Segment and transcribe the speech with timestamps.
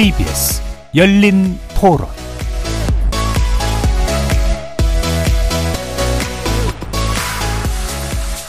[0.00, 0.62] KBS
[0.96, 2.08] 열린 토론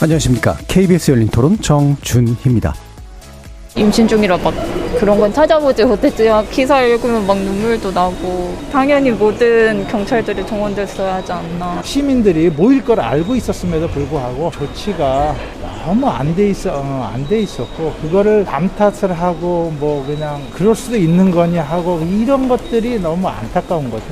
[0.00, 0.56] 안녕하십니까.
[0.66, 2.74] KBS 열린 토론 정준희입니다.
[3.76, 4.54] 임신 중이라 막
[4.98, 11.82] 그런 건 찾아보지 못했지만 기사 읽으면 막 눈물도 나고 당연히 모든 경찰들이 동원됐어야 하지 않나.
[11.82, 15.36] 시민들이 모일 걸 알고 있었음에도 불구하고 조치가
[15.84, 20.96] 너무 안 돼 있어 어, 안돼 있었고 그거를 남 탓을 하고 뭐 그냥 그럴 수도
[20.96, 24.04] 있는 거냐 하고 이런 것들이 너무 안타까운 거죠.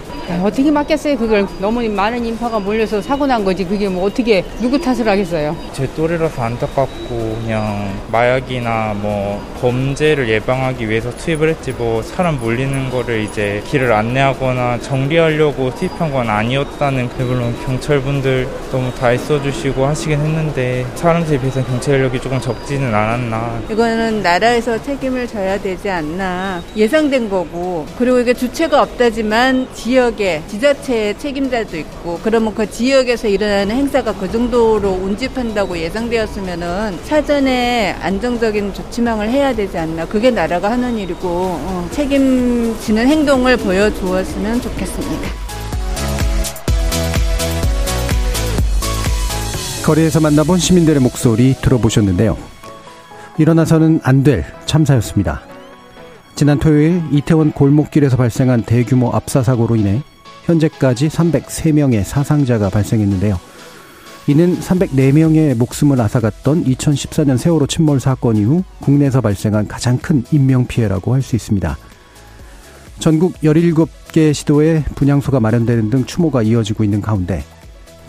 [0.44, 1.44] 어떻게 맡겠어요 그걸?
[1.58, 3.64] 너무 많은 인파가 몰려서 사고 난 거지.
[3.64, 5.56] 그게 뭐 어떻게 누구 탓을 하겠어요?
[5.72, 13.22] 제 또래라서 안타깝고 그냥 마약이나 뭐 범죄를 예방하기 위해서 투입을 했지 뭐 사람 몰리는 거를
[13.24, 20.86] 이제 길을 안내하거나 정리하려고 투입한 건 아니었다는 그 물론 경찰분들 너무 다 애써주시고 하시긴 했는데
[20.94, 23.62] 사람들에 비해서 경찰력이 조금 적지는 않았나.
[23.70, 26.62] 이거는 나라에서 책임을 져야 되지 않나.
[26.76, 27.86] 예상된 거고.
[27.98, 34.30] 그리고 이게 주체가 없다지만 지역 지역에 지자체 책임자도 있고 그러면 그 지역에서 일어나는 행사가 그
[34.30, 40.06] 정도로 운집한다고 예상되었으면은 사전에 안정적인 조치망을 해야 되지 않나.
[40.06, 45.49] 그게 나라가 하는 일이고 어, 책임지는 행동을 보여주었으면 좋겠습니다.
[49.84, 52.36] 거리에서 만나본 시민들의 목소리 들어보셨는데요.
[53.38, 55.42] 일어나서는 안 될 참사였습니다.
[56.36, 60.02] 지난 토요일 이태원 골목길에서 발생한 대규모 압사 사고로 인해
[60.44, 63.38] 현재까지 303명의 사상자가 발생했는데요.
[64.26, 71.22] 이는 304명의 목숨을 앗아갔던 2014년 세월호 침몰 사건 이후 국내에서 발생한 가장 큰 인명피해라고 할
[71.22, 71.76] 수 있습니다.
[72.98, 77.42] 전국 17개 시도에 분향소가 마련되는 등 추모가 이어지고 있는 가운데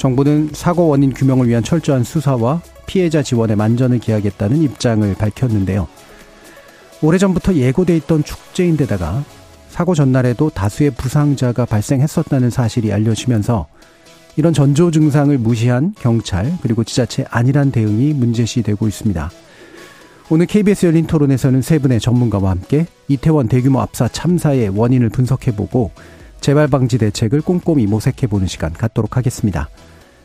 [0.02, 5.88] 정부는 사고 원인 규명을 위한 철저한 수사와 피해자 지원에 만전을 기하겠다는 입장을 밝혔는데요.
[7.04, 9.24] 오래전부터 예고돼 있던 축제인데다가
[9.70, 13.68] 사고 전날에도 다수의 부상자가 발생했었다는 사실이 알려지면서
[14.38, 19.30] 이런 전조 증상을 무시한 경찰 그리고 지자체 안일한 대응이 문제시되고 있습니다.
[20.32, 25.92] 오늘 KBS 열린 토론에서는 세 분의 전문가와 함께 이태원 대규모 압사 참사의 원인을 분석해보고
[26.40, 29.70] 재발 방지 대책을 꼼꼼히 모색해보는 시간 갖도록 하겠습니다.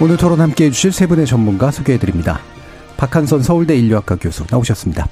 [0.00, 2.40] 오늘 토론 함께 해 주실 세 분의 전문가 소개해 드립니다.
[2.96, 5.08] 박한선 서울대 인류학과 교수 나오셨습니다.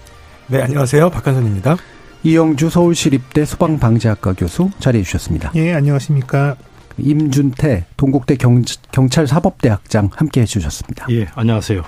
[0.48, 1.10] 네, 안녕하세요.
[1.10, 1.76] 박한선입니다.
[2.22, 5.50] 이영주 서울시립대 소방방재학과 교수 자리해 주셨습니다.
[5.56, 6.56] 예, 안녕하십니까.
[6.98, 11.06] 임준태 동국대 경, 경찰사법대학장 함께 해 주셨습니다.
[11.10, 11.82] 예, 안녕하세요.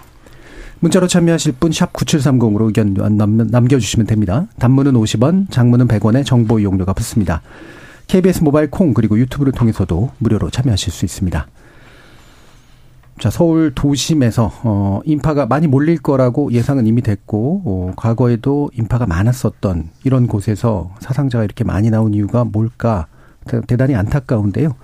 [0.81, 4.47] 문자로 참여하실 분 샵 9730으로 의견 남 겨주시면 됩니다.
[4.59, 7.43] 단문은 50원, 장문은 100원의 정보 이용료가 붙습니다.
[8.07, 11.47] KBS 모바일 콩 그리고 유튜브를 통해서도 무료로 참여하실 수 있습니다.
[13.21, 19.91] 자, 서울 도심에서 어 인파가 많이 몰릴 거라고 예상은 이미 됐고 어 과거에도 인파가 많았었던
[20.05, 23.07] 이런 곳에서 사상자가 이렇게 많이 나온 이유가 뭘까
[23.67, 24.77] 대단히 안타까운데요.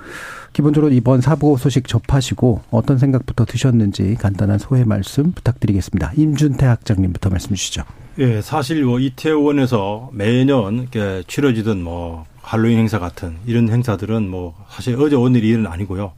[0.53, 6.13] 기본적으로 이번 사고 소식 접하시고 어떤 생각부터 드셨는지 간단한 소회 말씀 부탁드리겠습니다.
[6.17, 7.83] 임준태 학장님부터 말씀 주시죠.
[8.19, 14.95] 예, 사실 뭐 이태원에서 매년 이렇게 치러지던 뭐 할로윈 행사 같은 이런 행사들은 뭐 사실
[15.01, 16.13] 어제 오늘 일은 아니고요.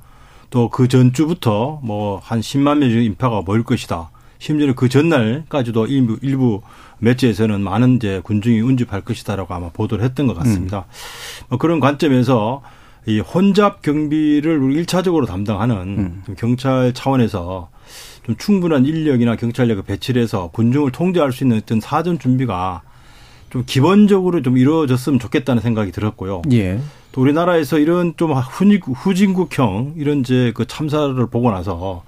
[0.56, 4.09] 또 그 전주부터 뭐 한 10만 명 정도 인파가 모일 것이다.
[4.39, 6.62] 심지어 그 전날까지도 일부, 일부
[6.99, 10.87] 매체에서는 많은 이제 군중이 운집할 것이다라고 아마 보도를 했던 것 같습니다.
[10.89, 11.44] 음.
[11.50, 12.62] 뭐 그런 관점에서
[13.05, 16.35] 이 혼잡 경비를 우리 1차적으로 담당하는 음.
[16.38, 17.69] 경찰 차원에서
[18.25, 22.81] 좀 충분한 인력이나 경찰력을 배치를 해서 군중을 통제할 수 있는 어떤 사전 준비가
[23.50, 26.43] 좀 기본적으로 좀 이루어졌으면 좋겠다는 생각이 들었고요.
[26.52, 26.81] 예.
[27.12, 32.02] 또 우리나라에서 이런 좀 후진국형 이런 이제 그 참사를 보고 나서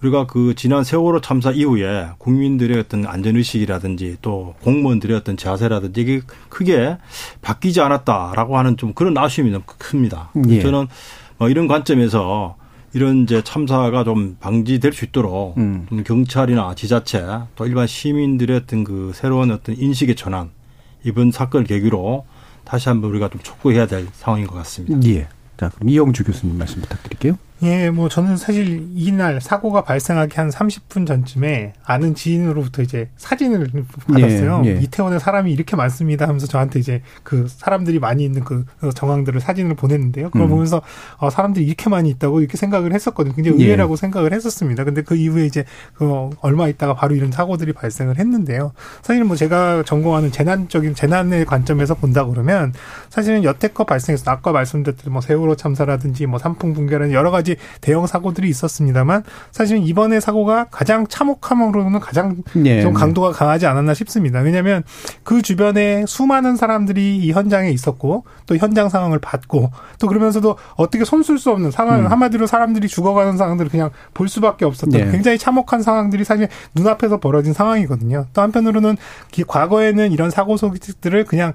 [0.00, 6.96] 우리가 그 지난 세월호 참사 이후에 국민들의 어떤 안전의식이라든지 또 공무원들의 어떤 자세라든지 이게 크게
[7.42, 10.30] 바뀌지 않았다라고 하는 좀 그런 아쉬움이 너무 큽니다.
[10.48, 10.60] 예.
[10.60, 10.86] 저는
[11.38, 12.56] 뭐 이런 관점에서
[12.94, 15.86] 이런 이제 참사가 좀 방지될 수 있도록 음.
[16.06, 17.22] 경찰이나 지자체
[17.54, 20.50] 또 일반 시민들의 어떤 그 새로운 어떤 인식의 전환
[21.04, 22.26] 이번 사건을 계기로
[22.64, 25.08] 다시 한번 우리가 좀 촉구해야 될 상황인 것 같습니다.
[25.08, 25.28] 예.
[25.56, 27.38] 자, 그럼 이영주 교수님 말씀 부탁드릴게요.
[27.62, 33.70] 예, 뭐 저는 사실 이날 사고가 발생하기 한 30분 전쯤에 아는 지인으로부터 이제 사진을
[34.06, 34.62] 받았어요.
[34.64, 34.80] 예, 예.
[34.80, 38.64] 이태원에 사람이 이렇게 많습니다 하면서 저한테 이제 그 사람들이 많이 있는 그
[38.94, 40.30] 정황들을 사진을 보냈는데요.
[40.30, 40.50] 그걸 음.
[40.50, 40.82] 보면서
[41.16, 43.34] 어, 사람들이 이렇게 많이 있다고 이렇게 생각을 했었거든요.
[43.34, 43.64] 굉장히 예.
[43.64, 43.96] 의외라고 예.
[43.96, 44.84] 생각을 했었습니다.
[44.84, 45.64] 근데 그 이후에 이제
[45.94, 48.72] 그 얼마 있다가 바로 이런 사고들이 발생을 했는데요.
[49.02, 52.72] 사실은 뭐 제가 전공하는 재난적인 재난의 관점에서 본다 그러면
[53.08, 58.06] 사실은 여태껏 발생해서 아까 말씀드렸던 뭐 세월호 참사라든지 뭐 삼풍 붕괴라는 여러 가지 가지 대형
[58.06, 62.82] 사고들이 있었습니다만 사실은 이번에 사고가 가장 참혹함으로는 가장 예.
[62.82, 64.40] 좀 강도가 강하지 않았나 싶습니다.
[64.40, 64.82] 왜냐하면
[65.22, 71.38] 그 주변에 수많은 사람들이 이 현장에 있었고 또 현장 상황을 봤고 또 그러면서도 어떻게 손쓸
[71.38, 72.06] 수 없는 상황 음.
[72.10, 75.10] 한마디로 사람들이 죽어가는 상황들을 그냥 볼 수밖에 없었던 예.
[75.10, 78.26] 굉장히 참혹한 상황들이 사실 눈앞에서 벌어진 상황이거든요.
[78.32, 78.96] 또 한편으로는
[79.46, 81.52] 과거에는 이런 사고 소식들을 그냥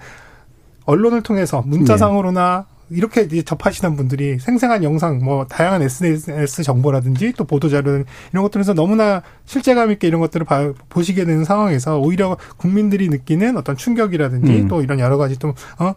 [0.85, 8.03] 언론을 통해서 문자상으로나 이렇게 접하시는 분들이 생생한 영상, 뭐 다양한 SNS 정보라든지 또 보도 자료
[8.31, 13.75] 이런 것들에서 너무나 실제감 있게 이런 것들을 봐, 보시게 되는 상황에서 오히려 국민들이 느끼는 어떤
[13.75, 14.67] 충격이라든지 음.
[14.67, 15.93] 또 이런 여러 가지 좀 어,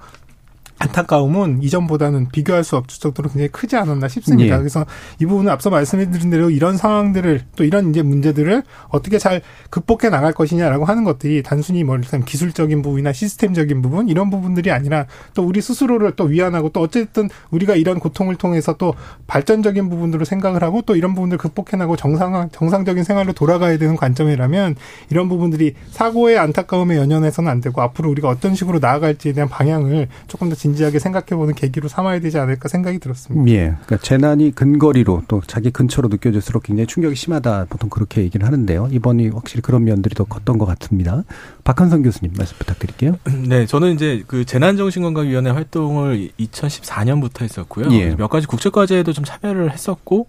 [0.79, 4.57] 안타까움은 이전보다는 비교할 수 없을 정도로 굉장히 크지 않았나 싶습니다.
[4.57, 4.59] 예.
[4.59, 4.85] 그래서
[5.21, 9.41] 이 부분은 앞서 말씀드린 대로 이런 상황들을 또 이런 이제 문제들을 어떻게 잘
[9.71, 15.07] 극복해 나갈 것이냐라고 하는 것들이 단순히 뭐 일단 기술적인 부분이나 시스템적인 부분 이런 부분들이 아니라
[15.35, 18.95] 또 우리 스스로를 또 위안하고 또 어쨌든 우리가 이런 고통을 통해서 또
[19.27, 24.77] 발전적인 부분들을 생각을 하고 또 이런 부분들을 극복해 나고 정상 정상적인 생활로 돌아가야 되는 관점이라면
[25.11, 30.51] 이런 부분들이 사고의 안타까움에 연연해서는 안 되고 앞으로 우리가 어떤 식으로 나아갈지에 대한 방향을 조금
[30.51, 33.49] 더 진지하게 생각해보는 계기로 삼아야 되지 않을까 생각이 들었습니다.
[33.53, 33.75] 예.
[33.85, 37.67] 그러니까 재난이 근거리로 또 자기 근처로 느껴질수록 굉장히 충격이 심하다.
[37.69, 38.89] 보통 그렇게 얘기를 하는데요.
[38.91, 41.23] 이번이 확실히 그런 면들이 더 컸던 것 같습니다.
[41.63, 43.17] 박한성 교수님 말씀 부탁드릴게요.
[43.47, 43.67] 네.
[43.67, 47.93] 저는 이제 그 재난정신건강위원회 활동을 2014년부터 했었고요.
[47.93, 48.17] 예.
[48.17, 50.27] 몇 가지 국제과제에도 좀 참여를 했었고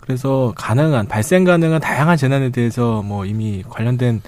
[0.00, 4.20] 그래서 가능한 발생 가능한 다양한 재난에 대해서 뭐 이미 관련된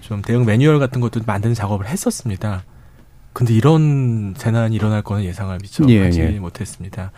[0.00, 2.64] 좀 대응 매뉴얼 같은 것도 만드는 작업을 했었습니다.
[3.32, 6.28] 근데 이런 재난이 일어날 거는 예상을 미처 예, 하지 예.
[6.30, 7.12] 못했습니다.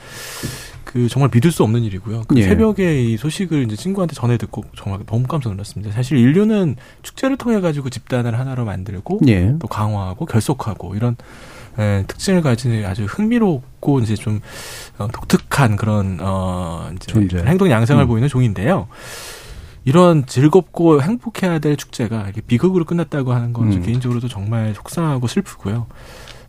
[0.84, 2.24] 그 정말 믿을 수 없는 일이고요.
[2.28, 2.42] 그 예.
[2.42, 5.94] 새벽에 이 소식을 이제 친구한테 전해 듣고 정말 너무 깜짝 놀랐습니다.
[5.94, 9.54] 사실 인류는 축제를 통해 가지고 집단을 하나로 만들고 예.
[9.58, 11.16] 또 강화하고 결속하고 이런
[11.78, 14.40] 예, 특징을 가진 아주 흥미롭고 이제 좀
[14.98, 18.08] 어, 독특한 그런 어 이제 행동 양상을 음.
[18.08, 18.88] 보이는 종인데요.
[19.84, 23.82] 이런 즐겁고 행복해야 될 축제가 이렇게 비극으로 끝났다고 하는 건 음.
[23.82, 25.86] 개인적으로도 정말 속상하고 슬프고요.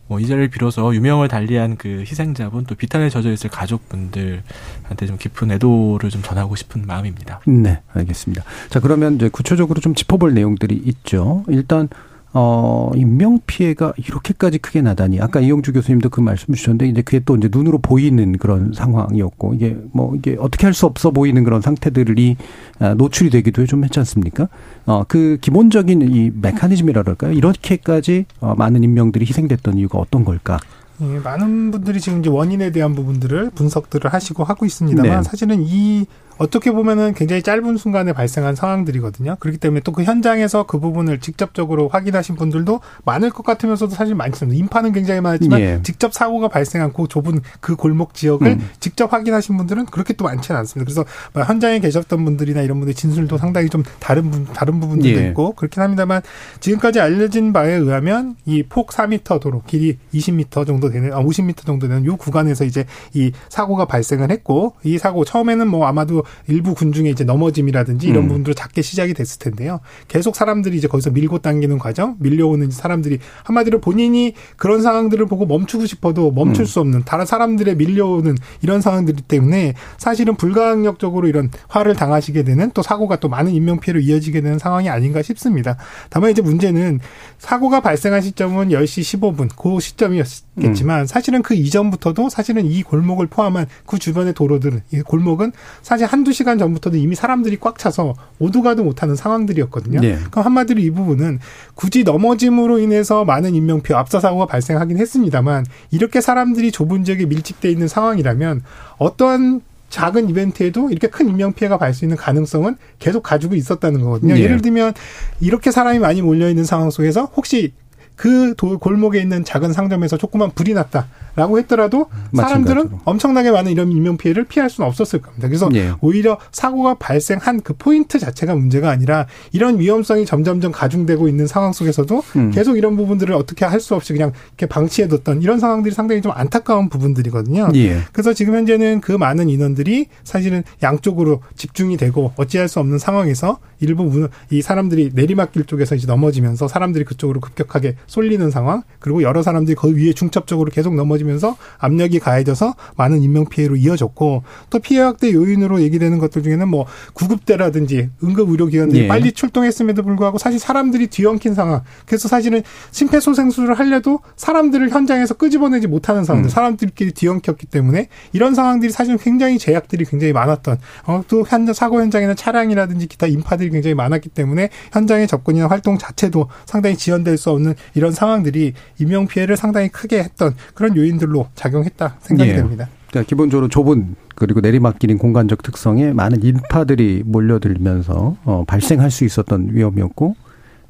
[0.06, 5.50] 뭐 이 자리를 빌어서 유명을 달리한 그 희생자분 또 비탄에 젖어 있을 가족분들한테 좀 깊은
[5.52, 7.40] 애도를 좀 전하고 싶은 마음입니다.
[7.46, 8.44] 네, 알겠습니다.
[8.68, 11.44] 자, 그러면 이제 구체적으로 좀 짚어볼 내용들이 있죠.
[11.48, 11.88] 일단
[12.36, 15.20] 어, 인명 피해가 이렇게까지 크게 나다니.
[15.20, 19.76] 아까 이용주 교수님도 그 말씀 주셨는데 이제 그게 또 이제 눈으로 보이는 그런 상황이었고 이게
[19.92, 22.36] 뭐 이게 어떻게 할 수 없어 보이는 그런 상태들이
[22.80, 24.48] 아, 노출이 되기도 좀 했지 않습니까?
[24.86, 27.32] 어, 그 기본적인 이 메커니즘이라 그럴까요?
[27.32, 30.58] 이렇게까지 어, 많은 인명들이 희생됐던 이유가 어떤 걸까?
[31.00, 35.22] 예, 많은 분들이 지금 이제 원인에 대한 부분들을 분석들을 하시고 하고 있습니다만 네.
[35.22, 36.06] 사실은 이
[36.38, 39.36] 어떻게 보면은 굉장히 짧은 순간에 발생한 상황들이거든요.
[39.40, 44.58] 그렇기 때문에 또 그 현장에서 그 부분을 직접적으로 확인하신 분들도 많을 것 같으면서도 사실 많습니다.
[44.58, 45.80] 인파는 굉장히 많지만 예.
[45.84, 48.68] 직접 사고가 발생한 그 좁은 그 골목 지역을 음.
[48.80, 50.84] 직접 확인하신 분들은 그렇게 또 많지는 않습니다.
[50.84, 55.28] 그래서 뭐 현장에 계셨던 분들이나 이런 분들의 진술도 상당히 좀 다른 분 다른 부분들도 예.
[55.28, 56.22] 있고 그렇긴 합니다만
[56.58, 61.86] 지금까지 알려진 바에 의하면 이 폭 4m 도로 길이 20m 정도 되는 아 50m 정도
[61.86, 67.12] 되는 요 구간에서 이제 이 사고가 발생을 했고 이 사고 처음에는 뭐 아마도 일부 군중의
[67.12, 68.28] 이제 넘어짐이라든지 이런 음.
[68.28, 69.80] 부분들로 작게 시작이 됐을 텐데요.
[70.08, 75.86] 계속 사람들이 이제 거기서 밀고 당기는 과정, 밀려오는 사람들이 한마디로 본인이 그런 상황들을 보고 멈추고
[75.86, 76.66] 싶어도 멈출 음.
[76.66, 82.82] 수 없는 다른 사람들의 밀려오는 이런 상황들이 때문에 사실은 불가항력적으로 이런 화를 당하시게 되는 또
[82.82, 85.76] 사고가 또 많은 인명 피해로 이어지게 되는 상황이 아닌가 싶습니다.
[86.10, 87.00] 다만 이제 문제는
[87.38, 91.06] 사고가 발생한 시점은 10시 15분 그 시점이었겠지만 음.
[91.06, 95.52] 사실은 그 이전부터도 사실은 이 골목을 포함한 그 주변의 도로들은 이 골목은
[95.82, 100.00] 사실 한두 시간 전부터도 이미 사람들이 꽉 차서 오도 가도 못하는 상황들이었거든요.
[100.00, 100.16] 네.
[100.30, 101.40] 그럼 한마디로 이 부분은
[101.74, 107.88] 굳이 넘어짐으로 인해서 많은 인명피해, 압사 사고가 발생하긴 했습니다만 이렇게 사람들이 좁은 지역에 밀집돼 있는
[107.88, 108.62] 상황이라면
[108.98, 114.34] 어떠한 작은 이벤트에도 이렇게 큰 인명 피해가 발 수 있는 가능성은 계속 가지고 있었다는 거거든요.
[114.34, 114.40] 네.
[114.40, 114.94] 예를 들면
[115.40, 117.72] 이렇게 사람이 많이 몰려 있는 상황 속에서 혹시
[118.16, 123.00] 그 도, 골목에 있는 작은 상점에서 조그만 불이 났다라고 했더라도 사람들은 마찬가지로.
[123.04, 125.46] 엄청나게 많은 이런 인명 피해를 피할 수는 없었을 겁니다.
[125.48, 125.92] 그래서 예.
[126.00, 132.22] 오히려 사고가 발생한 그 포인트 자체가 문제가 아니라 이런 위험성이 점점점 가중되고 있는 상황 속에서도
[132.36, 132.50] 음.
[132.50, 136.88] 계속 이런 부분들을 어떻게 할 수 없이 그냥 이렇게 방치해뒀던 이런 상황들이 상당히 좀 안타까운
[136.88, 137.68] 부분들이거든요.
[137.74, 137.98] 예.
[138.12, 144.28] 그래서 지금 현재는 그 많은 인원들이 사실은 양쪽으로 집중이 되고 어찌할 수 없는 상황에서 일부
[144.50, 149.94] 이 사람들이 내리막길 쪽에서 이제 넘어지면서 사람들이 그쪽으로 급격하게 쏠리는 상황 그리고 여러 사람들이 그
[149.94, 156.18] 위에 중첩적으로 계속 넘어지면서 압력이 가해져서 많은 인명 피해로 이어졌고 또 피해 확대 요인으로 얘기되는
[156.18, 159.08] 것들 중에는 뭐 구급대라든지 응급 의료기관들이 예.
[159.08, 166.24] 빨리 출동했음에도 불구하고 사실 사람들이 뒤엉킨 상황 그래서 사실은 심폐소생술을 하려도 사람들을 현장에서 끄집어내지 못하는
[166.24, 166.50] 상황들 음.
[166.50, 172.36] 사람들끼리 뒤엉켰기 때문에 이런 상황들이 사실 굉장히 제약들이 굉장히 많았던 어, 또 현장 사고 현장에는
[172.36, 178.12] 차량이라든지 기타 인파들이 굉장히 많았기 때문에 현장의 접근이나 활동 자체도 상당히 지연될 수 없는 이런
[178.12, 182.56] 상황들이 인명 피해를 상당히 크게 했던 그런 요인들로 작용했다 생각이 예.
[182.56, 182.88] 됩니다.
[183.10, 190.34] 그러니까 기본적으로 좁은 그리고 내리막길인 공간적 특성에 많은 인파들이 몰려들면서 어, 발생할 수 있었던 위험이었고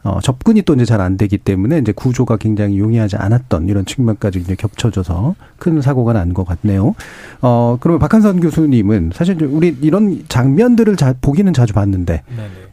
[0.04, 4.38] 어, 접근이 또 이제 잘 안 되기 때문에 이제 구조가 굉장히 용이하지 않았던 이런 측면까지
[4.38, 6.94] 이제 겹쳐져서 큰 사고가 난 것 같네요.
[7.42, 12.22] 어, 그러면 박한선 교수님은 사실 우리 이런 장면들을 자, 보기는 자주 봤는데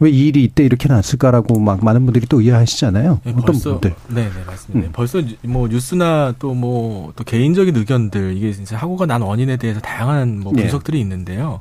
[0.00, 3.20] 왜이 일이 이때 이렇게 났을까라고 막 많은 분들이 또 의아하시잖아요.
[3.24, 3.94] 네, 어떤 벌써, 분들?
[4.08, 4.88] 네, 네, 맞습니다.
[4.88, 4.92] 음.
[4.92, 9.80] 벌써 뭐 뉴스나 또 뭐또 뭐 또 개인적인 의견들 이게 진짜 사고가 난 원인에 대해서
[9.80, 10.62] 다양한 뭐 네.
[10.62, 11.02] 분석들이 네.
[11.02, 11.60] 있는데요.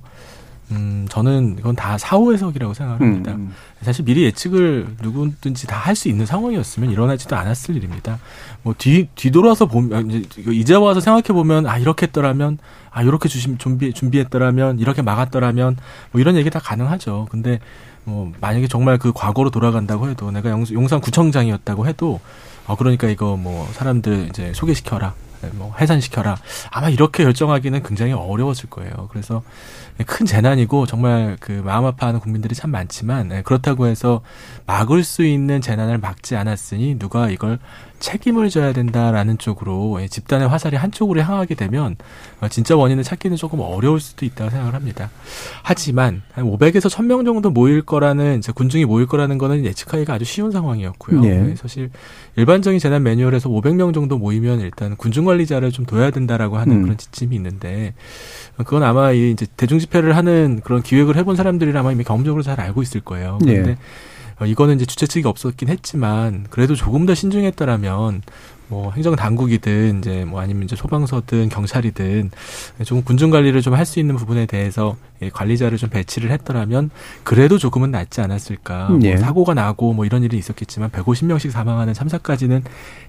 [0.72, 3.32] 음, 저는 이건 다 사후 해석이라고 생각합니다.
[3.34, 3.54] 음.
[3.82, 8.20] 사실 미리 예측을 누구든지 다 할 수 있는 상황이었으면 일어나지도 않았을 일입니다.
[8.64, 12.60] 뭐 뒤, 뒤돌아서 보면, 이제 이제 와서 생각해 보면, 아, 이렇게 했더라면,
[12.92, 15.78] 아, 이렇게 주심, 준비, 준비했더라면, 이렇게 막았더라면,
[16.12, 17.28] 뭐 이런 얘기 다 가능하죠.
[17.32, 17.60] 근데
[18.04, 22.20] 뭐 만약에 정말 그 과거로 돌아간다고 해도 내가 용산 구청장이었다고 해도
[22.66, 25.14] 어, 그러니까 이거 뭐 사람들 이제 소개시켜라.
[25.54, 26.38] 뭐 해산시켜라.
[26.70, 29.08] 아마 이렇게 결정하기는 굉장히 어려웠을 거예요.
[29.12, 29.42] 그래서
[30.04, 34.22] 큰 재난이고 정말 그 마음 아파하는 국민들이 참 많지만 네, 그렇다고 해서
[34.66, 37.60] 막을 수 있는 재난을 막지 않았으니 누가 이걸
[38.02, 41.96] 책임을 져야 된다라는 쪽으로 예, 집단의 화살이 한쪽으로 향하게 되면
[42.42, 45.10] 어, 진짜 원인을 찾기는 조금 어려울 수도 있다고 생각을 합니다.
[45.64, 50.52] 하지만 한 500에서 1000명 정도 모일 거라는 이제 군중이 모일 거라는 거는 예측하기가 아주 쉬운
[50.52, 51.22] 상황이었고요.
[51.22, 51.56] 네.
[51.56, 51.92] 사실
[52.36, 56.82] 일반적인 재난 매뉴얼에서 500명 정도 모이면 일단 군중 관리자를 좀 둬야 된다라고 하는 음.
[56.84, 57.94] 그런 지침이 있는데
[58.58, 62.82] 그건 아마 이제 대중 집 회를 하는 그런 기획을 해본 사람들이라면 이미 경험적으로 잘 알고
[62.82, 63.38] 있을 거예요.
[63.42, 63.78] 그런데 네.
[64.40, 68.22] 어, 이거는 이제 주최 측이 없었긴 했지만 그래도 조금 더 신중했더라면
[68.72, 72.32] 뭐 행정 당국이든 이제 뭐 아니면 이제 소방서든 경찰이든
[72.86, 76.90] 조금 군중 관리를 좀 할 수 있는 부분에 대해서 예, 관리자를 좀 배치를 했더라면
[77.24, 78.90] 그래도 조금은 낫지 않았을까.
[78.90, 79.12] 뭐 예.
[79.14, 82.64] 뭐 사고가 나고 뭐 이런 일이 있었겠지만 150명씩 사망하는 참사까지는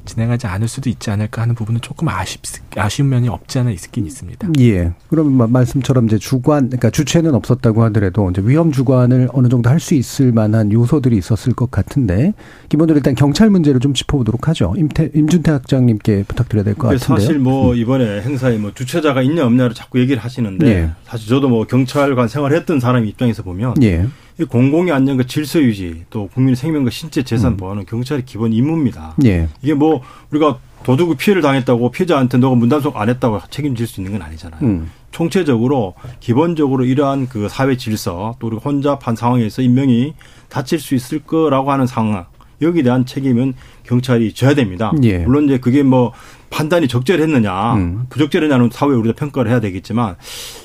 [0.04, 2.42] 진행하지 않을 수도 있지 않을까 하는 부분은 조금 아쉽
[2.76, 4.48] 아쉬운 면이 없지 않아 있긴 있습니다.
[4.60, 4.92] 예.
[5.08, 9.94] 그럼 말씀처럼 이제 주관 그러니까 주체는 없었다고 하더라도 이제 위험 주관을 어느 정도 할 수
[9.94, 12.34] 있을 만한 요소들이 있었을 것 같은데
[12.68, 14.74] 기본적으로 일단 경찰 문제를 좀 짚어보도록 하죠.
[14.76, 17.18] 임태, 임준태 학장님께 부탁드려야 될 것 같은데요.
[17.18, 17.76] 사실 뭐 음.
[17.76, 20.90] 이번에 행사에 뭐 주최자가 있냐 없냐를 자꾸 얘기를 하시는데 예.
[21.04, 24.06] 사실 저도 뭐 경찰관 생활했던 사람 입장에서 보면 예.
[24.40, 27.56] 이 공공의 안전과 질서 유지 또 국민의 생명과 신체 재산 음.
[27.58, 29.16] 보호는 경찰의 기본 임무입니다.
[29.24, 29.48] 예.
[29.62, 34.22] 이게 뭐 우리가 도둑이 피해를 당했다고 피해자한테 너가 문단속 안 했다고 책임질 수 있는 건
[34.22, 34.60] 아니잖아요.
[34.62, 34.90] 음.
[35.12, 40.14] 총체적으로 기본적으로 이러한 그 사회 질서 또 우리가 혼잡한 상황에서 인명이
[40.48, 42.24] 다칠 수 있을 거라고 하는 상황
[42.62, 44.92] 여기에 대한 책임은 경찰이 져야 됩니다.
[45.02, 45.18] 예.
[45.18, 46.12] 물론 이제 그게 뭐
[46.52, 48.06] 판단이 적절했느냐, 음.
[48.10, 50.16] 부적절했냐는 사회에 우리가 평가를 해야 되겠지만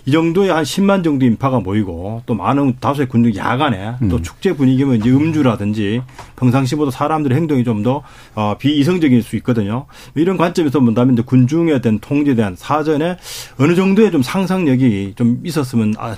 [0.06, 4.10] 이 정도의 한 10만 정도 인파가 모이고 또 많은 다수의 군중 야간에 음.
[4.10, 6.02] 또 축제 분위기면 이제 음주라든지
[6.36, 8.04] 평상시보다 사람들의 행동이 좀더
[8.36, 9.86] 어, 비이성적일 수 있거든요.
[10.14, 13.18] 이런 관점에서 본다면 이제 군중에 대한 통제에 대한 사전에
[13.58, 16.16] 어느 정도의 좀 상상력이 좀 있었으면 아,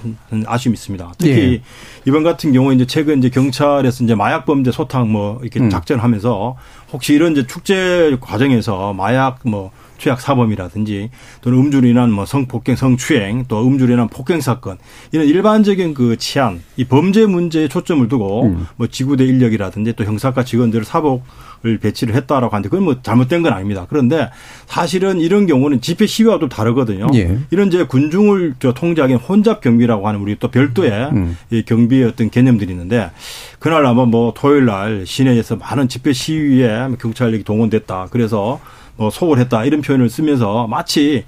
[0.48, 1.14] 아쉬움이 있습니다.
[1.20, 1.62] 특히 예.
[2.08, 5.70] 이번 같은 경우에 이제 최근 이제 경찰에서 이제 마약 범죄 소탕 뭐 이렇게 음.
[5.70, 6.58] 작전하면서
[6.92, 9.59] 혹시 이런 이제 축제 과정에서 마약 뭐
[10.00, 11.10] 투약 사범이라든지
[11.42, 14.78] 또는 음주로 인한 뭐 성폭행, 성추행 또 음주로 인한 폭행 사건
[15.12, 18.68] 이런 일반적인 그 치안 이 범죄 문제에 초점을 두고 음.
[18.78, 23.86] 뭐 지구대 인력이라든지 또 형사과 직원들을 사복을 배치를 했다라고 하는데 그건 뭐 잘못된 건 아닙니다.
[23.90, 24.30] 그런데
[24.66, 27.08] 사실은 이런 경우는 집회 시위와도 다르거든요.
[27.14, 27.38] 예.
[27.52, 31.38] 이런 이제 군중을 저 통제하기 혼잡 경비라고 하는 우리 또 별도의 음.
[31.52, 33.12] 이 경비의 어떤 개념들이 있는데
[33.60, 38.08] 그날 아마 뭐 토요일 날 시내에서 많은 집회 시위에 경찰력이 동원됐다.
[38.12, 38.60] 그래서
[39.00, 41.24] 뭐 소홀했다 이런 표현을 쓰면서 마치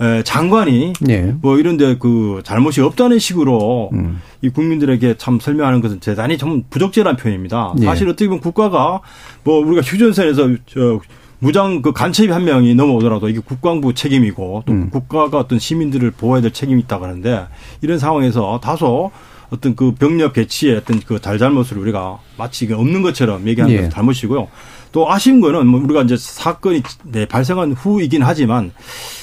[0.00, 1.34] 에, 장관이 예.
[1.40, 4.20] 뭐 이런데 그 잘못이 없다는 식으로 음.
[4.40, 7.74] 이 국민들에게 참 설명하는 것은 대단히 좀 부적절한 표현입니다.
[7.80, 7.84] 예.
[7.84, 9.00] 사실 어떻게 보면 국가가
[9.44, 11.00] 뭐 우리가 휴전선에서 저
[11.38, 14.90] 무장 그 간첩이 한 명이 넘어오더라도 이게 국방부 책임이고 또 음.
[14.90, 17.46] 국가가 어떤 시민들을 보호해야 될 책임이 있다고 하는데
[17.82, 19.12] 이런 상황에서 다소
[19.50, 23.76] 어떤 그 병력 배치의 어떤 그 잘잘못을 우리가 마치 없는 것처럼 얘기하는 예.
[23.78, 24.48] 것은 잘못이고요.
[24.92, 28.72] 또 아쉬운 거는 뭐 우리가 이제 사건이 네, 발생한 후이긴 하지만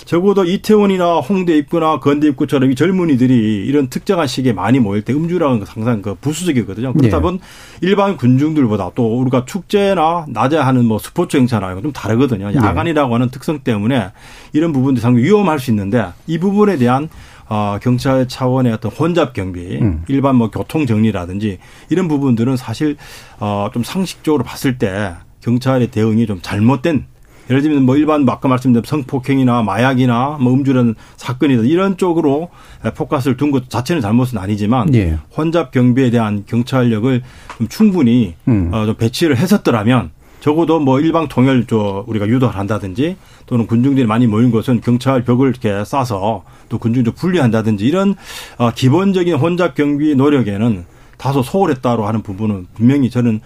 [0.05, 5.59] 적어도 이태원이나 홍대 입구나 건대 입구처럼 이 젊은이들이 이런 특정한 시기에 많이 모일 때 음주라는
[5.59, 6.93] 건 항상 그 부수적이거든요.
[6.93, 7.87] 그렇다 보면 네.
[7.87, 12.49] 일반 군중들보다 또 우리가 축제나 낮에 하는 뭐 스포츠 행사나 좀 다르거든요.
[12.49, 12.55] 네.
[12.55, 14.11] 야간이라고 하는 특성 때문에
[14.53, 17.07] 이런 부분들이 상당히 위험할 수 있는데 이 부분에 대한
[17.47, 20.03] 어, 경찰 차원의 어떤 혼잡 경비, 음.
[20.07, 21.57] 일반 뭐 교통 정리라든지
[21.89, 22.95] 이런 부분들은 사실
[23.39, 27.05] 어, 좀 상식적으로 봤을 때 경찰의 대응이 좀 잘못된
[27.49, 32.49] 예를 들면 뭐 일반 뭐 아까 말씀드린 성폭행이나 마약이나 뭐 음주라는 사건이다 이런 쪽으로
[32.95, 35.17] 포커스를 둔 것 자체는 잘못은 아니지만 예.
[35.35, 37.23] 혼잡 경비에 대한 경찰력을
[37.57, 38.69] 좀 충분히 음.
[38.71, 43.17] 어, 좀 배치를 했었더라면 적어도 뭐 일방 통일 저 우리가 유도를 한다든지
[43.47, 48.15] 또는 군중들이 많이 모인 곳은 경찰 벽을 이렇게 싸서 또 군중들 분리한다든지 이런
[48.57, 50.85] 어, 기본적인 혼잡 경비 노력에는
[51.17, 53.41] 다소 소홀했다로 하는 부분은 분명히 저는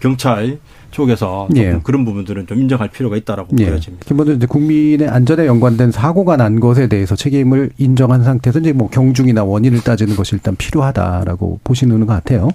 [0.00, 0.58] 경찰
[0.90, 1.80] 쪽에서 예.
[1.82, 3.66] 그런 부분들은 좀 인정할 필요가 있다라고 예.
[3.66, 4.04] 보여집니다.
[4.06, 9.44] 기본적으로 이제 국민의 안전에 연관된 사고가 난 것에 대해서 책임을 인정한 상태에서 이제 뭐 경중이나
[9.44, 12.48] 원인을 따지는 것이 일단 필요하다라고 보시는 것 같아요.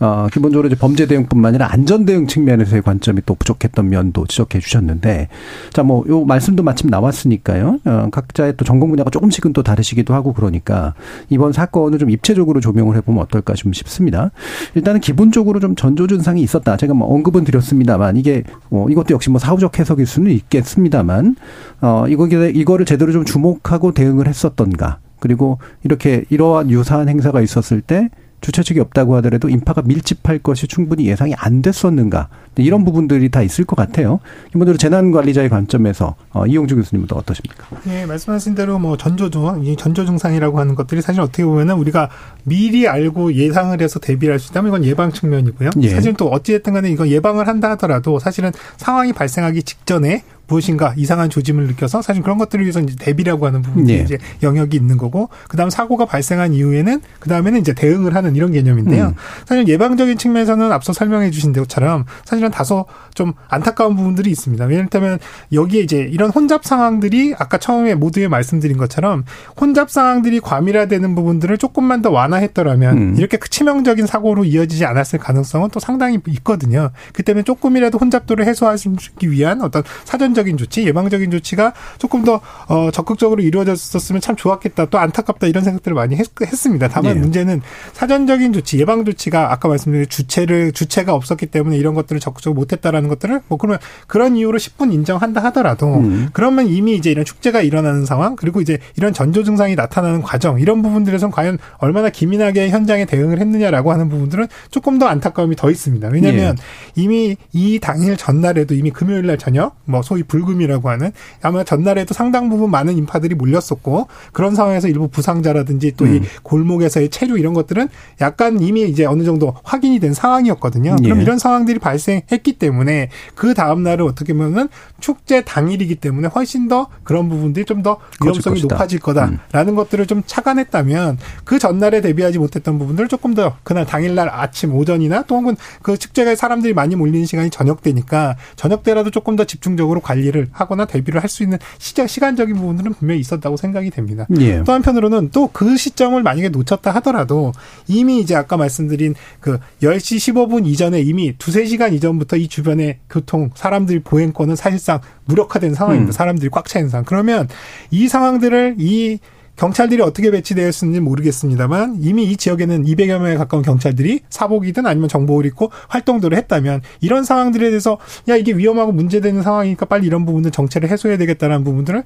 [0.00, 5.28] 어, 기본적으로 이제 범죄 대응뿐만 아니라 안전 대응 측면에서의 관점이 또 부족했던 면도 지적해 주셨는데,
[5.72, 7.80] 자 뭐 요 말씀도 마침 나왔으니까요.
[7.84, 10.94] 어, 각자의 또 전공 분야가 조금씩은 또 다르시기도 하고 그러니까
[11.28, 14.30] 이번 사건을 좀 입체적으로 조명을 해보면 어떨까 좀 싶습니다.
[14.74, 16.76] 일단은 기본적으로 좀 전조 증상이 있었다.
[16.76, 17.77] 제가 뭐 언급은 드렸습니다.
[17.78, 21.36] 있습니다만 이게 뭐 이것도 역시 뭐 사후적 해석일 수는 있겠습니다만
[21.80, 28.10] 어 이거 이거를 제대로 좀 주목하고 대응을 했었던가 그리고 이렇게 이러한 유사한 행사가 있었을 때
[28.40, 33.64] 주최 측이 없다고 하더라도 인파가 밀집할 것이 충분히 예상이 안 됐었는가 이런 부분들이 다 있을
[33.64, 34.20] 것 같아요.
[34.50, 37.66] 이분들은 재난관리자의 관점에서 어, 이용주 교수님은 어떠십니까?
[37.84, 42.08] 네, 말씀하신 대로 뭐 전조증, 이 전조 증상이라고 하는 것들이 사실 어떻게 보면은 우리가
[42.44, 45.70] 미리 알고 예상을 해서 대비를 할 수 있다면 이건 예방 측면이고요.
[45.82, 45.88] 예.
[45.90, 51.66] 사실 또 어찌됐든 간에 이건 예방을 한다 하더라도 사실은 상황이 발생하기 직전에 무엇인가 이상한 조짐을
[51.66, 54.02] 느껴서 사실 그런 것들을 위해서 이제 대비라고 하는 부분이 네.
[54.02, 59.08] 이제 영역이 있는 거고 그다음 사고가 발생한 이후에는 그다음에는 이제 대응을 하는 이런 개념인데요.
[59.08, 59.14] 음.
[59.46, 64.64] 사실 예방적인 측면에서는 앞서 설명해 주신 것처럼 사실은 다소 좀 안타까운 부분들이 있습니다.
[64.64, 65.18] 왜냐하면
[65.52, 69.24] 여기에 이제 이런 혼잡 상황들이 아까 처음에 모두에 말씀드린 것처럼
[69.60, 73.14] 혼잡 상황들이 과밀화되는 부분들을 조금만 더 완화했더라면 음.
[73.18, 76.90] 이렇게 치명적인 사고로 이어지지 않았을 가능성은 또 상당히 있거든요.
[77.12, 82.90] 그 때문에 조금이라도 혼잡도를 해소하기 위한 어떤 사전 사전적인 조치, 예방적인 조치가 조금 더 어,
[82.92, 84.86] 적극적으로 이루어졌었으면 참 좋았겠다.
[84.86, 87.20] 또 안타깝다 이런 생각들을 많이 했, 습니다 다만 네.
[87.20, 93.08] 문제는 사전적인 조치, 예방 조치가 아까 말씀드린 주체를 주체가 없었기 때문에 이런 것들을 적극적으로 못했다라는
[93.08, 96.28] 것들을 뭐 그러면 그런 이유로 10분 인정한다 하더라도 음.
[96.32, 100.82] 그러면 이미 이제 이런 축제가 일어나는 상황 그리고 이제 이런 전조 증상이 나타나는 과정 이런
[100.82, 106.08] 부분들에선 과연 얼마나 기민하게 현장에 대응을 했느냐라고 하는 부분들은 조금 더 안타까움이 더 있습니다.
[106.08, 107.02] 왜냐하면 네.
[107.02, 111.12] 이미 이 당일 전날에도 이미 금요일 날 저녁 뭐 소위 불금이라고 하는
[111.42, 116.22] 아마 전날에도 상당 부분 많은 인파들이 몰렸었고 그런 상황에서 일부 부상자라든지 또이 음.
[116.42, 117.88] 골목에서의 체류 이런 것들은
[118.20, 120.96] 약간 이미 이제 어느 정도 확인이 된 상황이었거든요.
[121.00, 121.04] 예.
[121.04, 124.68] 그럼 이런 상황들이 발생했기 때문에 그 다음 날은 어떻게 보면은
[125.00, 129.38] 축제 당일이기 때문에 훨씬 더 그런 부분들이 좀 더 위험성이 높아질 거다라는
[129.68, 129.76] 음.
[129.76, 135.36] 것들을 좀 착안했다면 그 전날에 대비하지 못했던 부분들을 조금 더 그날 당일날 아침 오전이나 또
[135.36, 140.17] 혹은 그 축제가 사람들이 많이 몰리는 시간이 저녁 때니까 저녁 때라도 조금 더 집중적으로 관리
[140.18, 144.26] 관리를 하거나 대비를 할 수 있는 시작 시간적인 부분들은 분명히 있었다고 생각이 됩니다.
[144.40, 144.64] 예.
[144.64, 147.52] 또 한편으로는 또 그 시점을 만약에 놓쳤다 하더라도
[147.86, 153.50] 이미 이제 아까 말씀드린 그 10시 15분 이전에 이미 두세 시간 이전부터 이 주변의 교통
[153.54, 156.10] 사람들 보행권은 사실상 무력화된 상황입니다.
[156.10, 156.12] 음.
[156.12, 157.04] 사람들이 꽉차 있는 상황.
[157.04, 157.48] 그러면
[157.90, 159.18] 이 상황들을 이
[159.58, 165.70] 경찰들이 어떻게 배치되었는지 모르겠습니다만 이미 이 지역에는 200여 명에 가까운 경찰들이 사복이든 아니면 정복을 입고
[165.88, 171.18] 활동들을 했다면 이런 상황들에 대해서 야 이게 위험하고 문제되는 상황이니까 빨리 이런 부분들 정체를 해소해야
[171.18, 172.04] 되겠다는 부분들을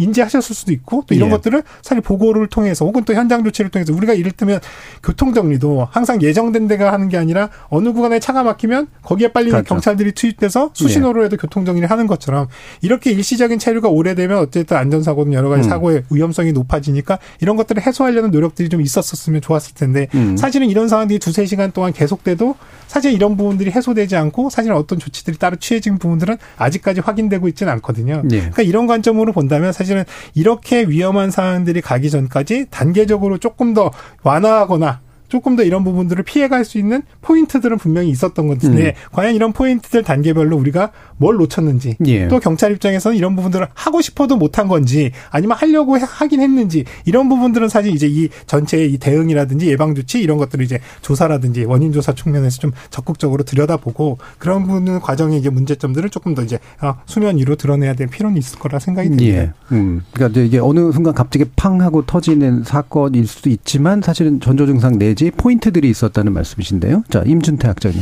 [0.00, 1.32] 인지하셨을 수도 있고 또 이런 예.
[1.32, 4.60] 것들을 사실 보고를 통해서 혹은 또 현장 조치를 통해서 우리가 이를테면
[5.02, 9.64] 교통 정리도 항상 예정된 데가 하는 게 아니라 어느 구간에 차가 막히면 거기에 빨리 그렇죠.
[9.64, 11.36] 경찰들이 투입돼서 수신호로 해도 예.
[11.36, 12.48] 교통 정리를 하는 것처럼
[12.82, 15.70] 이렇게 일시적인 체류가 오래되면 어쨌든 안전사고는 여러 가지 음.
[15.70, 20.36] 사고의 위험성이 높아지니까 이런 것들을 해소하려는 노력들이 좀 있었었으면 좋았을 텐데 음.
[20.36, 25.38] 사실은 이런 상황들이 두세 시간 동안 계속돼도 사실 이런 부분들이 해소되지 않고 사실 어떤 조치들이
[25.38, 28.22] 따로 취해진 부분들은 아직까지 확인되고 있지는 않거든요.
[28.32, 28.38] 예.
[28.38, 33.90] 그러니까 이런 관점으로 본다면 사실 사실은 이렇게 위험한 상황들이 가기 전까지 단계적으로 조금 더
[34.22, 35.00] 완화하거나
[35.30, 38.92] 조금 더 이런 부분들을 피해갈 수 있는 포인트들은 분명히 있었던 건데 음.
[39.12, 42.26] 과연 이런 포인트들 단계별로 우리가 뭘 놓쳤는지 예.
[42.28, 47.68] 또 경찰 입장에서는 이런 부분들을 하고 싶어도 못한 건지 아니면 하려고 하긴 했는지 이런 부분들은
[47.68, 52.58] 사실 이제 이 전체의 이 대응이라든지 예방 조치 이런 것들을 이제 조사라든지 원인 조사 측면에서
[52.58, 57.94] 좀 적극적으로 들여다보고 그런 부분 과정의 이제 문제점들을 조금 더 이제 어, 수면 위로 드러내야
[57.94, 59.38] 될 필요는 있을 거라 생각이 듭니다.
[59.38, 59.52] 예.
[59.70, 60.02] 음.
[60.12, 65.19] 그러니까 이게 어느 순간 갑자기 팡 하고 터지는 사건일 수도 있지만 사실은 전조 증상 내지
[65.20, 67.04] 가지 포인트들이 있었다는 말씀이신데요.
[67.10, 68.00] 자, 임준태 학자님.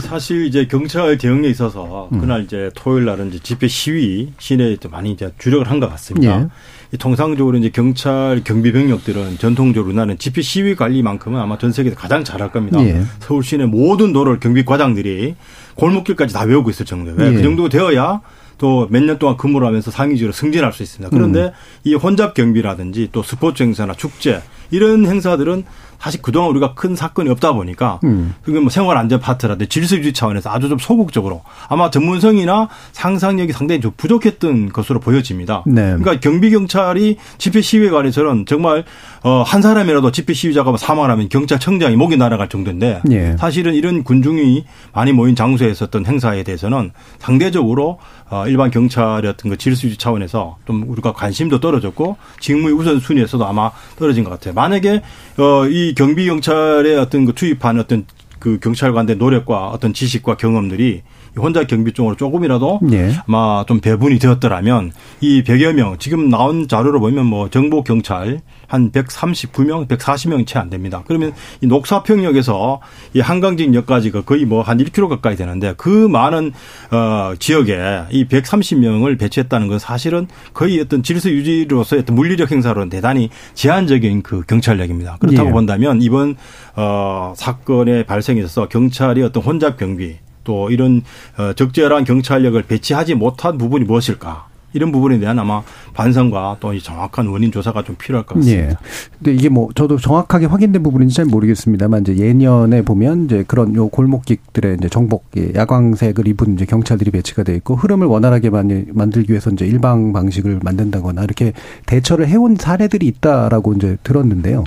[0.00, 2.18] 사실 이제 경찰 대응에 있어서 음.
[2.18, 6.50] 그날 이제 토요일 날은 이제 집회 시위 시내에 많이 이제 주력을 한 것 같습니다.
[6.92, 6.96] 예.
[6.96, 12.50] 통상적으로 이제 경찰 경비 병력들은 전통적으로 나는 집회 시위 관리만큼은 아마 전 세계에서 가장 잘할
[12.50, 12.82] 겁니다.
[12.82, 13.02] 예.
[13.20, 15.36] 서울 시내 모든 도로를 경비 과장들이
[15.76, 17.32] 골목길까지 다 외우고 있을 정도에 예.
[17.32, 18.22] 그 정도 되어야
[18.58, 21.10] 또몇년 동안 근무를 하면서 상위직으로 승진할 수 있습니다.
[21.14, 21.50] 그런데 음.
[21.84, 25.64] 이 혼잡 경비라든지 또 스포츠 행사나 축제 이런 행사들은
[26.00, 28.34] 사실 그동안 우리가 큰 사건이 없다 보니까 음.
[28.42, 33.80] 그게 뭐 생활 안전 파트라든지 질서 유지 차원에서 아주 좀 소극적으로 아마 전문성이나 상상력이 상당히
[33.80, 35.62] 좀 부족했던 것으로 보여집니다.
[35.66, 35.96] 네.
[35.96, 38.84] 그러니까 경비 경찰이 집회 시위에 관해서는 정말
[39.22, 43.36] 어한 사람이라도 집회 시위자가 사망하면 경찰청장이 목이 날아갈 정도인데 예.
[43.38, 49.56] 사실은 이런 군중이 많이 모인 장소에 있었던 행사에 대해서는 상대적으로 어 일반 경찰의 어떤 그
[49.56, 54.54] 질서 유지 차원에서 좀 우리가 관심도 떨어졌고 직무의 우선순위에서도 아마 떨어진 것 같아요.
[54.54, 55.02] 만약에
[55.38, 58.04] 어이 경비 경찰의 어떤 그 투입한 어떤
[58.38, 61.02] 그 경찰관의 노력과 어떤 지식과 경험들이
[61.36, 63.12] 혼자 경비 쪽으로 조금이라도 예.
[63.26, 68.92] 아마 좀 배분이 되었더라면 이 100여 명 지금 나온 자료로 보면 뭐 정보 경찰 한
[68.92, 71.02] 139명, 140명 채안 됩니다.
[71.06, 72.80] 그러면 이 녹사평역에서
[73.14, 76.52] 이 한강진역까지 거의 뭐 한 1km 가까이 되는데 그 많은
[76.90, 83.30] 어 지역에 이 130명을 배치했다는 건 사실은 거의 어떤 질서 유지로서의 어떤 물리력 행사로는 대단히
[83.54, 85.18] 제한적인 그 경찰력입니다.
[85.20, 85.52] 그렇다고 예.
[85.52, 86.36] 본다면 이번
[86.74, 91.02] 어 사건의 발생에 있어서 경찰이 어떤 혼잡 경비 또 이런
[91.38, 94.46] 어, 적절한 경찰력을 배치하지 못한 부분이 무엇일까?
[94.76, 95.62] 이런 부분에 대한 아마
[95.94, 98.70] 반성과 또 이 정확한 원인 조사가 좀 필요할 것 같습니다.
[98.70, 98.76] 예.
[99.18, 103.88] 근데 이게 뭐 저도 정확하게 확인된 부분인지 잘 모르겠습니다만 이제 예년에 보면 이제 그런 요
[103.88, 109.50] 골목길들의 이제 정복 예, 야광색을 입은 이제 경찰들이 배치가 돼 있고 흐름을 원활하게 만들기 위해서
[109.50, 111.52] 이제 일방 방식을 만든다거나 이렇게
[111.86, 114.64] 대처를 해온 사례들이 있다라고 이제 들었는데요.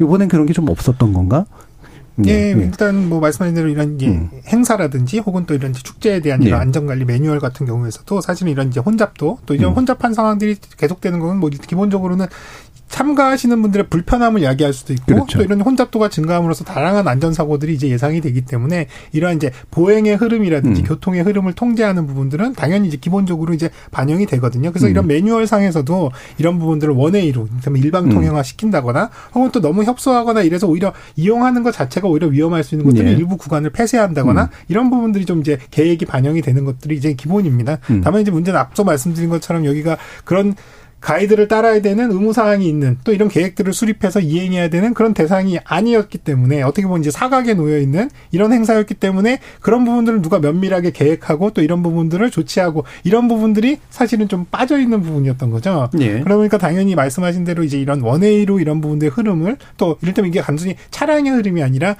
[0.00, 1.46] 이번엔 그런 게 좀 없었던 건가?
[2.16, 2.64] 네, 예, 네.
[2.64, 4.28] 일단 뭐 말씀하신 대로 이런 이제 음.
[4.46, 6.62] 행사라든지 혹은 또 이런 축제에 대한 이런 네.
[6.62, 9.76] 안전관리 매뉴얼 같은 경우에서도 사실은 이런 이제 혼잡도 또 이런 음.
[9.76, 12.26] 혼잡한 상황들이 계속되는 거는 뭐 기본적으로는
[12.92, 15.38] 참가하시는 분들의 불편함을 야기할 수도 있고 그렇죠.
[15.38, 20.82] 또 이런 혼잡도가 증가함으로써 다양한 안전 사고들이 이제 예상이 되기 때문에 이러한 이제 보행의 흐름이라든지
[20.82, 20.84] 음.
[20.84, 24.70] 교통의 흐름을 통제하는 부분들은 당연히 이제 기본적으로 이제 반영이 되거든요.
[24.70, 24.90] 그래서 음.
[24.90, 27.48] 이런 매뉴얼 상에서도 이런 부분들을 원웨이로
[27.82, 28.42] 일방 통행화 음.
[28.42, 33.08] 시킨다거나 혹은 또 너무 협소하거나 이래서 오히려 이용하는 것 자체가 오히려 위험할 수 있는 것들이
[33.08, 33.12] 예.
[33.12, 34.48] 일부 구간을 폐쇄한다거나 음.
[34.68, 37.78] 이런 부분들이 좀 이제 계획이 반영이 되는 것들이 이제 기본입니다.
[37.88, 38.02] 음.
[38.04, 40.54] 다만 이제 문제는 앞서 말씀드린 것처럼 여기가 그런
[41.02, 46.18] 가이드를 따라야 되는 의무 사항이 있는 또 이런 계획들을 수립해서 이행해야 되는 그런 대상이 아니었기
[46.18, 51.50] 때문에 어떻게 보면 이제 사각에 놓여 있는 이런 행사였기 때문에 그런 부분들을 누가 면밀하게 계획하고
[51.50, 55.90] 또 이런 부분들을 조치하고 이런 부분들이 사실은 좀 빠져 있는 부분이었던 거죠.
[55.98, 56.20] 예.
[56.20, 61.32] 그러니까 당연히 말씀하신 대로 이제 이런 원웨이로 이런 부분들의 흐름을 또 이를테면 이게 단순히 차량의
[61.32, 61.96] 흐름이 아니라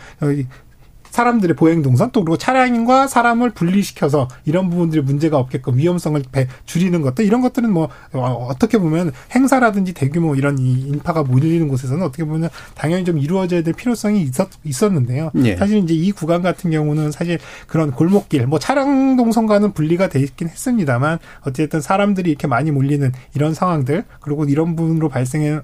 [1.13, 7.03] 사람들의 보행 동선 또 그리고 차량과 사람을 분리시켜서 이런 부분들이 문제가 없게끔 위험성을 배, 줄이는
[7.03, 12.25] 것들 이런 것들은 뭐 어, 어떻게 보면 행사라든지 대규모 이런 이 인파가 몰리는 곳에서는 어떻게
[12.25, 15.31] 보면 당연히 좀 이루어져야 될 필요성이 있었 있었는데요.
[15.45, 15.57] 예.
[15.57, 20.49] 사실 이제 이 구간 같은 경우는 사실 그런 골목길 뭐 차량 동선과는 분리가 돼 있긴
[20.49, 25.61] 했습니다만 어쨌든 사람들이 이렇게 많이 몰리는 이런 상황들 그리고 이런 부분으로 발생해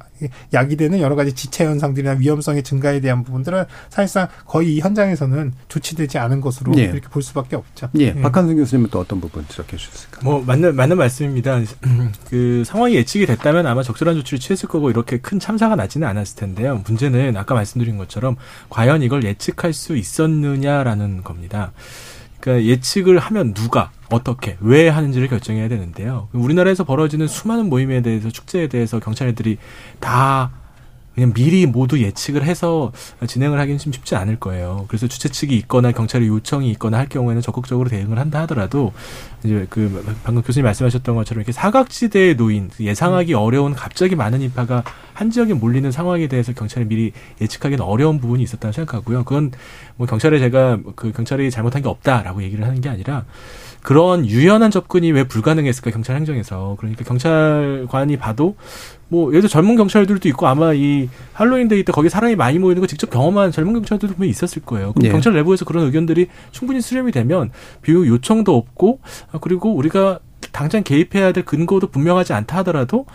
[0.53, 6.19] 야기되는 여러 가지 지체 현상들이나 위험성의 증가에 대한 부분들은 사실상 거의 이 현장에서는 부분은 조치되지
[6.19, 6.85] 않은 것으로 예.
[6.85, 7.89] 이렇게 볼 수밖에 없죠.
[7.99, 8.15] 예.
[8.17, 8.21] 예.
[8.21, 10.25] 박한승 교수님은 또 어떤 부분 지적해 주실까요?
[10.25, 11.61] 뭐 맞는 맞는 말씀입니다.
[12.29, 16.83] 그 상황이 예측이 됐다면 아마 적절한 조치를 취했을 거고 이렇게 큰 참사가 나지는 않았을 텐데요.
[16.87, 18.37] 문제는 아까 말씀드린 것처럼
[18.69, 21.73] 과연 이걸 예측할 수 있었느냐라는 겁니다.
[22.41, 26.29] 그러니까 예측을 하면 누가 어떻게 왜 하는지를 결정해야 되는데요.
[26.33, 29.59] 우리나라에서 벌어지는 수많은 모임에 대해서 축제에 대해서 경찰들이
[30.01, 30.51] 다
[31.19, 32.93] 그냥 미리 모두 예측을 해서
[33.27, 34.85] 진행을 하기는 좀 쉽지 않을 거예요.
[34.87, 38.93] 그래서 주최 측이 있거나 경찰의 요청이 있거나 할 경우에는 적극적으로 대응을 한다 하더라도
[39.43, 45.33] 이제 그 방금 교수님 말씀하셨던 것처럼 이렇게 사각지대에 놓인 예상하기 어려운 갑자기 많은 인파가 한
[45.33, 49.25] 지역에 몰리는 상황에 대해서 경찰이 미리 예측하기는 어려운 부분이 있었다고 생각하고요.
[49.25, 49.51] 그건
[49.97, 53.25] 뭐 경찰에 제가 그 경찰이 잘못한 게 없다라고 얘기를 하는 게 아니라
[53.89, 58.55] 그런 유연한 접근이 왜 불가능했을까 경찰 행정에서 그러니까 경찰관이 봐도
[59.09, 62.83] 뭐 예를 들어 젊은 경찰들도 있고 아마 이 할로윈 데이 때 거기 사람이 많이 모이는
[62.83, 64.93] 거 직접 경험한 젊은 경찰들도 분명히 있었을 거예요.
[64.93, 65.11] 그럼 예.
[65.11, 69.01] 경찰 내부에서 그런 의견들이 충분히 수렴이 되면 비용 요청도 없고
[69.33, 70.19] 아, 그리고 우리가
[70.53, 73.07] 당장 개입해야 될 근거도 분명하지 않다 하더라도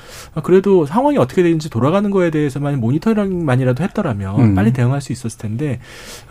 [0.44, 4.56] 그래도 상황이 어떻게 되는지 돌아가는 거에 대해서만 모니터링만이라도 했더라면 음.
[4.56, 5.80] 빨리 대응할 수 있었을 텐데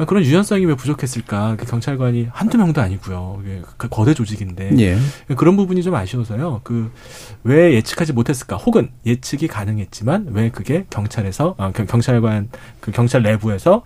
[0.06, 1.56] 그런 유연성이 왜 부족했을까?
[1.58, 3.42] 그 경찰관이 한두 명도 아니고요.
[3.76, 4.96] 그 거대 조직인데 예.
[5.36, 6.60] 그런 부분이 좀 아쉬워서요.
[6.64, 6.90] 그
[7.44, 8.56] 왜 예측하지 못했을까?
[8.56, 13.82] 혹은 예측이 가능했지만 왜 그게 경찰에서 아, 경찰관 그 경찰 내부에서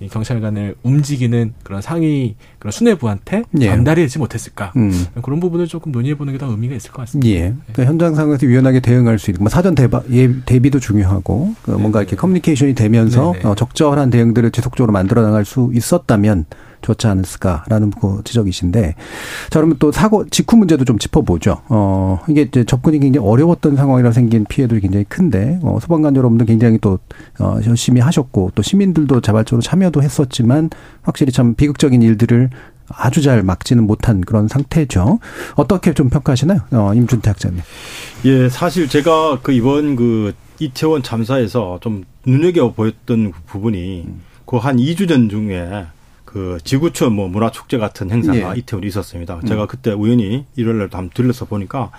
[0.00, 3.66] 이 경찰관을 움직이는 그런 상위 그런 수뇌부한테 예.
[3.68, 4.72] 전달이 되지 못했을까?
[4.76, 5.06] 음.
[5.22, 7.28] 그런 부분을 조금 논의해 보는 게 더 의미가 있을 것 같습니다.
[7.30, 7.54] 예.
[7.72, 12.00] 그러니까 현장 상황에서 유연하게 대응할 수 있는 뭐 사전 대바, 예, 대비도 중요하고 그 뭔가
[12.00, 16.46] 이렇게 커뮤니케이션이 되면서 어, 적절한 대응들을 지속적으로 만들어 나갈 수 있었다면
[16.80, 18.94] 좋지 않았을까라는 그 지적이신데
[19.50, 21.62] 자 그러면 또 사고 직후 문제도 좀 짚어보죠.
[21.68, 26.78] 어 이게 이제 접근이 굉장히 어려웠던 상황이라 생긴 피해도 굉장히 큰데 어, 소방관 여러분들 굉장히
[26.80, 26.98] 또
[27.40, 30.70] 어, 열심히 하셨고 또 시민들도 자발적으로 참여도 했었지만
[31.02, 32.50] 확실히 참 비극적인 일들을
[32.90, 35.18] 아주 잘 막지는 못한 그런 상태죠.
[35.56, 36.60] 어떻게 좀 평가하시나요?
[36.72, 37.60] 어, 임준태 학자님.
[38.24, 44.20] 예, 사실 제가 그 이번 그 이태원 참사에서 좀 눈여겨 보였던 부분이 음.
[44.46, 45.86] 그한 2주 전 중에
[46.24, 48.58] 그 지구촌 뭐 문화축제 같은 행사가 예.
[48.58, 49.36] 이태원에 있었습니다.
[49.36, 49.46] 음.
[49.46, 51.90] 제가 그때 우연히 일요일 날 한번 들려서 보니까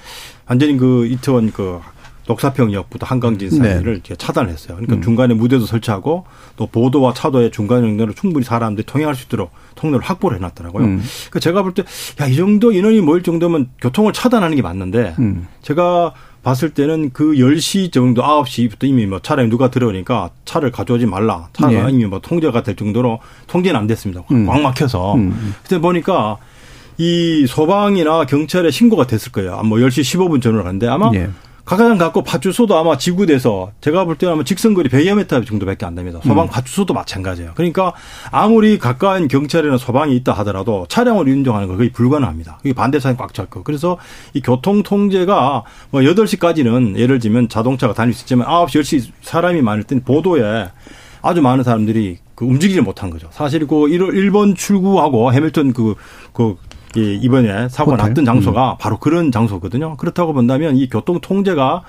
[0.45, 1.79] 완전히 그 이태원 그
[2.29, 4.15] 녹사평역부터 한강진 사이를 네.
[4.15, 4.75] 차단을 했어요.
[4.77, 5.01] 그러니까 음.
[5.01, 10.37] 중간에 무대도 설치하고 또 보도와 차도의 중간 정도로 충분히 사람들이 통행할 수 있도록 통로를 확보를
[10.37, 10.85] 해놨더라고요.
[10.85, 11.03] 음.
[11.29, 11.83] 그러니까 제가 볼 때
[12.21, 15.47] 야 이 정도 인원이 모일 정도면 교통을 차단하는 게 맞는데 음.
[15.63, 16.13] 제가
[16.43, 21.49] 봤을 때는 그 10시 정도 9시부터 이미 뭐 차량에 누가 들어오니까 차를 가져오지 말라.
[21.53, 21.91] 차가 네.
[21.91, 24.23] 이미 뭐 통제가 될 정도로 통제는 안 됐습니다.
[24.31, 24.45] 음.
[24.45, 25.15] 꽉 막혀서.
[25.15, 25.55] 음.
[25.63, 26.37] 그때 보니까
[26.97, 29.61] 이 소방이나 경찰에 신고가 됐을 거예요.
[29.63, 31.29] 뭐 10시 15분 전후로 갔는데 아마 네.
[31.69, 36.19] 가장 갖고 파주소도 아마 지구대에서 제가 볼 때는 아마 직선거리 100여 미터 정도밖에 안 됩니다.
[36.23, 36.49] 소방 음.
[36.49, 37.51] 파주소도 마찬가지예요.
[37.53, 37.93] 그러니까
[38.31, 42.57] 아무리 가까운 경찰이나 소방이 있다 하더라도 차량을 인정하는 거 거의 불가능합니다.
[42.57, 43.61] 그게 반대차는 꽉 찼고.
[43.61, 43.99] 그래서
[44.33, 49.83] 이 교통 통제가 뭐 8시까지는 예를 들면 자동차가 다닐 수 있지만 9시, 10시 사람이 많을
[49.83, 50.69] 때는 보도에
[51.21, 53.27] 아주 많은 사람들이 그 움직이지 못한 거죠.
[53.29, 55.93] 사실 그 일본 출구하고 해밀턴 그,
[56.33, 56.55] 그
[56.97, 58.09] 예, 이번에 사고가 호텔?
[58.09, 58.77] 났던 장소가 음.
[58.79, 59.97] 바로 그런 장소거든요.
[59.97, 61.83] 그렇다고 본다면 이 교통 통제가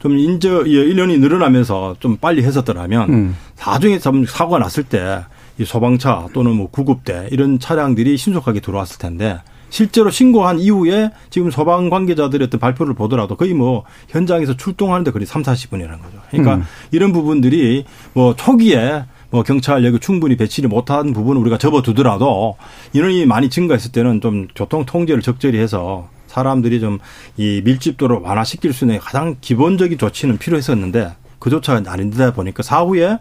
[0.00, 3.36] 좀 인저 예, 1년이 늘어나면서 좀 빨리 했었더라면 음.
[3.58, 5.24] 나중에 사고가 났을 때
[5.58, 9.38] 이 소방차 또는 뭐 구급대 이런 차량들이 신속하게 들어왔을 텐데
[9.70, 15.42] 실제로 신고한 이후에 지금 소방 관계자들의 어떤 발표를 보더라도 거의 뭐 현장에서 출동하는데 거의 3,
[15.42, 16.18] 40분이라는 거죠.
[16.30, 16.64] 그러니까 음.
[16.92, 22.56] 이런 부분들이 뭐 초기에 뭐 경찰력이 충분히 배치를 못한 부분을 우리가 접어두더라도
[22.92, 26.98] 인원이 많이 증가했을 때는 좀 교통 통제를 적절히 해서 사람들이 좀
[27.36, 33.18] 이 밀집도를 완화시킬 수 있는 가장 기본적인 조치는 필요했었는데 그조차 아닌데 보니까 사후에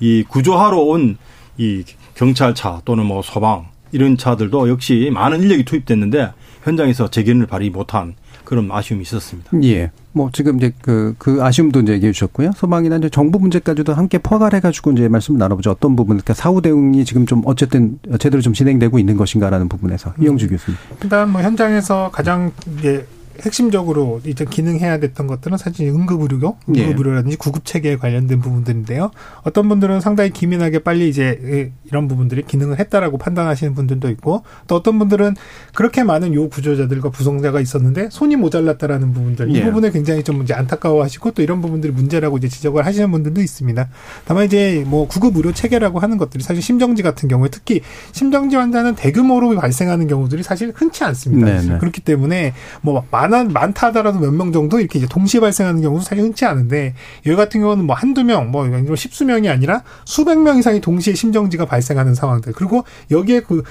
[0.00, 1.18] 이 구조하러 온
[1.58, 1.84] 이
[2.14, 6.32] 경찰차 또는 뭐 소방 이런 차들도 역시 많은 인력이 투입됐는데
[6.64, 8.14] 현장에서 재견을 발휘 못한
[8.50, 9.48] 그런 아쉬움이 있었습니다.
[9.62, 9.92] 예.
[10.10, 12.50] 뭐 지금 이제 그, 그 아쉬움도 이제 얘기해 주셨고요.
[12.56, 15.70] 소방이나 이제 정부 문제까지도 함께 포괄해 가지고 이제 말씀을 나눠보죠.
[15.70, 20.24] 어떤 부분, 그러니까 사후 대응이 지금 좀 어쨌든 제대로 좀 진행되고 있는 것인가라는 부분에서 음.
[20.24, 20.76] 이영주 교수님.
[21.00, 23.06] 일단 뭐 현장에서 가장 이제
[23.42, 26.84] 핵심적으로 이제 기능해야 됐던 것들은 사실 응급의료, 예.
[26.84, 29.10] 응급의료라든지 구급 체계에 관련된 부분들인데요.
[29.42, 34.98] 어떤 분들은 상당히 기민하게 빨리 이제 이런 부분들이 기능을 했다라고 판단하시는 분들도 있고 또 어떤
[34.98, 35.34] 분들은
[35.74, 39.64] 그렇게 많은 요 구조자들과 부성자가 있었는데 손이 모자랐다라는 부분들 이 예.
[39.64, 43.88] 부분에 굉장히 좀 이제 안타까워하시고 또 이런 부분들이 문제라고 이제 지적을 하시는 분들도 있습니다.
[44.24, 47.80] 다만 이제 뭐 구급 의료 체계라고 하는 것들이 사실 심정지 같은 경우에 특히
[48.12, 51.46] 심정지 환자는 대규모로 발생하는 경우들이 사실 흔치 않습니다.
[51.46, 51.62] 네네.
[51.62, 51.78] 네.
[51.78, 56.22] 그렇기 때문에 뭐 많아 많다 하더라도 몇 명 정도 이렇게 이제 동시에 발생하는 경우도 사실
[56.24, 56.94] 흔치 않은데
[57.26, 58.66] 여기 같은 경우는 뭐 한두 명, 뭐
[58.96, 62.52] 십수 명이 아니라 수백 명 이상이 동시에 심정지가 발생하는 상황들.
[62.52, 63.62] 그리고 여기에 그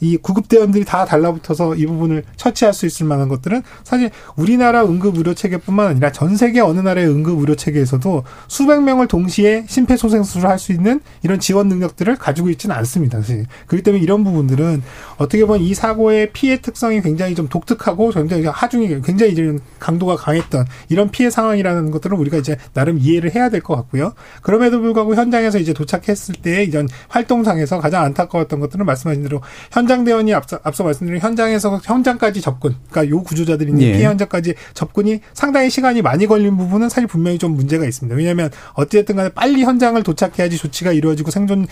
[0.00, 5.34] 이 구급대원들이 다 달라붙어서 이 부분을 처치할 수 있을 만한 것들은 사실 우리나라 응급 의료
[5.34, 10.72] 체계뿐만 아니라 전 세계 어느 나라의 응급 의료 체계에서도 수백 명을 동시에 심폐소생술을 할 수
[10.72, 13.18] 있는 이런 지원 능력들을 가지고 있지는 않습니다.
[13.18, 13.46] 사실.
[13.66, 14.82] 그렇기 때문에 이런 부분들은
[15.16, 20.16] 어떻게 보면 이 사고의 피해 특성이 굉장히 좀 독특하고 굉장히 하중이 굉장히 굉장히 이제 강도가
[20.16, 24.12] 강했던 이런 피해 상황이라는 것들은 우리가 이제 나름 이해를 해야 될 것 같고요.
[24.42, 30.34] 그럼에도 불구하고 현장에서 이제 도착했을 때 이런 활동상에서 가장 안타까웠던 것들은 말씀하신 대로 현장 대원이
[30.34, 33.92] 앞서 앞서 말씀드린 현장에서 현장까지 접근, 그러니까 요 구조자들이 예.
[33.92, 38.16] 피해 현장까지 접근이 상당히 시간이 많이 걸린 부분은 사실 분명히 좀 문제가 있습니다.
[38.16, 41.66] 왜냐하면 어찌됐든 간에 빨리 현장을 도착해야지 조치가 이루어지고 생존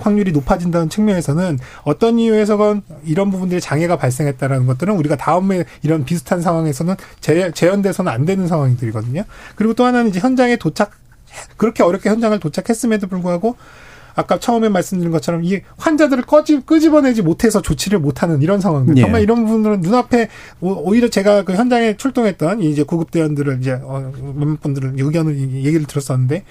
[0.00, 6.65] 확률이 높아진다는 측면에서는 어떤 이유에서건 이런 부분들의 장애가 발생했다라는 것들은 우리가 다음에 이런 비슷한 상황
[6.66, 9.24] 에서는 재, 재현돼서는 안 되는 상황들이거든요.
[9.54, 10.92] 그리고 또 하나는 이제 현장에 도착
[11.56, 13.56] 그렇게 어렵게 현장을 도착했음에도 불구하고
[14.16, 18.96] 아까 처음에 말씀드린 것처럼 이 환자들을 꺼지, 끄집어내지 못해서 조치를 못하는 이런 상황들.
[18.96, 19.02] 예.
[19.02, 24.94] 정말 이런 부분들은 눈앞에 오히려 제가 그 현장에 출동했던 이제 구급대원들을 이제 어, 몇몇 분들을
[24.96, 26.44] 의견을 얘기를 들었었는데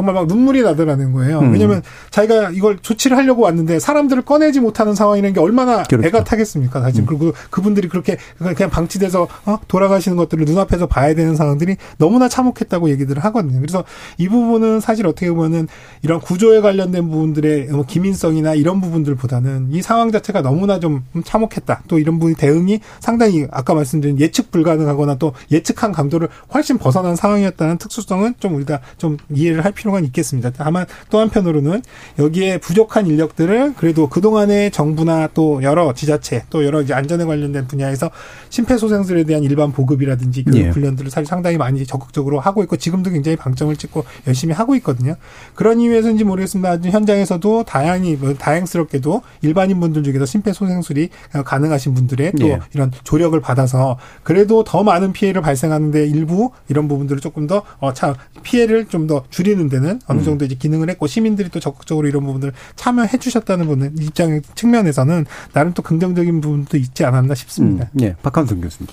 [0.00, 1.40] 정말 막 눈물이 나더라는 거예요.
[1.40, 1.52] 음.
[1.52, 6.06] 왜냐하면 자기가 이걸 조치를 하려고 왔는데 사람들을 꺼내지 못하는 상황이라는 게 얼마나 그렇죠.
[6.06, 7.02] 애가 타겠습니까, 사실.
[7.02, 7.06] 음.
[7.06, 9.58] 그리고 그분들이 그렇게 그냥 방치돼서 어?
[9.68, 13.60] 돌아가시는 것들을 눈앞에서 봐야 되는 상황들이 너무나 참혹했다고 얘기들을 하거든요.
[13.60, 13.84] 그래서
[14.16, 15.68] 이 부분은 사실 어떻게 보면은
[16.00, 21.82] 이런 구조에 관련된 부분들의 뭐 기민성이나 이런 부분들보다는 이 상황 자체가 너무나 좀 참혹했다.
[21.88, 27.76] 또 이런 부분 대응이 상당히 아까 말씀드린 예측 불가능하거나 또 예측한 강도를 훨씬 벗어난 상황이었다는
[27.76, 30.50] 특수성은 좀 우리가 좀 이해를 할 필요 가 있겠습니다.
[30.50, 31.82] 다만 또 한편으로는
[32.18, 38.10] 여기에 부족한 인력들을 그래도 그동안의 정부나 또 여러 지자체 또 여러 이제 안전에 관련된 분야에서
[38.50, 40.68] 심폐소생술에 대한 일반 보급이라든지 교육 예.
[40.70, 45.16] 훈련들을 사실 상당히 많이 적극적으로 하고 있고 지금도 굉장히 방점을 찍고 열심히 하고 있거든요.
[45.54, 46.78] 그런 이유에서인지 모르겠습니다.
[46.88, 51.10] 현장에서도 다양히 뭐 다양스럽게도 일반인 분들 중에서 심폐소생술이
[51.44, 52.60] 가능하신 분들의 또 예.
[52.74, 58.14] 이런 조력을 받아서 그래도 더 많은 피해를 발생하는데 일부 이런 부분들을 조금 더 어, 차
[58.42, 60.24] 피해를 좀 더 줄이는 데는 어느 음.
[60.24, 65.72] 정도 이제 기능을 했고 시민들이 또 적극적으로 이런 부분들 참여해 주셨다는 부분 입장 측면에서는 나름
[65.72, 67.88] 또 긍정적인 부분도 있지 않았나 싶습니다.
[67.94, 68.00] 음.
[68.02, 68.88] 예, 박한성 교수님.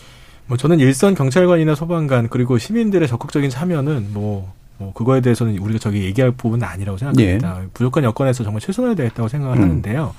[0.45, 6.03] 뭐 저는 일선 경찰관이나 소방관 그리고 시민들의 적극적인 참여는 뭐, 뭐 그거에 대해서는 우리가 저기
[6.05, 7.61] 얘기할 부분은 아니라고 생각합니다.
[7.63, 7.67] 예.
[7.73, 9.63] 부족한 여건에서 정말 최선을 다했다고 생각을 음.
[9.63, 10.15] 하는데요.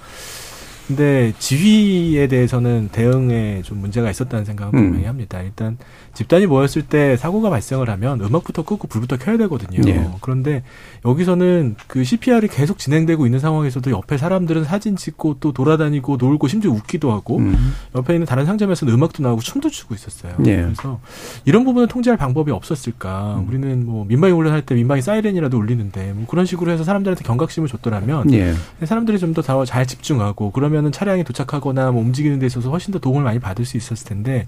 [0.88, 4.84] 근데 지휘에 대해서는 대응에 좀 문제가 있었다는 생각은 음.
[4.84, 5.40] 분명히 합니다.
[5.42, 5.76] 일단
[6.18, 9.80] 집단이 모였을 때 사고가 발생을 하면 음악부터 끄고 불부터 켜야 되거든요.
[9.88, 10.08] 예.
[10.20, 10.62] 그런데
[11.04, 16.70] 여기서는 그 CPR이 계속 진행되고 있는 상황에서도 옆에 사람들은 사진 찍고 또 돌아다니고 놀고 심지어
[16.70, 17.74] 웃기도 하고 음.
[17.94, 20.34] 옆에 있는 다른 상점에서는 음악도 나오고 춤도 추고 있었어요.
[20.46, 20.62] 예.
[20.62, 21.00] 그래서
[21.44, 23.36] 이런 부분을 통제할 방법이 없었을까?
[23.38, 23.48] 음.
[23.48, 28.32] 우리는 뭐 민방위 훈련할 때 민방위 사이렌이라도 울리는데 뭐 그런 식으로 해서 사람들한테 경각심을 줬더라면
[28.32, 28.54] 예.
[28.84, 32.98] 사람들이 좀 더 잘 집중하고 그러면 그러면은 차량이 도착하거나 뭐 움직이는 데 있어서 훨씬 더
[32.98, 34.46] 도움을 많이 받을 수 있었을 텐데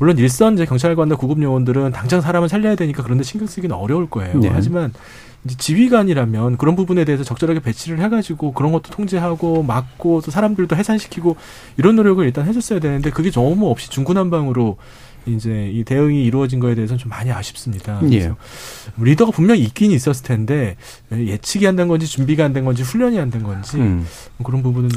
[0.00, 4.38] 물론 일선 이제 경찰관과 구급 요원들은 당장 사람을 살려야 되니까 그런데 신경 쓰기는 어려울 거예요.
[4.40, 4.48] 네.
[4.50, 4.92] 하지만
[5.44, 11.36] 이제 지휘관이라면 그런 부분에 대해서 적절하게 배치를 해가지고 그런 것도 통제하고 막고 또 사람들도 해산시키고
[11.76, 14.78] 이런 노력을 일단 해줬어야 되는데 그게 너무 없이 중구난방으로
[15.26, 18.00] 이제 이 대응이 이루어진 거에 대해서는 좀 많이 아쉽습니다.
[18.04, 18.08] 예.
[18.08, 18.36] 그래서
[18.98, 20.76] 리더가 분명히 있긴 있었을 텐데
[21.12, 24.06] 예측이 안 된 건지 준비가 안 된 건지 훈련이 안 된 건지 음.
[24.42, 24.88] 그런 부분은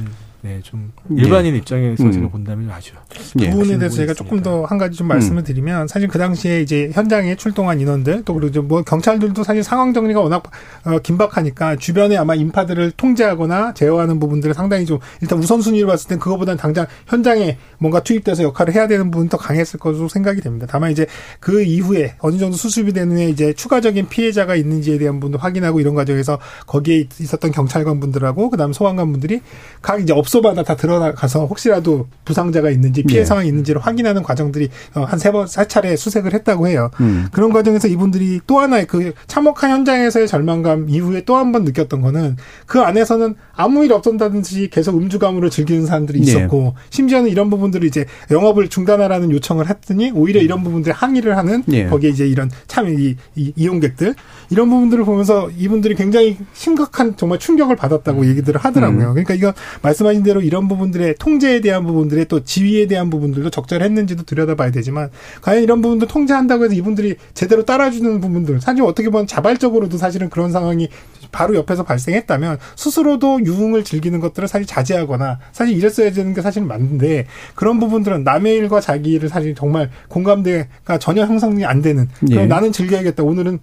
[0.43, 1.58] 네, 좀 일반인 예.
[1.58, 2.12] 입장에서 음.
[2.12, 2.91] 제가 본다면 아주
[3.38, 3.49] 그 예.
[3.49, 5.43] 부분에 대해서 제가 조금 더 한 가지 좀 말씀을 음.
[5.43, 10.19] 드리면 사실 그 당시에 이제 현장에 출동한 인원들 또 그리고 뭐 경찰들도 사실 상황 정리가
[10.19, 10.43] 워낙
[10.86, 16.58] 어, 긴박하니까 주변에 아마 인파들을 통제하거나 제어하는 부분들을 상당히 좀 일단 우선순위를 봤을 땐 그거보다는
[16.58, 20.67] 당장 현장에 뭔가 투입돼서 역할을 해야 되는 부분 더 강했을 것으로 생각이 됩니다.
[20.69, 21.06] 다만 이제
[21.39, 25.95] 그 이후에 어느 정도 수습이 된 후에 이제 추가적인 피해자가 있는지에 대한 부분도 확인하고 이런
[25.95, 29.41] 과정에서 거기에 있었던 경찰관 분들하고 그다음 소방관 분들이
[29.82, 33.26] 각 이제 업 업소마다 다 들어가서 혹시라도 부상자가 있는지 피해 네.
[33.26, 36.89] 상황이 있는지를 확인하는 과정들이 어, 한 세 번, 세 차례 수색을 했다고 해요.
[37.02, 37.28] 음.
[37.32, 42.38] 그런 과정에서 이분들이 또 하나의 그 참혹한 현장에서의 절망감 이후에 또 한 번 느꼈던 거는
[42.65, 46.26] 그 안에서는 아무 일 없었다든지 계속 음주가무로 즐기는 사람들이 네.
[46.26, 46.72] 있었고 네.
[46.89, 51.86] 심지어는 이런 부분들을 이제 영업을 중단하라는 요청을 했더니 오히려 이런 부분들에 항의를 하는 네.
[51.88, 54.15] 거기에 이제 이런 참 이, 이, 이용객들
[54.50, 58.26] 이런 부분들을 보면서 이분들이 굉장히 심각한 정말 충격을 받았다고 음.
[58.30, 59.10] 얘기들을 하더라고요.
[59.10, 59.13] 음.
[59.13, 64.72] 그러니까 이거 말씀하신 말씀대로 이런 부분들의 통제에 대한 부분들의 또 지위에 대한 부분들도 적절했는지도 들여다봐야
[64.72, 65.10] 되지만
[65.42, 70.52] 과연 이런 부분들 통제한다고 해서 이분들이 제대로 따라주는 부분들 사실 어떻게 보면 자발적으로도 사실은 그런
[70.52, 70.90] 상황이
[71.32, 77.28] 바로 옆에서 발생했다면 스스로도 유흥을 즐기는 것들을 사실 자제하거나 사실 이랬어야 되는 게 사실 맞는데
[77.56, 82.46] 그런 부분들은 남의 일과 자기 일을 사실 정말 공감대가 전혀 형성이 안 되는 예.
[82.46, 83.60] 나는 즐겨야겠다 오늘은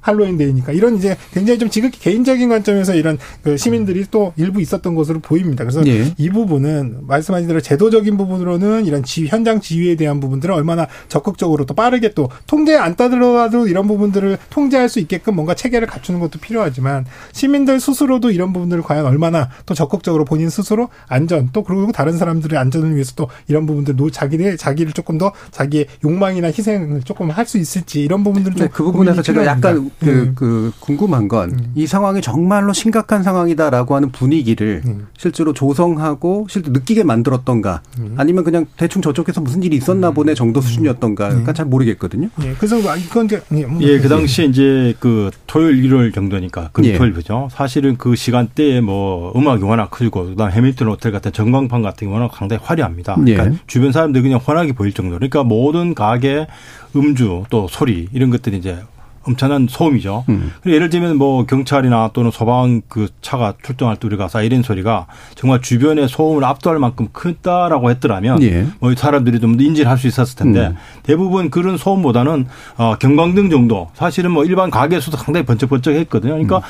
[0.00, 4.94] 할로윈 데이니까 이런 이제 굉장히 좀 지극히 개인적인 관점에서 이런 그 시민들이 또 일부 있었던
[4.94, 5.64] 것으로 보입니다.
[5.64, 6.14] 그래서 예.
[6.16, 11.74] 이 부분은 말씀하신 대로 제도적인 부분으로는 이런 지, 현장 지휘에 대한 부분들을 얼마나 적극적으로 또
[11.74, 17.04] 빠르게 또 통제에 안 따르더라도 이런 부분들을 통제할 수 있게끔 뭔가 체계를 갖추는 것도 필요하지만
[17.32, 22.58] 시민들 스스로도 이런 부분들을 과연 얼마나 또 적극적으로 본인 스스로 안전 또 그리고 다른 사람들의
[22.58, 27.50] 안전을 위해서 또 이런 부분들 노 자기네 자기를 조금 더 자기의 욕망이나 희생을 조금 할
[27.50, 30.32] 수 있을지 이런 부분들을 네, 그 부분에서 제가 약간 그, 음.
[30.34, 31.86] 그 궁금한 건이 음.
[31.86, 35.06] 상황이 정말로 심각한 상황이다라고 하는 분위기를 음.
[35.16, 38.14] 실제로 조성하고 실제 느끼게 만들었던가 음.
[38.16, 40.14] 아니면 그냥 대충 저쪽에서 무슨 일이 있었나 음.
[40.14, 42.28] 보네 정도 수준이었던가 그러니까 잘 모르겠거든요.
[42.42, 47.10] 예, 그래서 이건 이제 예, 뭐 예, 그 당시에 이제 그 토요일 일요일 정도니까 금토일
[47.10, 47.12] 예.
[47.12, 47.48] 그죠.
[47.52, 52.32] 사실은 그 시간대에 뭐 음악이 워낙 크고 그다음 해밀턴 호텔 같은 전광판 같은 게 워낙
[52.34, 53.14] 상당히 화려합니다.
[53.14, 53.58] 그러니까 예.
[53.66, 55.16] 주변 사람들 그냥 환하게 보일 정도.
[55.16, 56.46] 그러니까 모든 가게
[56.94, 58.78] 음주 또 소리 이런 것들이 이제
[59.24, 60.24] 엄청난 소음이죠.
[60.28, 60.52] 음.
[60.66, 66.08] 예를 들면 뭐 경찰이나 또는 소방 그 차가 출동할 때 우리가 사이렌 소리가 정말 주변의
[66.08, 68.66] 소음을 압도할 만큼 크다라고 했더라면 예.
[68.80, 70.76] 뭐 사람들이 좀 인지를 할 수 있었을 텐데 음.
[71.02, 72.46] 대부분 그런 소음보다는
[72.78, 76.32] 어 경광등 정도 사실은 뭐 일반 가게에서도 상당히 번쩍번쩍했거든요.
[76.32, 76.62] 그러니까 음.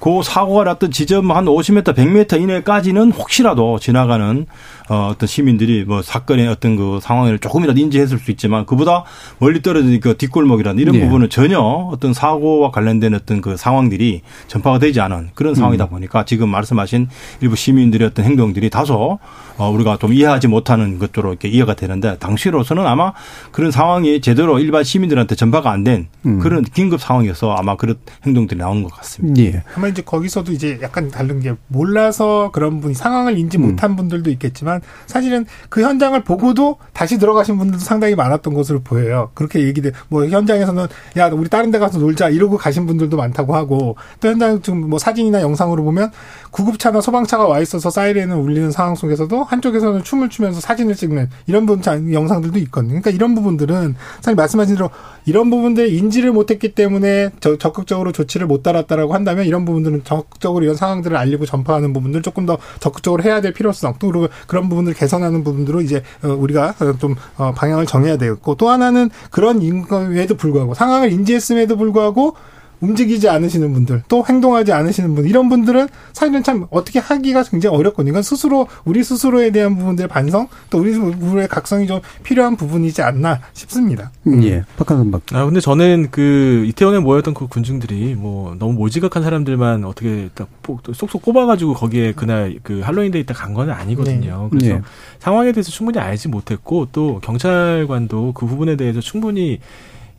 [0.00, 4.46] 그 사고가 났던 지점 한 50m, 100m 이내까지는 혹시라도 지나가는
[4.88, 9.04] 어, 어떤 시민들이 뭐 사건의 어떤 그 상황을 조금이라도 인지했을 수 있지만 그보다
[9.38, 11.04] 멀리 떨어진 그 뒷골목이라는 이런 네.
[11.04, 15.90] 부분은 전혀 어떤 사고와 관련된 어떤 그 상황들이 전파가 되지 않은 그런 상황이다 음.
[15.90, 17.08] 보니까 지금 말씀하신
[17.40, 19.18] 일부 시민들의 어떤 행동들이 다소
[19.58, 23.12] 어, 우리가 좀 이해하지 못하는 것으로 이렇게 이해가 되는데 당시로서는 아마
[23.50, 26.38] 그런 상황이 제대로 일반 시민들한테 전파가 안된 음.
[26.38, 29.42] 그런 긴급 상황이어서 아마 그런 행동들이 나온 것 같습니다.
[29.42, 29.62] 예.
[29.74, 33.62] 아마 이제 거기서도 이제 약간 다른 게 몰라서 그런 분이 상황을 인지 음.
[33.62, 39.30] 못한 분들도 있겠지만 있지만 사실은 그 현장을 보고도 다시 들어가신 분들도 상당히 많았던 것으로 보여요.
[39.34, 39.92] 그렇게 얘기돼.
[40.08, 44.60] 뭐 현장에서는 야 우리 다른 데 가서 놀자 이러고 가신 분들도 많다고 하고 또 현장
[44.62, 46.10] 지금 뭐 사진이나 영상으로 보면
[46.50, 52.12] 구급차나 소방차가 와 있어서 사이렌을 울리는 상황 속에서도 한쪽에서는 춤을 추면서 사진을 찍는 이런 부분
[52.12, 52.90] 영상들도 있거든요.
[52.90, 54.90] 그러니까 이런 부분들은 사실 말씀하신 대로
[55.28, 61.14] 이런 부분들 인지를 못했기 때문에 적극적으로 조치를 못 따랐다라고 한다면 이런 부분들은 적극적으로 이런 상황들을
[61.14, 65.82] 알리고 전파하는 부분들 조금 더 적극적으로 해야 될 필요성 또 그리고 그런 부분을 개선하는 부분들로
[65.82, 71.76] 이제 어, 우리가 좀 어, 방향을 정해야 되겠고 또 하나는 그런 인과에도 불구하고 상황을 인지했음에도
[71.76, 72.34] 불구하고
[72.80, 78.12] 움직이지 않으시는 분들, 또 행동하지 않으시는 분, 이런 분들은 사실은 참 어떻게 하기가 굉장히 어렵거든요.
[78.12, 83.40] 이건 스스로, 우리 스스로에 대한 부분들의 반성, 또 우리 우리의 각성이 좀 필요한 부분이지 않나
[83.52, 84.10] 싶습니다.
[84.26, 84.64] 음, 예.
[84.76, 85.22] 박하선 박.
[85.32, 90.48] 아, 근데 저는 그 이태원에 모였던 그 군중들이 뭐 너무 몰지각한 사람들만 어떻게 딱
[90.92, 94.48] 쏙쏙 꼽아가지고 거기에 그날 그 할로윈 데이 때 간 건 아니거든요.
[94.52, 94.58] 네.
[94.58, 94.82] 그래서 네.
[95.18, 99.60] 상황에 대해서 충분히 알지 못했고 또 경찰관도 그 부분에 대해서 충분히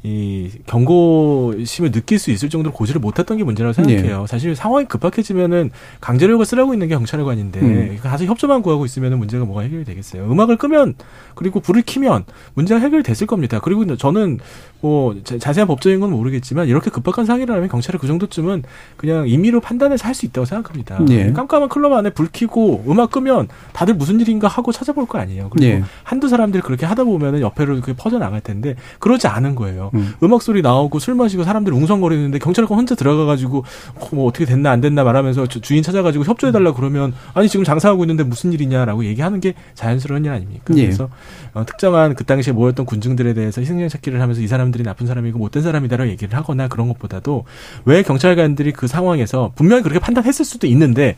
[0.01, 4.21] 이 경고심을 느낄 수 있을 정도로 고지를 못했던 게 문제라고 생각해요.
[4.21, 4.27] 네.
[4.27, 7.99] 사실 상황이 급박해지면은 강제력을 쓰라고 있는 게 경찰관인데 음.
[8.01, 10.31] 가서 협조만 구하고 있으면 문제가 뭐가 해결이 되겠어요.
[10.31, 10.95] 음악을 끄면
[11.35, 12.23] 그리고 불을 켜면
[12.53, 13.59] 문제가 해결됐을 겁니다.
[13.59, 14.39] 그리고 저는
[14.81, 18.63] 뭐 자세한 법적인 건 모르겠지만 이렇게 급박한 상황이라면 경찰이 그 정도쯤은
[18.95, 20.99] 그냥 임의로 판단해서 할 수 있다고 생각합니다.
[21.05, 21.31] 네.
[21.31, 25.49] 깜깜한 클럽 안에 불 켜고 음악 끄면 다들 무슨 일인가 하고 찾아볼 거 아니에요.
[25.49, 25.83] 그리고 네.
[26.03, 29.88] 한두 사람들이 그렇게 하다 보면은 옆에로 퍼져 나갈 텐데 그러지 않은 거예요.
[29.93, 30.33] 음.
[30.33, 33.65] 악 소리 나오고 술 마시고 사람들이 웅성거리는데 경찰관 혼자 들어가가지고
[34.11, 38.53] 뭐 어떻게 됐나 안 됐나 말하면서 주인 찾아가지고 협조해달라 그러면 아니 지금 장사하고 있는데 무슨
[38.53, 40.73] 일이냐라고 얘기하는 게 자연스러운 일 아닙니까?
[40.73, 40.83] 네.
[40.83, 41.09] 그래서
[41.53, 45.39] 어, 특정한 그 당시에 모였던 군중들에 대해서 희생자 찾기를 하면서 이 사람 사람들이 나쁜 사람이고
[45.39, 47.45] 못된 사람이다라고 얘기를 하거나 그런 것보다도
[47.85, 51.15] 왜 경찰관들이 그 상황에서 분명히 그렇게 판단했을 수도 있는데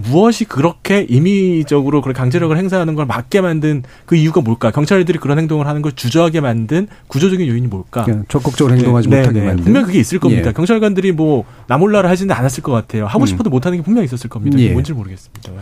[0.00, 4.70] 무엇이 그렇게 임의적으로 그런 강제력을 행사하는 걸 막게 만든 그 이유가 뭘까?
[4.70, 8.06] 경찰들이 그런 행동을 하는 걸 주저하게 만든 구조적인 요인이 뭘까?
[8.28, 9.46] 적극적으로 행동하지 네, 못하게 네.
[9.46, 9.64] 만든.
[9.64, 10.48] 분명 그게 있을 겁니다.
[10.48, 10.52] 예.
[10.52, 13.06] 경찰관들이 뭐 나몰라를 하지는 않았을 것 같아요.
[13.06, 13.26] 하고 음.
[13.26, 14.56] 싶어도 못하는 게 분명히 있었을 겁니다.
[14.60, 14.70] 예.
[14.70, 15.52] 뭔지 모르겠습니다.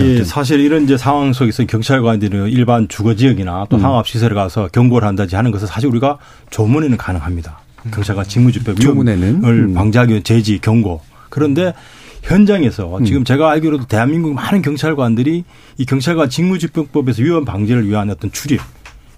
[0.00, 3.80] 예, 사실 이런 이제 상황 속에서 경찰관들이 일반 주거 지역이나 또 음.
[3.80, 6.18] 상업 시설에 가서 경고를 한다지 하는 것은 사실 우리가
[6.48, 7.58] 조문에는 가능합니다.
[7.84, 7.90] 음.
[7.92, 9.74] 경찰관 직무집행 위험을 음.
[9.74, 11.02] 방지하기 위한 제지 경고.
[11.28, 11.72] 그런데 음.
[12.24, 13.04] 현장에서 음.
[13.04, 15.44] 지금 제가 알기로도 대한민국 많은 경찰관들이
[15.78, 18.60] 이 경찰관 직무집행법에서 위헌 방지를 위한 어떤 출입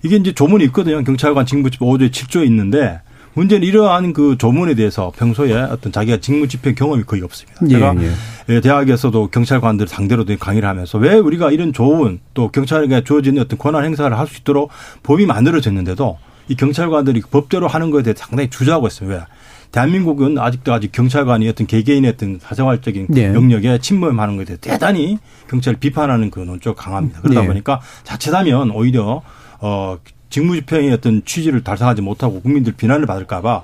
[0.02, 1.02] 이게 이제 조문이 있거든요.
[1.02, 3.00] 경찰관 직무집행 5조 7조에 있는데
[3.34, 7.60] 문제는 이러한 그 조문에 대해서 평소에 어떤 자기가 직무집행 경험이 거의 없습니다.
[7.66, 8.10] 예, 제가 예.
[8.48, 8.60] 예.
[8.60, 14.16] 대학에서도 경찰관들 상대로도 강의를 하면서 왜 우리가 이런 좋은 또 경찰에게 주어진 어떤 권한 행사를
[14.16, 14.70] 할 수 있도록
[15.02, 19.16] 법이 만들어졌는데도 이 경찰관들이 법대로 하는 것에 대해 상당히 주저하고 있습니다.
[19.16, 19.24] 왜?
[19.72, 23.26] 대한민국은 아직도 아직 경찰관이 어떤 개개인의 어떤 사생활적인 네.
[23.34, 27.20] 영역에 침범하는 것에 대해 대단히 경찰을 비판하는 그 논조가 강합니다.
[27.20, 27.46] 그러다 네.
[27.46, 29.22] 보니까 자칫하면 오히려
[29.60, 29.98] 어
[30.30, 33.62] 직무집행의 어떤 취지를 달성하지 못하고 국민들 비난을 받을까봐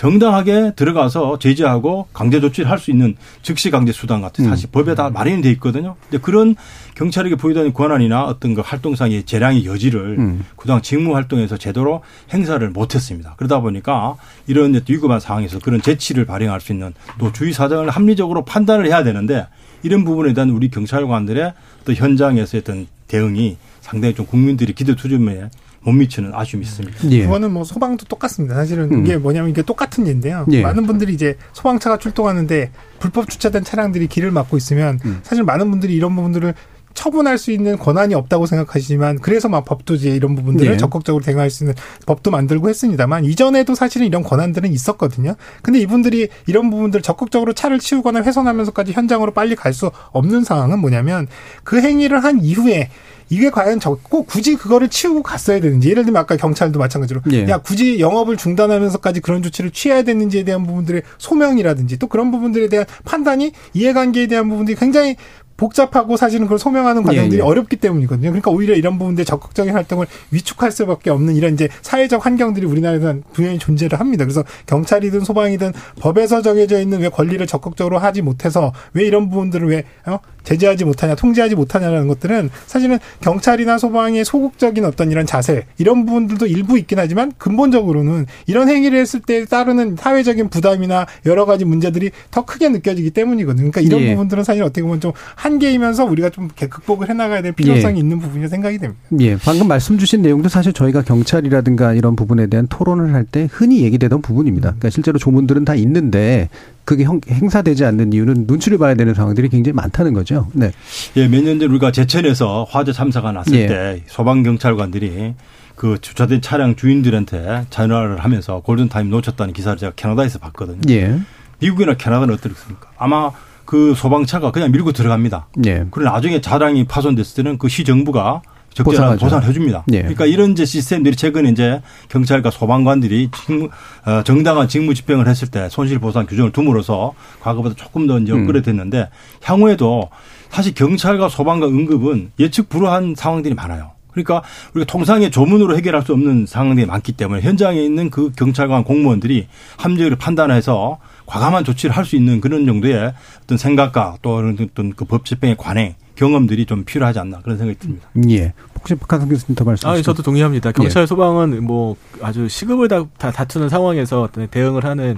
[0.00, 4.72] 정당하게 들어가서 제재하고 강제 조치를 할 수 있는 즉시 강제 수단 같은 사실 음.
[4.72, 5.96] 법에 다 마련이 돼 있거든요.
[6.04, 6.56] 근데 그런
[6.94, 10.46] 경찰에게 보유되는 권한이나 어떤 그 활동상의 재량의 여지를 음.
[10.56, 12.00] 그동안 직무 활동에서 제대로
[12.32, 13.34] 행사를 못했습니다.
[13.36, 18.86] 그러다 보니까 이런 위급한 상황에서 그런 재치를 발휘할 수 있는 또 주의 사정을 합리적으로 판단을
[18.86, 19.46] 해야 되는데
[19.82, 21.52] 이런 부분에 대한 우리 경찰관들의
[21.84, 25.50] 또 현장에서 어떤 대응이 상당히 좀 국민들이 기대 수준에
[25.82, 27.10] 못 미치는 아쉬움이 있습니다.
[27.10, 27.24] 예.
[27.24, 28.54] 그거는 뭐 소방도 똑같습니다.
[28.54, 29.04] 사실은 음.
[29.06, 30.46] 이게 뭐냐면 이게 똑같은 예인데요.
[30.52, 30.62] 예.
[30.62, 35.20] 많은 분들이 이제 소방차가 출동하는데 불법 주차된 차량들이 길을 막고 있으면 음.
[35.22, 36.54] 사실 많은 분들이 이런 부분들을
[36.92, 40.76] 처분할 수 있는 권한이 없다고 생각하시지만 그래서 막 법도 이제 이런 부분들을 네.
[40.76, 41.74] 적극적으로 대응할 수 있는
[42.04, 45.34] 법도 만들고 했습니다만 이전에도 사실은 이런 권한들은 있었거든요.
[45.62, 51.28] 근데 이분들이 이런 부분들 적극적으로 차를 치우거나 훼손하면서까지 현장으로 빨리 갈 수 없는 상황은 뭐냐면
[51.62, 52.90] 그 행위를 한 이후에
[53.30, 57.48] 이게 과연 꼭 굳이 그거를 치우고 갔어야 되는지 예를 들면 아까 경찰도 마찬가지로 예.
[57.48, 62.86] 야 굳이 영업을 중단하면서까지 그런 조치를 취해야 되는지에 대한 부분들의 소명이라든지 또 그런 부분들에 대한
[63.04, 65.16] 판단이 이해관계에 대한 부분들이 굉장히
[65.60, 67.46] 복잡하고 사실은 그걸 소명하는 과정들이 예, 예.
[67.46, 68.30] 어렵기 때문이거든요.
[68.30, 73.58] 그러니까 오히려 이런 부분들 적극적인 활동을 위축할 수밖에 없는 이런 이제 사회적 환경들이 우리나라에서는 분명히
[73.58, 74.24] 존재를 합니다.
[74.24, 79.84] 그래서 경찰이든 소방이든 법에서 정해져 있는 왜 권리를 적극적으로 하지 못해서 왜 이런 부분들을 왜
[80.06, 80.18] 어?
[80.44, 86.78] 제재하지 못하냐, 통제하지 못하냐라는 것들은 사실은 경찰이나 소방의 소극적인 어떤 이런 자세 이런 부분들도 일부
[86.78, 92.70] 있긴 하지만 근본적으로는 이런 행위를 했을 때 따르는 사회적인 부담이나 여러 가지 문제들이 더 크게
[92.70, 93.70] 느껴지기 때문이거든요.
[93.70, 94.10] 그러니까 이런 예.
[94.12, 97.98] 부분들은 사실 어떻게 보면 좀한 계이면서 우리가 좀 극복을 해나가야 될 필요성이 예.
[98.00, 99.00] 있는 부분이 생각이 됩니다.
[99.20, 103.82] 예, 방금 말씀 주신 내용도 사실 저희가 경찰이라든가 이런 부분에 대한 토론을 할 때 흔히
[103.82, 104.68] 얘기되던 부분입니다.
[104.70, 106.48] 그러니까 실제로 조문들은 다 있는데
[106.84, 110.48] 그게 행사되지 않는 이유는 눈치를 봐야 되는 상황들이 굉장히 많다는 거죠.
[110.54, 110.72] 네.
[111.16, 113.66] 예, 몇 년 전 우리가 제천에서 화재 참사가 났을 예.
[113.66, 115.34] 때 소방 경찰관들이
[115.76, 120.80] 그 주차된 차량 주인들한테 전화를 하면서 골든타임 놓쳤다는 기사를 제가 캐나다에서 봤거든요.
[120.90, 121.18] 예.
[121.60, 122.88] 미국이나 캐나다는 어떻습니까?
[122.98, 123.30] 아마
[123.70, 125.46] 그 소방차가 그냥 밀고 들어갑니다.
[125.64, 125.84] 예.
[125.92, 128.42] 그리고 나중에 차량이 파손됐을 때는 그 시 정부가
[128.74, 129.84] 적절한 보상을 해줍니다.
[129.92, 129.98] 예.
[130.00, 133.68] 그러니까 이런 이제 시스템들이 최근에 이제 경찰과 소방관들이 직무,
[134.06, 138.98] 어, 정당한 직무 집행을 했을 때 손실 보상 규정을 둠으로써 과거보다 조금 더 이제 업그레이드됐는데
[139.02, 139.06] 음.
[139.44, 140.10] 향후에도
[140.48, 143.92] 사실 경찰과 소방과 응급은 예측 불허한 상황들이 많아요.
[144.10, 144.42] 그러니까
[144.74, 149.46] 우리가 통상의 조문으로 해결할 수 없는 상황들이 많기 때문에 현장에 있는 그 경찰관 공무원들이
[149.76, 150.98] 합리적으로 판단해서
[151.30, 153.14] 과감한 조치를 할 수 있는 그런 정도의
[153.44, 158.08] 어떤 생각과 또 어떤 그 법 집행의 관행 경험들이 좀 필요하지 않나 그런 생각이 듭니다.
[158.28, 158.52] 예.
[158.74, 159.88] 혹시 박한성 교수님 더 말씀?
[159.88, 160.72] 아, 저도 동의합니다.
[160.72, 161.06] 경찰 예.
[161.06, 165.16] 소방은 뭐 아주 시급을 다, 다 다투는 상황에서 대응을 하는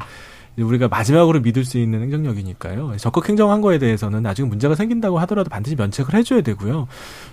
[0.57, 2.96] 우리가 마지막으로 믿을 수 있는 행정력이니까요.
[2.98, 6.88] 적극 행정한 거에 대해서는 나중에 문제가 생긴다고 하더라도 반드시 면책을 해줘야 되고요.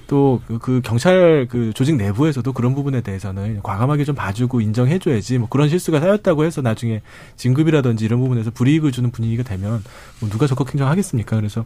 [0.08, 5.68] 또그 그 경찰 그 조직 내부에서도 그런 부분에 대해서는 과감하게 좀 봐주고 인정해줘야지 뭐 그런
[5.70, 7.02] 실수가 쌓였다고 해서 나중에
[7.36, 9.84] 진급이라든지 이런 부분에서 불이익을 주는 분위기가 되면
[10.20, 11.36] 뭐 누가 적극 행정하겠습니까?
[11.36, 11.66] 그래서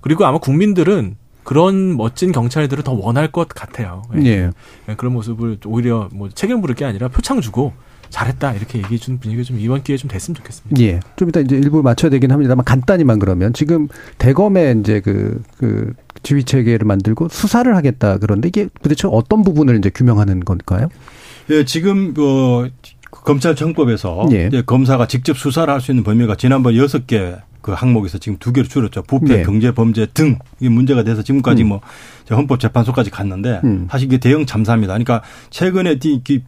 [0.00, 4.02] 그리고 아마 국민들은 그런 멋진 경찰들을 더 원할 것 같아요.
[4.16, 4.50] 예.
[4.88, 4.94] 예.
[4.94, 7.74] 그런 모습을 오히려 뭐 책임 부를 게 아니라 표창 주고
[8.10, 10.82] 잘했다 이렇게 얘기해 주는 분위기가 좀 이번 기회에 좀 됐으면 좋겠습니다.
[10.82, 11.00] 예.
[11.16, 13.88] 좀 이따 이제 일부 맞춰야 되긴 합니다만 간단히만 그러면 지금
[14.18, 15.92] 대검에 이제 그, 그
[16.22, 20.88] 지휘 체계를 만들고 수사를 하겠다 그런데 이게 도대체 어떤 부분을 이제 규명하는 건가요?
[21.50, 22.68] 예, 지금 뭐
[23.10, 24.50] 검찰청법에서 예.
[24.66, 29.02] 검사가 직접 수사를 할 수 있는 범위가 지난번 여섯 개그 항목에서 지금 두 개로 줄었죠.
[29.02, 29.42] 부패, 네.
[29.42, 31.68] 경제 범죄 등 이게 문제가 돼서 지금까지 음.
[31.68, 31.80] 뭐
[32.30, 33.86] 헌법재판소까지 갔는데 음.
[33.90, 34.92] 사실 이게 대형 참사입니다.
[34.94, 35.98] 그러니까 최근에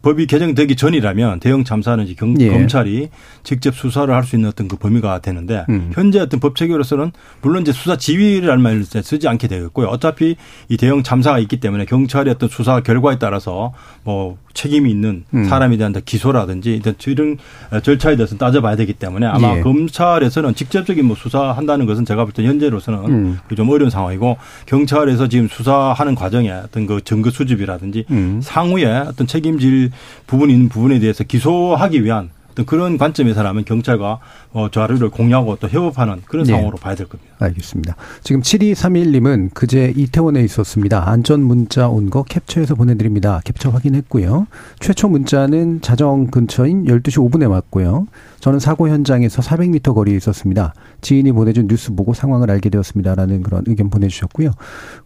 [0.01, 2.49] 법이 개정되기 전이라면 대형 참사는 이제 경, 예.
[2.49, 3.09] 검찰이
[3.43, 5.91] 직접 수사를 할 수 있는 어떤 그 범위가 되는데 음.
[5.93, 7.11] 현재 어떤 법 체계로서는
[7.41, 9.87] 물론 이제 수사 지휘라는 말을 쓰지 않게 되겠고요.
[9.87, 10.35] 어차피
[10.67, 13.73] 이 대형 참사가 있기 때문에 경찰의 어떤 수사 결과에 따라서
[14.03, 15.45] 뭐 책임이 있는 음.
[15.45, 17.37] 사람에 대한 기소라든지 이런
[17.83, 19.61] 절차에 대해서 따져봐야 되기 때문에 아마 예.
[19.61, 23.39] 검찰에서는 직접적인 뭐 수사한다는 것은 제가 볼 때 현재로서는 음.
[23.55, 28.39] 좀 어려운 상황이고 경찰에서 지금 수사 수사하는 과정에 어떤 그 증거 수집이라든지 음.
[28.41, 29.91] 상후에 어떤 책임질
[30.25, 34.19] 부분이 있는 부분에 대해서 기소하기 위한 어떤 그런 관점에서라면 경찰과
[34.57, 36.53] 어, 자료를 공유하고 또 협업하는 그런 네.
[36.53, 37.35] 상황으로 봐야 될 겁니다.
[37.37, 37.95] 알겠습니다.
[38.23, 41.07] 지금 7231님은 그제 이태원에 있었습니다.
[41.07, 43.41] 안전 문자 온 거 캡처해서 보내드립니다.
[43.43, 44.47] 캡처 확인했고요.
[44.79, 48.07] 최초 문자는 자정 근처인 12시 5분에 왔고요.
[48.39, 50.73] 저는 사고 현장에서 400m 거리에 있었습니다.
[51.01, 54.51] 지인이 보내준 뉴스 보고 상황을 알게 되었습니다라는 그런 의견 보내주셨고요.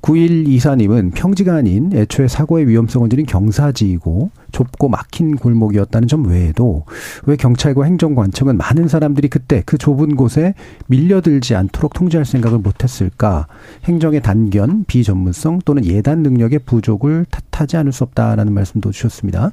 [0.01, 6.85] 9124님은 평지가 아닌 애초에 사고의 위험성을 줄인 경사지이고 좁고 막힌 골목이었다는 점 외에도
[7.25, 10.53] 왜 경찰과 행정관청은 많은 사람들이 그때 그 좁은 곳에
[10.87, 13.47] 밀려들지 않도록 통제할 생각을 못했을까?
[13.83, 19.51] 행정의 단견, 비전문성 또는 예단 능력의 부족을 탓하지 않을 수 없다라는 말씀도 주셨습니다.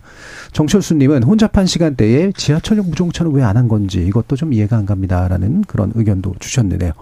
[0.53, 5.91] 정철수님은 혼잡한 시간대에 지하철역 무종차는 왜 안 한 건지 이것도 좀 이해가 안 갑니다라는 그런
[5.95, 6.93] 의견도 주셨는데요.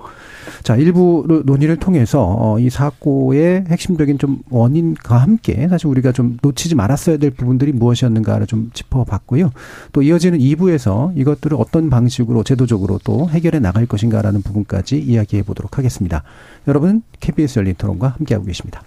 [0.62, 6.74] 자, 일부 논의를 통해서 어, 이 사고의 핵심적인 좀 원인과 함께 사실 우리가 좀 놓치지
[6.74, 9.52] 말았어야 될 부분들이 무엇이었는가를 좀 짚어봤고요.
[9.92, 16.22] 또 이어지는 2부에서 이것들을 어떤 방식으로 제도적으로 또 해결해 나갈 것인가라는 부분까지 이야기해 보도록 하겠습니다.
[16.68, 18.82] 여러분 KBS 열린 토론과 함께하고 계십니다.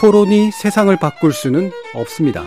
[0.00, 2.46] 토론이 세상을 바꿀 수는 없습니다.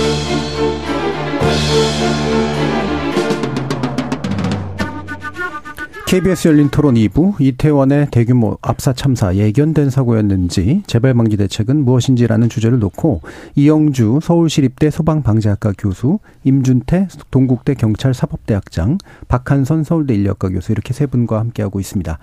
[6.11, 12.79] KBS 열린 토론 2부 이태원의 대규모 압사 참사 예견된 사고였는지 재발 방지 대책은 무엇인지라는 주제를
[12.79, 13.21] 놓고
[13.55, 18.97] 이영주 서울시립대 소방방재학과 교수, 임준태 동국대 경찰사법대학장,
[19.29, 22.19] 박한선 서울대 인력과 교수 이렇게 세 분과 함께하고 있습니다.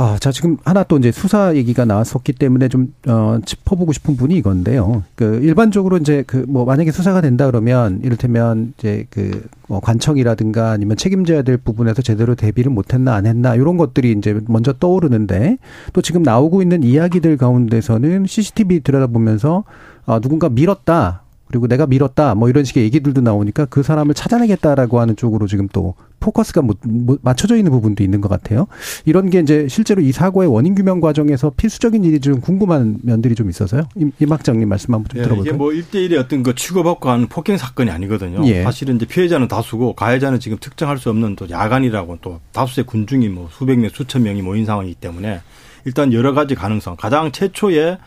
[0.00, 4.36] 아, 자, 지금 하나 또 이제 수사 얘기가 나왔었기 때문에 좀, 어, 짚어보고 싶은 분이
[4.36, 5.02] 이건데요.
[5.16, 10.96] 그, 일반적으로 이제 그, 뭐, 만약에 수사가 된다 그러면, 이를테면, 이제 그, 뭐, 관청이라든가 아니면
[10.96, 15.58] 책임져야 될 부분에서 제대로 대비를 못했나, 안 했나, 이런 것들이 이제 먼저 떠오르는데,
[15.92, 19.64] 또 지금 나오고 있는 이야기들 가운데서는 CCTV 들여다보면서,
[20.06, 21.22] 아, 누군가 밀었다.
[21.48, 25.94] 그리고 내가 밀었다 뭐 이런 식의 얘기들도 나오니까 그 사람을 찾아내겠다라고 하는 쪽으로 지금 또
[26.20, 28.66] 포커스가 못, 못 맞춰져 있는 부분도 있는 것 같아요.
[29.04, 33.48] 이런 게 이제 실제로 이 사고의 원인 규명 과정에서 필수적인 일이 좀 궁금한 면들이 좀
[33.48, 33.82] 있어서요.
[33.96, 35.48] 임, 임 학장님 말씀 한번 좀 예, 들어볼까요?
[35.48, 38.46] 이게 뭐 1대1의 어떤 그 취급받고 하는 폭행 사건이 아니거든요.
[38.46, 38.62] 예.
[38.62, 43.48] 사실은 이제 피해자는 다수고 가해자는 지금 특정할 수 없는 또 야간이라고 또 다수의 군중이 뭐
[43.50, 45.40] 수백 명, 수천 명이 모인 상황이기 때문에
[45.84, 47.98] 일단 여러 가지 가능성, 가장 최초의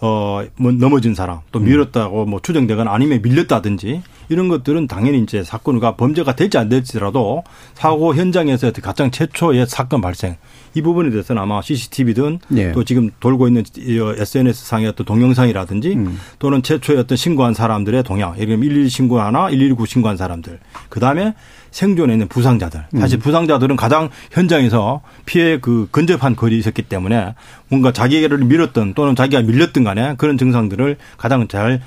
[0.00, 1.64] 어, 뭐 넘어진 사람, 또 음.
[1.64, 7.42] 밀었다고 뭐 추정되거나 아니면 밀렸다든지 이런 것들은 당연히 이제 사건과 범죄가 될지 안 될지라도
[7.74, 10.36] 사고 현장에서 가장 최초의 사건 발생
[10.74, 12.72] 이 부분에 대해서는 아마 CCTV든 예.
[12.72, 16.18] 또 지금 돌고 있는 SNS 상의 어떤 동영상이라든지 음.
[16.38, 21.34] 또는 최초의 어떤 신고한 사람들의 동향, 예를 들면 112 신고하나 119 신고한 사람들, 그 다음에
[21.70, 22.86] 생존해 있는 부상자들.
[22.98, 23.20] 사실 음.
[23.20, 27.34] 부상자들은 가장 현장에서 피해 그 근접한 거리에 있었기 때문에
[27.68, 31.80] 뭔가 자기를 밀었던 또는 자기가 밀렸던 간에 그런 증상들을 가장 잘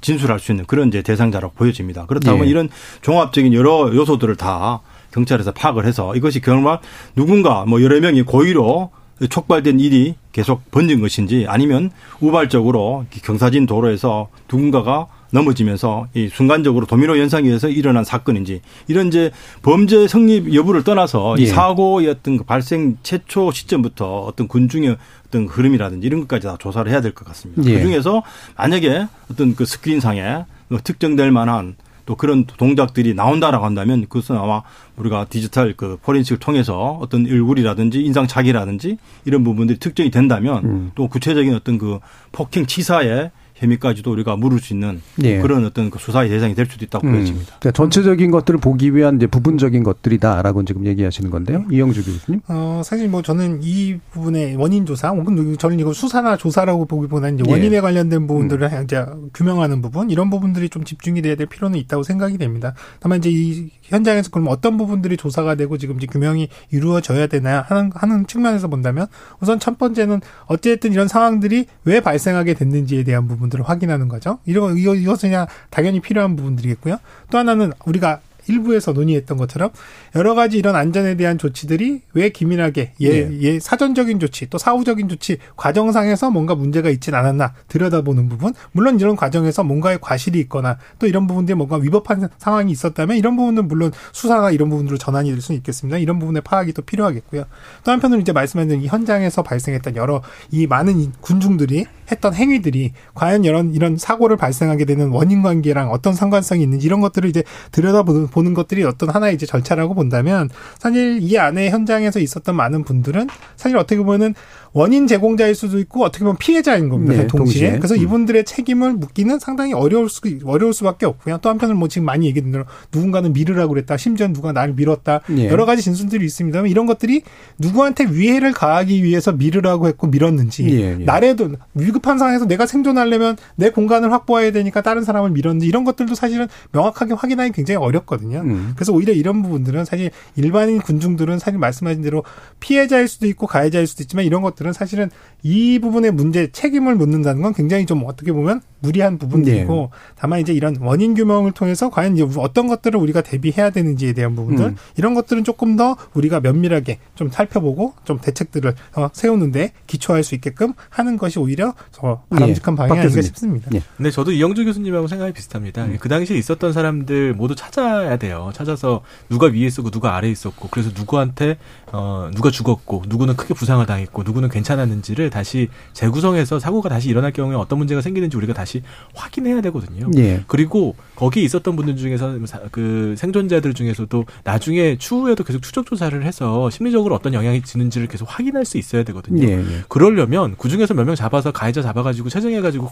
[0.00, 2.06] 진술할 수 있는 그런 이제 대상자라고 보여집니다.
[2.06, 2.50] 그렇다면 예.
[2.50, 2.68] 이런
[3.02, 4.80] 종합적인 여러 요소들을 다
[5.12, 6.78] 경찰에서 파악을 해서 이것이 정말
[7.14, 8.90] 누군가 뭐 여러 명이 고의로
[9.28, 11.90] 촉발된 일이 계속 번진 것인지 아니면
[12.20, 19.30] 우발적으로 경사진 도로에서 누군가가 넘어지면서 이 순간적으로 도미노 현상에 의해서 일어난 사건인지 이런 이제
[19.62, 21.42] 범죄 성립 여부를 떠나서 예.
[21.42, 24.96] 이 사고의 어떤 그 발생 최초 시점부터 어떤 군중의
[25.26, 27.62] 어떤 흐름이라든지 이런 것까지 다 조사를 해야 될 것 같습니다.
[27.64, 27.74] 예.
[27.74, 28.22] 그 중에서
[28.56, 34.62] 만약에 어떤 그 스크린상에 뭐 특정될 만한 또 그런 동작들이 나온다라고 한다면 그것은 아마
[34.96, 40.92] 우리가 디지털 그 포렌식을 통해서 어떤 얼굴이라든지 인상 차기라든지 이런 부분들이 특정이 된다면 음.
[40.94, 41.98] 또 구체적인 어떤 그
[42.30, 45.38] 폭행 치사에 혐의까지도 우리가 물을 수 있는 예.
[45.38, 47.12] 그런 어떤 그 수사의 대상이 될 수도 있다고 음.
[47.12, 47.56] 보여집니다.
[47.58, 51.64] 그러니까 전체적인 것들을 보기 위한 이제 부분적인 것들이다라고 지금 얘기하시는 건데요.
[51.70, 52.40] 이영주 교수님.
[52.48, 57.50] 어, 사실 뭐 저는 이 부분의 원인 조사, 혹은 저는 이거 수사나 조사라고 보기보다는 이제
[57.50, 57.80] 원인에 예.
[57.80, 58.84] 관련된 부분들을 음.
[58.84, 62.74] 이제 규명하는 부분 이런 부분들이 좀 집중이 돼야 될 필요는 있다고 생각이 됩니다.
[63.00, 67.90] 다만 이제 이 현장에서 그럼 어떤 부분들이 조사가 되고 지금 이제 규명이 이루어져야 되나 하는
[67.94, 69.06] 하는 측면에서 본다면
[69.40, 73.45] 우선 첫 번째는 어쨌든 이런 상황들이 왜 발생하게 됐는지에 대한 부분.
[73.46, 74.38] 부분들을 확인하는 거죠.
[74.44, 76.98] 이런 이것은 그냥 당연히 필요한 부분들이겠고요.
[77.30, 79.70] 또 하나는 우리가 일부에서 논의했던 것처럼
[80.14, 83.38] 여러 가지 이런 안전에 대한 조치들이 왜 기민하게 예, 네.
[83.40, 89.16] 예 사전적인 조치 또 사후적인 조치 과정상에서 뭔가 문제가 있진 않았나 들여다보는 부분 물론 이런
[89.16, 94.50] 과정에서 뭔가의 과실이 있거나 또 이런 부분들이 뭔가 위법한 상황이 있었다면 이런 부분은 물론 수사가
[94.50, 97.44] 이런 부분으로 전환이 될 수는 있겠습니다 이런 부분의 파악이 또 필요하겠고요
[97.84, 103.74] 또 한편으로 이제 말씀하신 이 현장에서 발생했던 여러 이 많은 군중들이 했던 행위들이 과연 이런
[103.74, 107.42] 이런 사고를 발생하게 되는 원인 관계랑 어떤 상관성이 있는지 이런 것들을 이제
[107.72, 110.48] 들여다보는 보는 것들이 어떤 하나의 이제 절차라고 본다면
[110.78, 114.34] 사실 이 안에 현장에서 있었던 많은 분들은 사실 어떻게 보면은
[114.76, 117.14] 원인 제공자일 수도 있고 어떻게 보면 피해자인 겁니다.
[117.14, 117.68] 네, 동시에.
[117.68, 117.78] 동시에.
[117.78, 118.02] 그래서 음.
[118.02, 121.38] 이분들의 책임을 묻기는 상당히 어려울 수 어려울 수밖에 없고요.
[121.40, 123.96] 또 한편은 뭐 지금 많이 얘기된 대로 누군가는 밀으라고 그랬다.
[123.96, 125.22] 심지어 누가 나를 밀었다.
[125.28, 125.48] 네.
[125.48, 127.22] 여러 가지 진술들이 있습니다만 이런 것들이
[127.58, 134.12] 누구한테 위해를 가하기 위해서 밀으라고 했고 밀었는지 네, 나래도 위급한 상황에서 내가 생존하려면 내 공간을
[134.12, 138.40] 확보해야 되니까 다른 사람을 밀었는지 이런 것들도 사실은 명확하게 확인하기 굉장히 어렵거든요.
[138.40, 138.72] 음.
[138.76, 142.24] 그래서 오히려 이런 부분들은 사실 일반인 군중들은 사실 말씀하신 대로
[142.60, 145.10] 피해자일 수도 있고 가해자일 수도 있지만 이런 것들은 사실은
[145.42, 149.98] 이 부분의 문제 책임을 묻는다는 건 굉장히 좀 어떻게 보면 무리한 부분들이고 네.
[150.16, 154.64] 다만 이제 이런 원인 규명을 통해서 과연 이제 어떤 것들을 우리가 대비해야 되는지에 대한 부분들
[154.66, 154.76] 음.
[154.96, 160.74] 이런 것들은 조금 더 우리가 면밀하게 좀 살펴보고 좀 대책들을 어, 세우는데 기초할 수 있게끔
[160.88, 162.76] 하는 것이 오히려 더 바람직한 예.
[162.76, 163.70] 방향이 아닌가 싶습니다.
[163.74, 163.82] 예.
[163.96, 165.84] 근데 저도 이영주 교수님하고 생각이 비슷합니다.
[165.86, 165.96] 음.
[166.00, 168.50] 그 당시에 있었던 사람들 모두 찾아야 돼요.
[168.54, 171.56] 찾아서 누가 위에 있었고 누가 아래에 있었고 그래서 누구한테
[171.92, 177.54] 어 누가 죽었고 누구는 크게 부상을 당했고 누구는 괜찮았는지를 다시 재구성해서 사고가 다시 일어날 경우에
[177.56, 178.82] 어떤 문제가 생기는지 우리가 다시
[179.14, 180.10] 확인해야 되거든요.
[180.16, 180.42] 예.
[180.48, 182.36] 그리고 거기 있었던 분들 중에서
[182.70, 188.64] 그 생존자들 중에서도 나중에 추후에도 계속 추적 조사를 해서 심리적으로 어떤 영향이 지는지를 계속 확인할
[188.64, 189.42] 수 있어야 되거든요.
[189.48, 189.52] 예.
[189.58, 189.64] 예.
[189.88, 192.90] 그러려면 그 중에서 몇 명 잡아서 가해자 잡아가지고 체증해가지고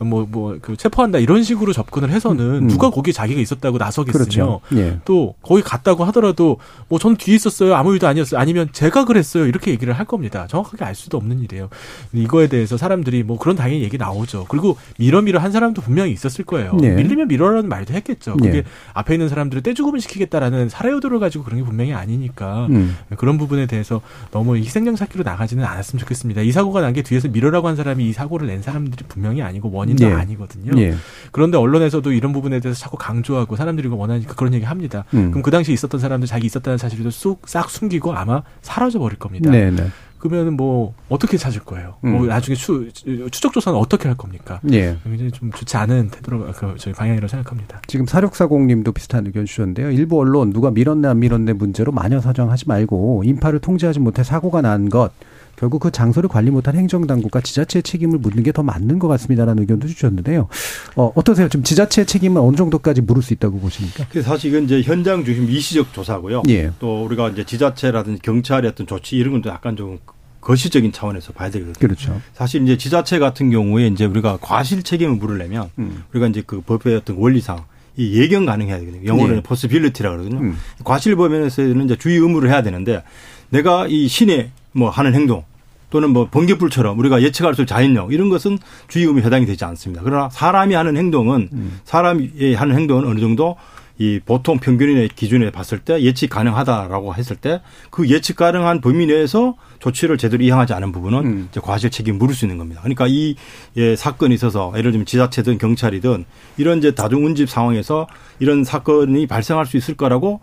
[0.00, 2.68] 뭐 뭐 그 체포한다 이런 식으로 접근을 해서는 음.
[2.68, 4.60] 누가 거기 자기가 있었다고 나서겠으며 그렇죠.
[4.74, 4.98] 예.
[5.04, 6.56] 또 거기 갔다고 하더라도
[6.88, 10.46] 뭐 저는 뒤에 있었어요 아무 일도 아니었어요 아니면 제가 그랬어요 이렇게 얘기를 할 겁니다.
[10.48, 11.68] 정확하게 알 수도 없는 일이에요.
[12.12, 14.46] 이거에 대해서 사람들이 뭐 그런 당연히 얘기 나오죠.
[14.48, 16.74] 그리고 밀어밀어 한 사람도 분명히 있었을 거예요.
[16.80, 16.94] 네.
[16.94, 18.36] 밀리면 밀어라 는 말도 했겠죠.
[18.36, 18.62] 그게 네.
[18.94, 22.96] 앞에 있는 사람들을 떼죽음을 시키겠다라는 사례 의도를 가지고 그런 게 분명히 아니니까 음.
[23.16, 24.00] 그런 부분에 대해서
[24.30, 26.42] 너무 희생양 찾기로 나가지는 않았으면 좋겠습니다.
[26.42, 30.08] 이 사고가 난 게 뒤에서 밀어라고 한 사람이 이 사고를 낸 사람들이 분명히 아니고 원인도
[30.08, 30.12] 네.
[30.12, 30.72] 아니거든요.
[30.72, 30.94] 네.
[31.30, 35.04] 그런데 언론에서도 이런 부분에 대해서 자꾸 강조하고 사람들이 원하니까 그런 얘기 합니다.
[35.14, 35.30] 음.
[35.30, 39.50] 그럼 그 당시에 있었던 사람들 자기 있었다는 사실도 쑥싹 숨기고 아마 사라져 버릴 겁니다.
[39.50, 39.86] 네, 네.
[40.20, 41.96] 그러면 뭐 어떻게 찾을 거예요?
[42.00, 42.16] 뭐 음.
[42.18, 42.88] 뭐 나중에 추,
[43.30, 44.60] 추적 조사는 어떻게 할 겁니까?
[44.70, 44.96] 예.
[45.02, 47.80] 굉장히 좀 좋지 않은 태도로 그 저희 방향이라고 생각합니다.
[47.86, 49.90] 지금 사육사공님도 비슷한 의견 주셨는데요.
[49.90, 54.88] 일부 언론 누가 밀었네 안 밀었네 문제로 마녀 사정하지 말고 인파를 통제하지 못해 사고가 난
[54.88, 55.12] 것.
[55.60, 59.86] 결국 그 장소를 관리 못한 행정당국과 지자체의 책임을 묻는 게 더 맞는 것 같습니다라는 의견도
[59.86, 60.48] 주셨는데요.
[60.96, 61.48] 어, 어떠세요?
[61.48, 64.06] 좀 지자체의 책임은 어느 정도까지 물을 수 있다고 보십니까?
[64.22, 66.42] 사실 이건 이제 현장 중심 이시적 조사고요.
[66.48, 66.70] 예.
[66.80, 70.00] 또 우리가 이제 지자체라든지 경찰의 어떤 조치 이런 건 약간 좀
[70.40, 71.74] 거시적인 차원에서 봐야 되거든요.
[71.78, 72.20] 그렇죠.
[72.32, 76.02] 사실 이제 지자체 같은 경우에 이제 우리가 과실 책임을 물으려면 음.
[76.12, 77.62] 우리가 이제 그 법의 어떤 원리상
[77.96, 79.04] 이 예견 가능해야 되거든요.
[79.04, 79.42] 영어로는 네.
[79.42, 80.40] 포스빌리티라 그러거든요.
[80.40, 80.56] 음.
[80.82, 83.04] 과실 범위에서는 이제 주의 의무를 해야 되는데
[83.50, 85.44] 내가 이 신의 뭐 하는 행동
[85.90, 90.02] 또는 뭐 번개불처럼 우리가 예측할 수 있는 자연력 이런 것은 주의 의무에 해당이 되지 않습니다.
[90.04, 91.80] 그러나 사람이 하는 행동은 음.
[91.84, 93.56] 사람이 하는 행동은 어느 정도
[93.98, 97.60] 이 보통 평균인의 기준에 봤을 때 예측 가능하다라고 했을 때
[97.90, 101.48] 그 예측 가능한 범위 내에서 조치를 제대로 이행하지 않은 부분은 음.
[101.50, 102.80] 이제 과실 책임 물을 수 있는 겁니다.
[102.80, 103.34] 그러니까 이
[103.76, 106.24] 예, 사건이 있어서 예를 들면 지자체든 경찰이든
[106.56, 108.06] 이런 이제 다중 운집 상황에서
[108.38, 110.40] 이런 사건이 발생할 수 있을 거라고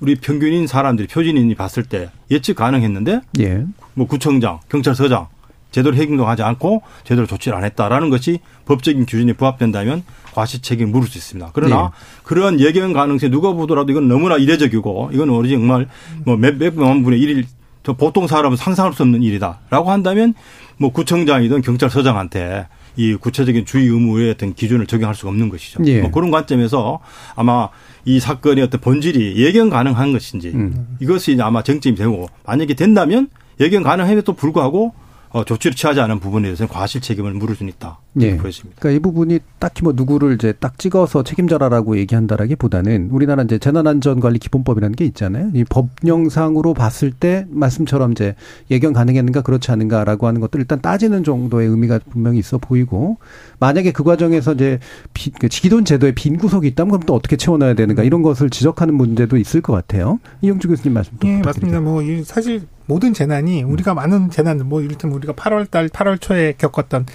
[0.00, 3.64] 우리 평균인 사람들이 표준인이 봤을 때 예측 가능했는데 예.
[3.96, 5.26] 뭐 구청장, 경찰서장
[5.72, 11.18] 제대로 행동하지 않고 제대로 조치를 안 했다라는 것이 법적인 기준에 부합된다면 과실 책임 물을 수
[11.18, 11.50] 있습니다.
[11.54, 11.88] 그러나 네.
[12.22, 15.88] 그런 예견 가능성이 누가 보더라도 이건 너무나 이례적이고 이건 우리 정말
[16.24, 17.46] 뭐 몇, 몇만 분의 일일
[17.82, 20.34] 보통 사람은 상상할 수 없는 일이다라고 한다면
[20.76, 22.66] 뭐 구청장이든 경찰서장한테
[22.96, 25.80] 이 구체적인 주의 의무의 어떤 기준을 적용할 수가 없는 것이죠.
[25.84, 26.00] 예.
[26.00, 27.00] 뭐 그런 관점에서
[27.34, 27.68] 아마
[28.04, 30.96] 이 사건의 어떤 본질이 예견 가능한 것인지 음.
[31.00, 33.28] 이것이 아마 쟁점이 되고 만약에 된다면
[33.60, 34.92] 예견 가능함에도 불구하고
[35.30, 37.98] 어, 조치를 취하지 않은 부분에 대해서는 과실 책임을 물을 수는 있다.
[38.20, 38.38] 예.
[38.38, 38.80] 보여집니다.
[38.80, 44.96] 그러니까 이 부분이 딱히 뭐 누구를 이제 딱 찍어서 책임져라라고 얘기한다라기보다는 우리나라 이제 재난안전관리 기본법이라는
[44.96, 45.50] 게 있잖아요.
[45.52, 48.34] 이 법령상으로 봤을 때 말씀처럼 이제
[48.70, 53.18] 예견 가능했는가 그렇지 않은가라고 하는 것들 일단 따지는 정도의 의미가 분명히 있어 보이고
[53.58, 54.78] 만약에 그 과정에서 이제
[55.12, 58.94] 비, 그 기존 제도에 빈 구석이 있다면 그럼 또 어떻게 채워놔야 되는가 이런 것을 지적하는
[58.94, 60.18] 문제도 있을 것 같아요.
[60.40, 61.80] 이영주 교수님 말씀 또 예, 맞습니다.
[61.80, 63.70] 뭐 사실 모든 재난이 음.
[63.70, 67.06] 우리가 많은 재난 뭐 이를테면 우리가 8월 달 8월 초에 겪었던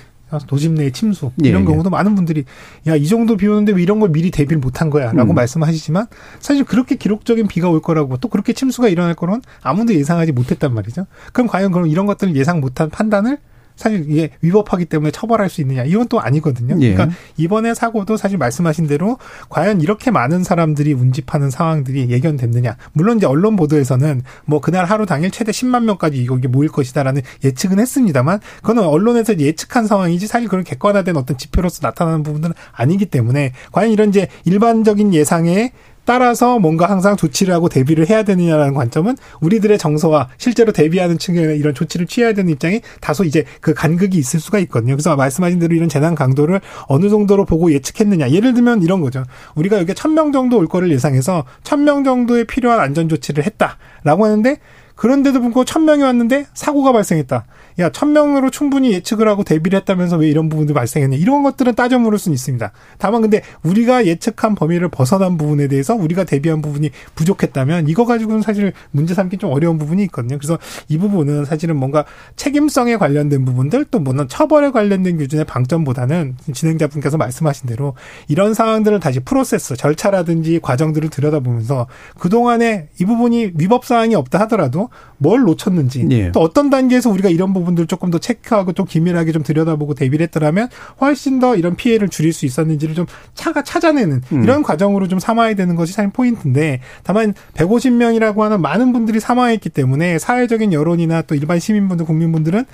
[0.48, 1.92] 도심 내 침수 이런 예, 경우도 예.
[1.92, 2.46] 많은 분들이
[2.88, 5.36] 야 이 정도 비 오는데 왜 이런 걸 미리 대비를 못한 거야라고 음.
[5.36, 6.08] 말씀하시지만
[6.40, 11.06] 사실 그렇게 기록적인 비가 올 거라고 또 그렇게 침수가 일어날 거는 아무도 예상하지 못했단 말이죠.
[11.34, 13.40] 그럼 과연 그럼 이런 것들을 예상 못한 판단을
[13.82, 16.78] 사실 이게 위법하기 때문에 처벌할 수 있느냐 이건 또 아니거든요.
[16.82, 16.94] 예.
[16.94, 19.18] 그러니까 이번에 사고도 사실 말씀하신 대로
[19.50, 22.78] 과연 이렇게 많은 사람들이 운집하는 상황들이 예견됐느냐.
[22.94, 27.80] 물론 이제 언론 보도에서는 뭐 그날 하루 당일 최대 10만 명까지 여기 모일 것이다라는 예측은
[27.80, 33.92] 했습니다만 그거는 언론에서 예측한 상황이지 사실 그런 객관화된 어떤 지표로서 나타나는 부분들은 아니기 때문에 과연
[33.92, 35.72] 이런 이제 일반적인 예상에
[36.06, 41.74] 따라서 뭔가 항상 조치를 하고 대비를 해야 되느냐라는 관점은 우리들의 정서와 실제로 대비하는 측면에 이런
[41.74, 44.96] 조치를 취해야 되는 입장이 다소 이제 그 간극이 있을 수가 있거든요.
[44.96, 48.32] 그래서 말씀하신 대로 이런 재난 강도를 어느 정도로 보고 예측했느냐.
[48.32, 49.24] 예를 들면 이런 거죠.
[49.56, 54.26] 우리가 여기 천 명 정도 올 거를 예상해서 천 명 정도의 필요한 안전 조치를 했다라고
[54.26, 54.58] 하는데
[54.96, 57.46] 그런데도 불구하고 천 명이 왔는데 사고가 발생했다.
[57.82, 61.18] 야, 천 명으로 충분히 예측을 하고 대비를 했다면서 왜 이런 부분도 발생했냐.
[61.18, 62.72] 이런 것들은 따져 물을 수는 있습니다.
[62.98, 68.74] 다만 근데 우리가 예측한 범위를 벗어난 부분에 대해서 우리가 대비한 부분이 부족했다면 이거 가지고는 사실
[68.92, 70.38] 문제 삼기 좀 어려운 부분이 있거든요.
[70.38, 70.58] 그래서
[70.88, 72.06] 이 부분은 사실은 뭔가
[72.36, 77.96] 책임성에 관련된 부분들 또 물론 처벌에 관련된 기준의 방점보다는 진행자분께서 말씀하신 대로
[78.28, 81.88] 이런 상황들을 다시 프로세스, 절차라든지 과정들을 들여다보면서
[82.20, 86.32] 그동안에 이 부분이 위법 사항이 없다 하더라도 뭘 놓쳤는지 예.
[86.32, 90.24] 또 어떤 단계에서 우리가 이런 부분 부분들 조금 더 체크하고 좀 기밀하게 좀 들여다보고 대비를
[90.26, 90.70] 했더라면
[91.00, 94.44] 훨씬 더 이런 피해를 줄일 수 있었는지를 좀 차가 찾아내는 음.
[94.44, 100.20] 이런 과정으로 좀 삼아야 되는 것이 사실 포인트인데 다만 150명이라고 하는 많은 분들이 사망했기 때문에
[100.20, 102.66] 사회적인 여론이나 또 일반 시민분들 국민분들은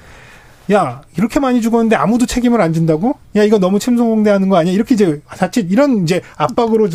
[0.71, 3.15] 야 이렇게 많이 죽었는데 아무도 책임을 안 진다고?
[3.37, 4.73] 야 이거 너무 침소공대하는 거 아니야?
[4.73, 6.89] 이렇게 이제 자칫 이런 이제 압박으로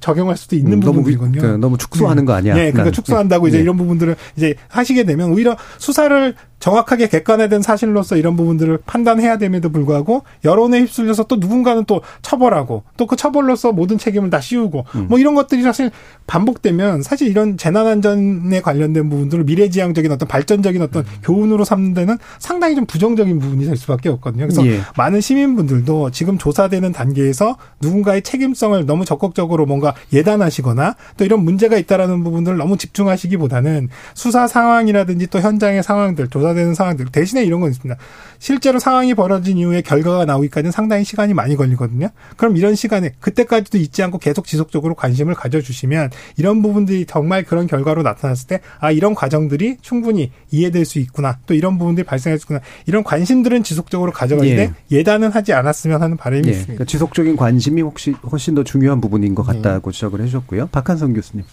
[0.00, 1.40] 적용할 수도 있는 음, 부분이거든요.
[1.40, 2.54] 너무, 그, 너무 축소하는 거 아니야?
[2.54, 3.62] 네, 그러니까 축소한다고 이제 네.
[3.64, 10.22] 이런 부분들을 이제 하시게 되면 오히려 수사를 정확하게 객관화된 사실로서 이런 부분들을 판단해야 됨에도 불구하고
[10.44, 15.06] 여론에 휩쓸려서 또 누군가는 또 처벌하고 또 그 처벌로서 모든 책임을 다 씌우고 음.
[15.08, 15.90] 뭐 이런 것들이 사실
[16.26, 21.08] 반복되면 사실 이런 재난안전에 관련된 부분들을 미래지향적인 어떤 발전적인 어떤 음.
[21.22, 24.44] 교훈으로 삼는 데는 상당히 좀 부정적인 부분이 될 수밖에 없거든요.
[24.44, 24.80] 그래서 예.
[24.96, 32.22] 많은 시민분들도 지금 조사되는 단계에서 누군가의 책임성을 너무 적극적으로 뭔가 예단하시거나 또 이런 문제가 있다라는
[32.22, 38.00] 부분들을 너무 집중하시기보다는 수사 상황이라든지 또 현장의 상황들 조사 조사되는 상황들 대신에 이런 건 있습니다.
[38.38, 42.08] 실제로 상황이 벌어진 이후에 결과가 나오기까지는 상당히 시간이 많이 걸리거든요.
[42.36, 48.02] 그럼 이런 시간에 그때까지도 잊지 않고 계속 지속적으로 관심을 가져주시면 이런 부분들이 정말 그런 결과로
[48.02, 52.60] 나타났을 때 아 이런 과정들이 충분히 이해될 수 있구나 또 이런 부분들이 발생할 수 있구나
[52.86, 55.02] 이런 관심들은 지속적으로 가져가는데 예.
[55.02, 56.50] 단은 하지 않았으면 하는 바람이 예.
[56.50, 56.66] 있습니다.
[56.74, 59.92] 그러니까 지속적인 관심이 혹시 훨씬 더 중요한 부분인 것 같다고 예.
[59.92, 60.68] 지적을 해주셨고요.
[60.68, 61.44] 박한성 교수님.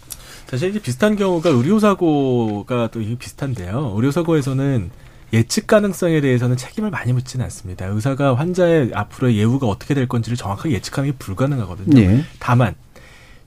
[0.56, 3.91] 사실 이제 비슷한 경우가 의료사고가 또 비슷한데요.
[3.95, 4.89] 의료사고에서는
[5.34, 7.88] 예측 가능성에 대해서는 책임을 많이 묻지는 않습니다.
[7.88, 11.99] 의사가 환자의 앞으로의 예후가 어떻게 될 건지를 정확하게 예측하는 게 불가능하거든요.
[11.99, 12.24] 네.
[12.39, 12.76] 다만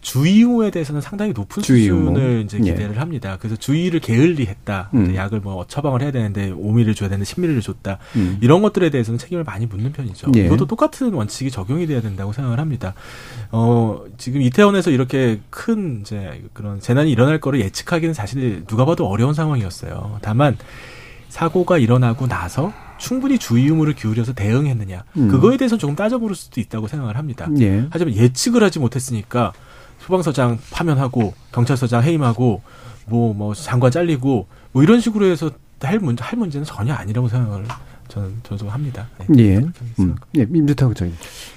[0.01, 1.99] 주의후에 대해서는 상당히 높은 주의후.
[1.99, 2.63] 수준을 이제 예.
[2.63, 2.99] 기대를 네.
[2.99, 3.37] 합니다.
[3.41, 4.91] 그래서 주의를 게을리 했다.
[4.95, 5.15] 음.
[5.15, 7.99] 약을 뭐 처방을 해야 되는데 5미를 줘야 되는데 10미를 줬다.
[8.17, 8.39] 음.
[8.41, 10.33] 이런 것들에 대해서는 책임을 많이 묻는 편이죠.
[10.37, 10.47] 예.
[10.47, 12.95] 이것도 똑같은 원칙이 적용이 돼야 된다고 생각을 합니다.
[13.51, 19.35] 어, 지금 이태원에서 이렇게 큰 이제 그런 재난이 일어날 거를 예측하기는 사실 누가 봐도 어려운
[19.35, 20.19] 상황이었어요.
[20.23, 20.57] 다만
[21.29, 25.29] 사고가 일어나고 나서 충분히 주의 의무를 기울여서 대응했느냐 음.
[25.29, 27.49] 그거에 대해서 조금 따져볼 수도 있다고 생각을 합니다.
[27.61, 27.87] 예.
[27.91, 29.53] 하지만 예측을 하지 못했으니까
[30.01, 32.63] 소방서장 파면하고 경찰서장 해임하고
[33.07, 37.65] 뭐뭐 뭐 장관 잘리고 뭐 이런 식으로 해서 할 문제 할 문제는 전혀 아니라고 생각을
[38.09, 39.07] 저는 저도 합니다.
[39.29, 39.45] 네.
[39.45, 39.57] 예.
[40.01, 40.17] 음.
[40.35, 41.15] 예, 민주당 의장님.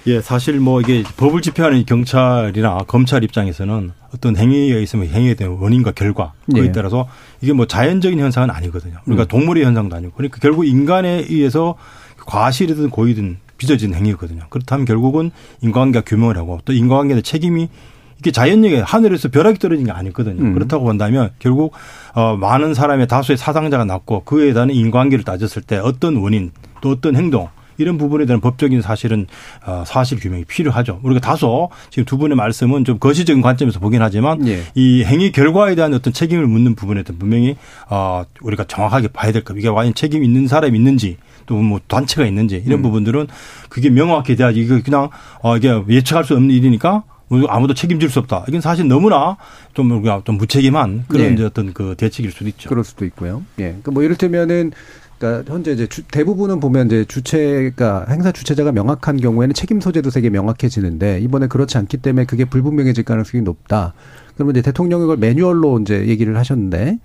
[0.07, 5.91] 예, 사실 뭐 이게 법을 집행하는 경찰이나 검찰 입장에서는 어떤 행위에 있으면 행위에 대한 원인과
[5.93, 6.71] 결과 그에 예.
[6.71, 7.07] 따라서
[7.39, 8.97] 이게 뭐 자연적인 현상은 아니거든요.
[9.05, 9.27] 그러니까 음.
[9.27, 11.75] 동물의 현상도 아니고 그러니까 결국 인간에 의해서
[12.17, 14.43] 과실이든 고의든 빚어진 행위거든요.
[14.49, 15.31] 그렇다면 결국은
[15.61, 17.69] 인과관계가 규명을 하고 또 인과관계의 책임이
[18.21, 20.43] 이게 자연력에 하늘에서 벼락이 떨어진 게 아니거든요.
[20.43, 20.53] 음.
[20.53, 21.73] 그렇다고 본다면 결국
[22.13, 26.51] 어 많은 사람의 다수의 사상자가 났고 그에 대한 인과관계를 따졌을 때 어떤 원인
[26.81, 29.25] 또 어떤 행동 이런 부분에 대한 법적인 사실은
[29.65, 30.99] 어, 사실 규명이 필요하죠.
[31.01, 34.61] 우리가 다소 지금 두 분의 말씀은 좀 거시적인 관점에서 보긴 하지만 예.
[34.75, 37.55] 이 행위 결과에 대한 어떤 책임을 묻는 부분에 대한 분명히
[37.89, 39.67] 어, 우리가 정확하게 봐야 될 겁니다.
[39.67, 41.17] 이게 과연 책임 있는 사람이 있는지
[41.47, 42.83] 또 뭐 단체가 있는지 이런 음.
[42.83, 43.27] 부분들은
[43.69, 45.09] 그게 명확히 돼야지 이게 그냥
[45.41, 47.03] 어 이게 예측할 수 없는 일이니까
[47.47, 48.45] 아무도 책임질 수 없다.
[48.47, 49.37] 이건 사실 너무나
[49.73, 51.43] 좀 우리가 좀 무책임한 그런 네.
[51.43, 52.69] 어떤 그 대책일 수도 있죠.
[52.69, 53.43] 그럴 수도 있고요.
[53.59, 53.63] 예.
[53.63, 54.71] 그러니까 뭐 이를테면은
[55.21, 60.31] 그러니까 현재 이제 주, 대부분은 보면 이제 주체가 행사 주체자가 명확한 경우에는 책임 소재도 되게
[60.31, 63.93] 명확해지는데 이번에 그렇지 않기 때문에 그게 불분명해질 가능성이 높다.
[64.33, 66.97] 그러면 이제 대통령이 그걸 매뉴얼로 이제 얘기를 하셨는데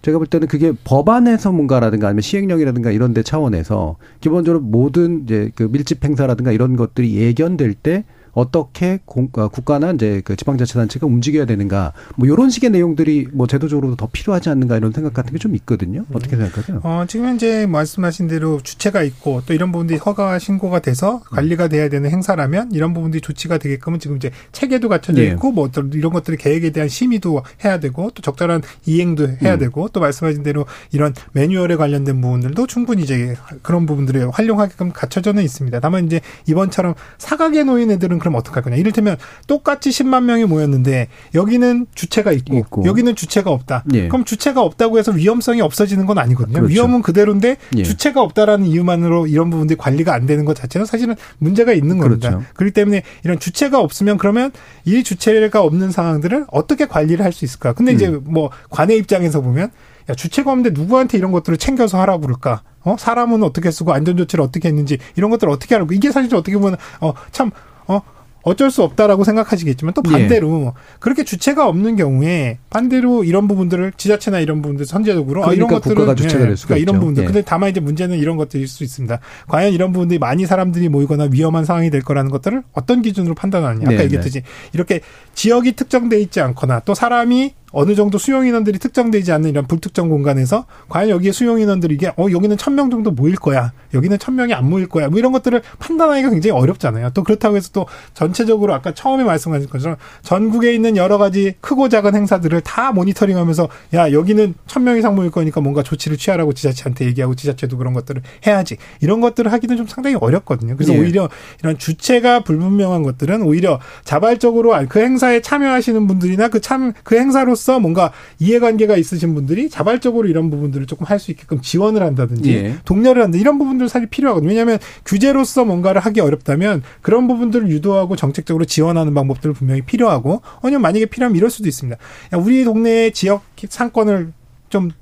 [0.00, 5.64] 제가 볼 때는 그게 법안에서 뭔가라든가 아니면 시행령이라든가 이런 데 차원에서 기본적으로 모든 이제 그
[5.64, 8.04] 밀집 행사라든가 이런 것들이 예견될 때
[8.38, 13.96] 어떻게 공, 어, 국가나 이제 그 지방자치단체가 움직여야 되는가 뭐 이런 식의 내용들이 뭐 제도적으로도
[13.96, 16.04] 더 필요하지 않는가 이런 생각 같은 게 좀 있거든요.
[16.12, 16.40] 어떻게 음.
[16.42, 16.80] 생각하세요?
[16.82, 21.88] 어, 지금 현재 말씀하신 대로 주체가 있고 또 이런 부분들이 허가 신고가 돼서 관리가 돼야
[21.88, 25.28] 되는 행사라면 이런 부분들이 조치가 되게끔은 지금 이제 체계도 갖춰져 예.
[25.28, 29.58] 있고 뭐 어떤 이런 것들이 계획에 대한 심의도 해야 되고 또 적절한 이행도 해야 음.
[29.58, 35.80] 되고 또 말씀하신 대로 이런 매뉴얼에 관련된 부분들도 충분히 이제 그런 부분들이 활용하게끔 갖춰져는 있습니다.
[35.80, 38.76] 다만 이제 이번처럼 사각에 놓인 애들은 그럼 어떡할 거냐.
[38.76, 39.16] 이를테면
[39.46, 42.84] 똑같이 10만 명이 모였는데 여기는 주체가 있고, 있고.
[42.84, 43.84] 여기는 주체가 없다.
[43.94, 44.08] 예.
[44.08, 46.54] 그럼 주체가 없다고 해서 위험성이 없어지는 건 아니거든요.
[46.54, 46.72] 그렇죠.
[46.72, 47.82] 위험은 그대로인데 예.
[47.82, 52.28] 주체가 없다라는 이유만으로 이런 부분들이 관리가 안 되는 것 자체는 사실은 문제가 있는 겁니다.
[52.30, 52.46] 그렇죠.
[52.54, 54.52] 그렇기 때문에 이런 주체가 없으면 그러면
[54.84, 57.72] 이 주체가 없는 상황들을 어떻게 관리를 할 수 있을까?
[57.72, 57.94] 근데 음.
[57.94, 59.70] 이제 뭐 관의 입장에서 보면
[60.10, 62.62] 야, 주체가 없는데 누구한테 이런 것들을 챙겨서 하라고 그럴까?
[62.80, 62.96] 어?
[62.98, 65.92] 사람은 어떻게 쓰고 안전조치를 어떻게 했는지 이런 것들을 어떻게 하라고.
[65.92, 67.50] 이게 사실 어떻게 보면, 어, 참,
[67.86, 68.00] 어,
[68.42, 70.80] 어쩔 수 없다라고 생각하시겠지만 또 반대로 예.
[71.00, 75.96] 그렇게 주체가 없는 경우에 반대로 이런 부분들을 지자체나 이런 부분들 선제적으로 그러니까 아, 이런 것들은
[75.96, 77.22] 국가가 주체가 될 수가 그러니까 이런 부분들.
[77.24, 77.26] 예.
[77.26, 79.18] 근데 다만 이제 문제는 이런 것들일 수 있습니다.
[79.48, 83.86] 과연 이런 부분들이 많이 사람들이 모이거나 위험한 상황이 될 거라는 것들을 어떤 기준으로 판단하느냐.
[83.86, 84.46] 아까 네, 얘기했듯이 네.
[84.72, 85.00] 이렇게
[85.34, 90.66] 지역이 특정돼 있지 않거나 또 사람이 어느 정도 수용 인원들이 특정되지 않는 이런 불특정 공간에서
[90.88, 93.72] 과연 여기에 수용 인원들이 이게 어 여기는 천 명 정도 모일 거야.
[93.92, 95.08] 여기는 천 명이 안 모일 거야.
[95.08, 97.10] 뭐 이런 것들을 판단하기가 굉장히 어렵잖아요.
[97.10, 102.14] 또 그렇다고 해서 또 전체적으로 아까 처음에 말씀하신 것처럼 전국에 있는 여러 가지 크고 작은
[102.14, 107.34] 행사들을 다 모니터링하면서 야 여기는 천 명 이상 모일 거니까 뭔가 조치를 취하라고 지자체한테 얘기하고
[107.34, 108.76] 지자체도 그런 것들을 해야지.
[109.00, 110.76] 이런 것들을 하기는 좀 상당히 어렵거든요.
[110.76, 110.98] 그래서 예.
[110.98, 111.28] 오히려
[111.60, 117.80] 이런 주체가 불분명한 것들은 오히려 자발적으로 그 행사에 참여하시는 분들이나 그 참그 그 행사로 사람으로서
[117.80, 122.76] 뭔가 이해관계가 있으신 분들이 자발적으로 이런 부분들을 조금 할 수 있게끔 지원을 한다든지 예.
[122.84, 124.50] 독려를 한다 이런 부분들 사실 필요하거든요.
[124.50, 131.06] 왜냐하면 규제로서 뭔가를 하기 어렵다면 그런 부분들을 유도하고 정책적으로 지원하는 방법들 분명히 필요하고 아니면 만약에
[131.06, 131.98] 필요하면 이럴 수도 있습니다.
[132.36, 134.32] 우리 동네의 지역 상권을
[134.68, 134.92] 좀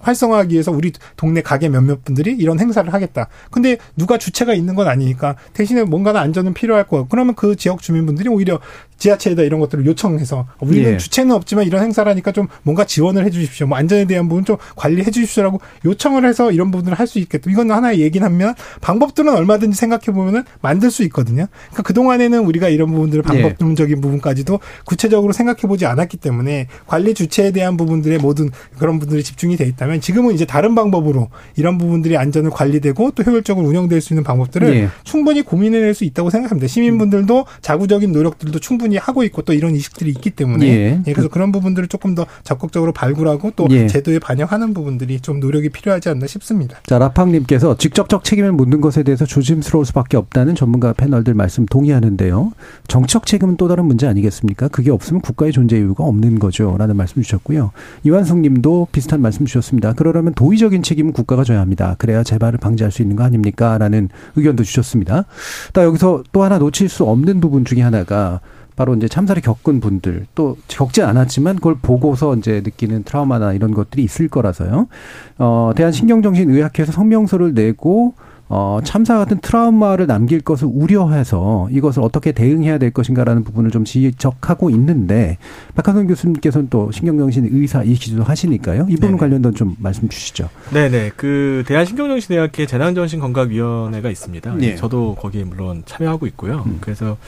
[0.00, 3.28] 활성화하기 위해서 우리 동네 가게 몇몇 분들이 이런 행사를 하겠다.
[3.50, 8.28] 근데 누가 주체가 있는 건 아니니까 대신에 뭔가는 안전은 필요할 거고 그러면 그 지역 주민분들이
[8.28, 8.60] 오히려
[9.00, 10.96] 지하철에다 이런 것들을 요청해서 우리는 예.
[10.96, 13.66] 주체는 없지만 이런 행사라니까 좀 뭔가 지원을 해 주십시오.
[13.66, 17.50] 뭐 안전에 대한 부분 좀 관리해 주십시오라고 요청을 해서 이런 부분을 할 수 있겠다.
[17.50, 21.46] 이건 하나의 얘기는 하면 방법들은 얼마든지 생각해 보면은 만들 수 있거든요.
[21.70, 23.42] 그러니까 그 동안에는 우리가 이런 부분들을 예.
[23.42, 24.00] 방법론적인 예.
[24.00, 29.64] 부분까지도 구체적으로 생각해 보지 않았기 때문에 관리 주체에 대한 부분들의 모든 그런 분들이 집중이 돼
[29.66, 34.74] 있다면 지금은 이제 다른 방법으로 이런 부분들이 안전을 관리되고 또 효율적으로 운영될 수 있는 방법들을
[34.76, 34.88] 예.
[35.02, 36.68] 충분히 고민해낼 수 있다고 생각합니다.
[36.68, 41.02] 시민분들도 자구적인 노력들도 충분히 충분히 하고 있고 또 이런 이식들이 있기 때문에 예.
[41.06, 43.86] 예, 그래서 그런 부분들을 조금 더 적극적으로 발굴하고 또 예.
[43.86, 46.78] 제도에 반영하는 부분들이 좀 노력이 필요하지 않나 싶습니다.
[46.84, 52.52] 자 라팡님께서 직접적 책임을 묻는 것에 대해서 조심스러울 수밖에 없다는 전문가 패널들 말씀 동의하는데요.
[52.88, 54.68] 정책 책임은 또 다른 문제 아니겠습니까?
[54.68, 57.70] 그게 없으면 국가의 존재 이유가 없는 거죠라는 말씀 주셨고요.
[58.02, 59.92] 이완성님도 비슷한 말씀 주셨습니다.
[59.92, 61.94] 그러려면 도의적인 책임은 국가가 져야 합니다.
[61.98, 65.26] 그래야 재발을 방지할 수 있는 거 아닙니까?라는 의견도 주셨습니다.
[65.72, 68.40] 또 여기서 또 하나 놓칠 수 없는 부분 중에 하나가
[68.80, 74.02] 바로 이제 참사를 겪은 분들 또 겪지 않았지만 그걸 보고서 이제 느끼는 트라우마나 이런 것들이
[74.02, 74.88] 있을 거라서요.
[75.36, 78.14] 어, 대한신경정신의학회에서 성명서를 내고
[78.52, 84.70] 어, 참사 같은 트라우마를 남길 것을 우려해서 이것을 어떻게 대응해야 될 것인가라는 부분을 좀 지적하고
[84.70, 85.38] 있는데
[85.76, 88.86] 박한선 교수님께서는 또 신경정신 의사 이기도 하시니까요.
[88.90, 89.16] 이 부분.
[89.16, 90.48] 관련된 좀 말씀 주시죠.
[90.72, 91.12] 네네.
[91.16, 94.54] 그 대한신경정신의학회 재난정신건강위원회가 있습니다.
[94.56, 94.74] 네.
[94.74, 96.64] 저도 거기에 물론 참여하고 있고요.
[96.66, 96.78] 음.
[96.80, 97.18] 그래서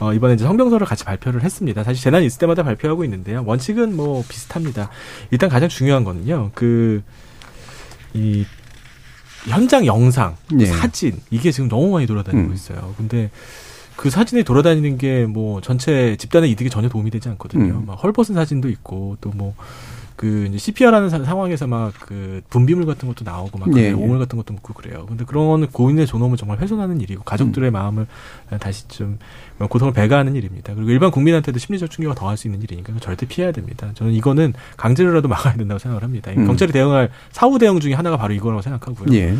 [0.00, 1.84] 어, 이번에 이제 성명서를 같이 발표를 했습니다.
[1.84, 3.44] 사실 재난이 있을 때마다 발표하고 있는데요.
[3.46, 4.88] 원칙은 뭐 비슷합니다.
[5.30, 6.50] 일단 가장 중요한 거는요.
[6.54, 7.02] 그,
[8.14, 8.46] 이,
[9.46, 10.66] 현장 영상, 네.
[10.66, 12.54] 사진, 이게 지금 너무 많이 돌아다니고 음.
[12.54, 12.94] 있어요.
[12.96, 13.30] 근데
[13.96, 17.74] 그 사진이 돌아다니는 게 뭐 전체 집단의 이득에 전혀 도움이 되지 않거든요.
[17.74, 17.86] 음.
[17.86, 19.54] 막 헐벗은 사진도 있고 또 뭐
[20.16, 24.52] 그 이제 CPR하는 상황에서 막 그 분비물 같은 것도 나오고 막 네, 오물 같은 것도
[24.54, 25.06] 묻고 그래요.
[25.06, 27.72] 근데 그런 고인의 존엄을 정말 훼손하는 일이고 가족들의 음.
[27.72, 28.06] 마음을
[28.60, 29.18] 다시 좀
[29.58, 30.74] 고통을 배가하는 일입니다.
[30.74, 33.90] 그리고 일반 국민한테도 심리적 충격을 더할 수 있는 일이니까 절대 피해야 됩니다.
[33.94, 36.30] 저는 이거는 강제로라도 막아야 된다고 생각을 합니다.
[36.36, 36.46] 음.
[36.46, 39.14] 경찰이 대응할 사후 대응 중에 하나가 바로 이거라고 생각하고요.
[39.16, 39.34] 예.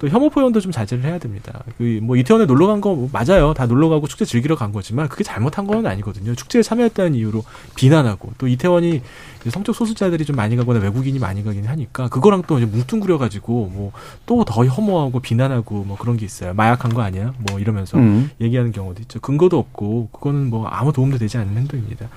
[0.00, 1.62] 또 혐오 표현도 좀 자제를 해야 됩니다.
[1.78, 3.54] 그뭐 이태원에 놀러 간거 뭐 맞아요.
[3.54, 6.34] 다 놀러 가고 축제 즐기러 간 거지만 그게 잘못한 건 아니거든요.
[6.34, 7.44] 축제에 참여했다는 이유로
[7.76, 9.02] 비난하고 또 이태원이
[9.50, 13.92] 성적 소수자들이 좀 많이 가거나 외국인이 많이 가긴 하니까 그거랑 또 이제 뭉뚱그려 가지고 뭐
[14.26, 16.54] 또 더 혐오하고 비난하고 뭐 그런 게 있어요.
[16.54, 17.34] 마약한 거 아니야?
[17.38, 18.30] 뭐 이러면서 음.
[18.40, 19.20] 얘기하는 경우도 있죠.
[19.20, 22.08] 근거도 없고 그거는 뭐 아무 도움도 되지 않는 행동입니다.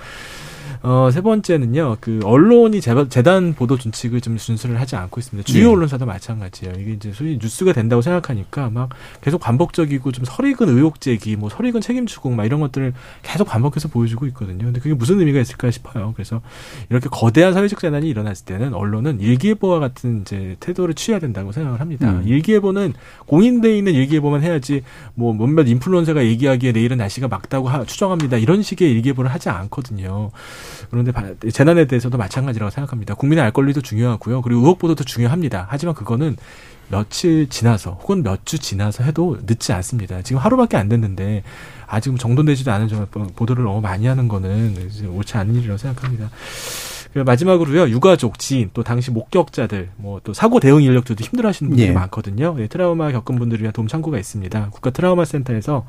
[0.86, 5.47] 어, 세 번째는요, 그, 언론이 재단 보도 준칙을 좀 준수를 하지 않고 있습니다.
[5.47, 5.73] 주요 네.
[5.73, 6.75] 언론사도 마찬가지예요.
[6.77, 8.89] 이게 이제 소위 뉴스가 된다고 생각하니까 막
[9.21, 13.88] 계속 반복적이고 좀 설익은 의혹 제기, 뭐 설익은 책임 추궁, 막 이런 것들을 계속 반복해서
[13.88, 14.65] 보여주고 있거든요.
[14.65, 16.11] 근데 그게 무슨 의미가 있을까 싶어요.
[16.15, 16.41] 그래서
[16.89, 22.11] 이렇게 거대한 사회적 재난이 일어났을 때는 언론은 일기예보와 같은 이제 태도를 취해야 된다고 생각을 합니다.
[22.11, 22.23] 음.
[22.27, 22.93] 일기예보는
[23.25, 24.81] 공인돼 있는 일기예보만 해야지
[25.15, 28.36] 뭐 몇몇 인플루언서가 얘기하기에 내일은 날씨가 막다고 하, 추정합니다.
[28.36, 30.31] 이런 식의 일기예보를 하지 않거든요.
[30.89, 31.11] 그런데
[31.51, 33.15] 재난에 대해서도 마찬가지라고 생각합니다.
[33.15, 34.41] 국민의 알 권리도 중요하고요.
[34.41, 35.67] 그리고 의혹 보도도 중요합니다.
[35.69, 36.36] 하지만 그거는
[36.89, 40.21] 며칠 지나서 혹은 몇 주 지나서 해도 늦지 않습니다.
[40.21, 41.43] 지금 하루밖에 안 됐는데
[41.88, 46.30] 아직 정돈되지도 않은 점 보도를 너무 많이 하는 거는 옳지 않은 일이라고 생각합니다.
[47.13, 51.91] 그 마지막으로요 유가족, 지인, 또 당시 목격자들, 뭐 또 사고 대응 인력들도 힘들어하시는 분들이 예.
[51.93, 52.55] 많거든요.
[52.59, 54.69] 예, 트라우마 겪은 분들을 위한 도움 창구가 있습니다.
[54.71, 55.86] 국가 트라우마 센터에서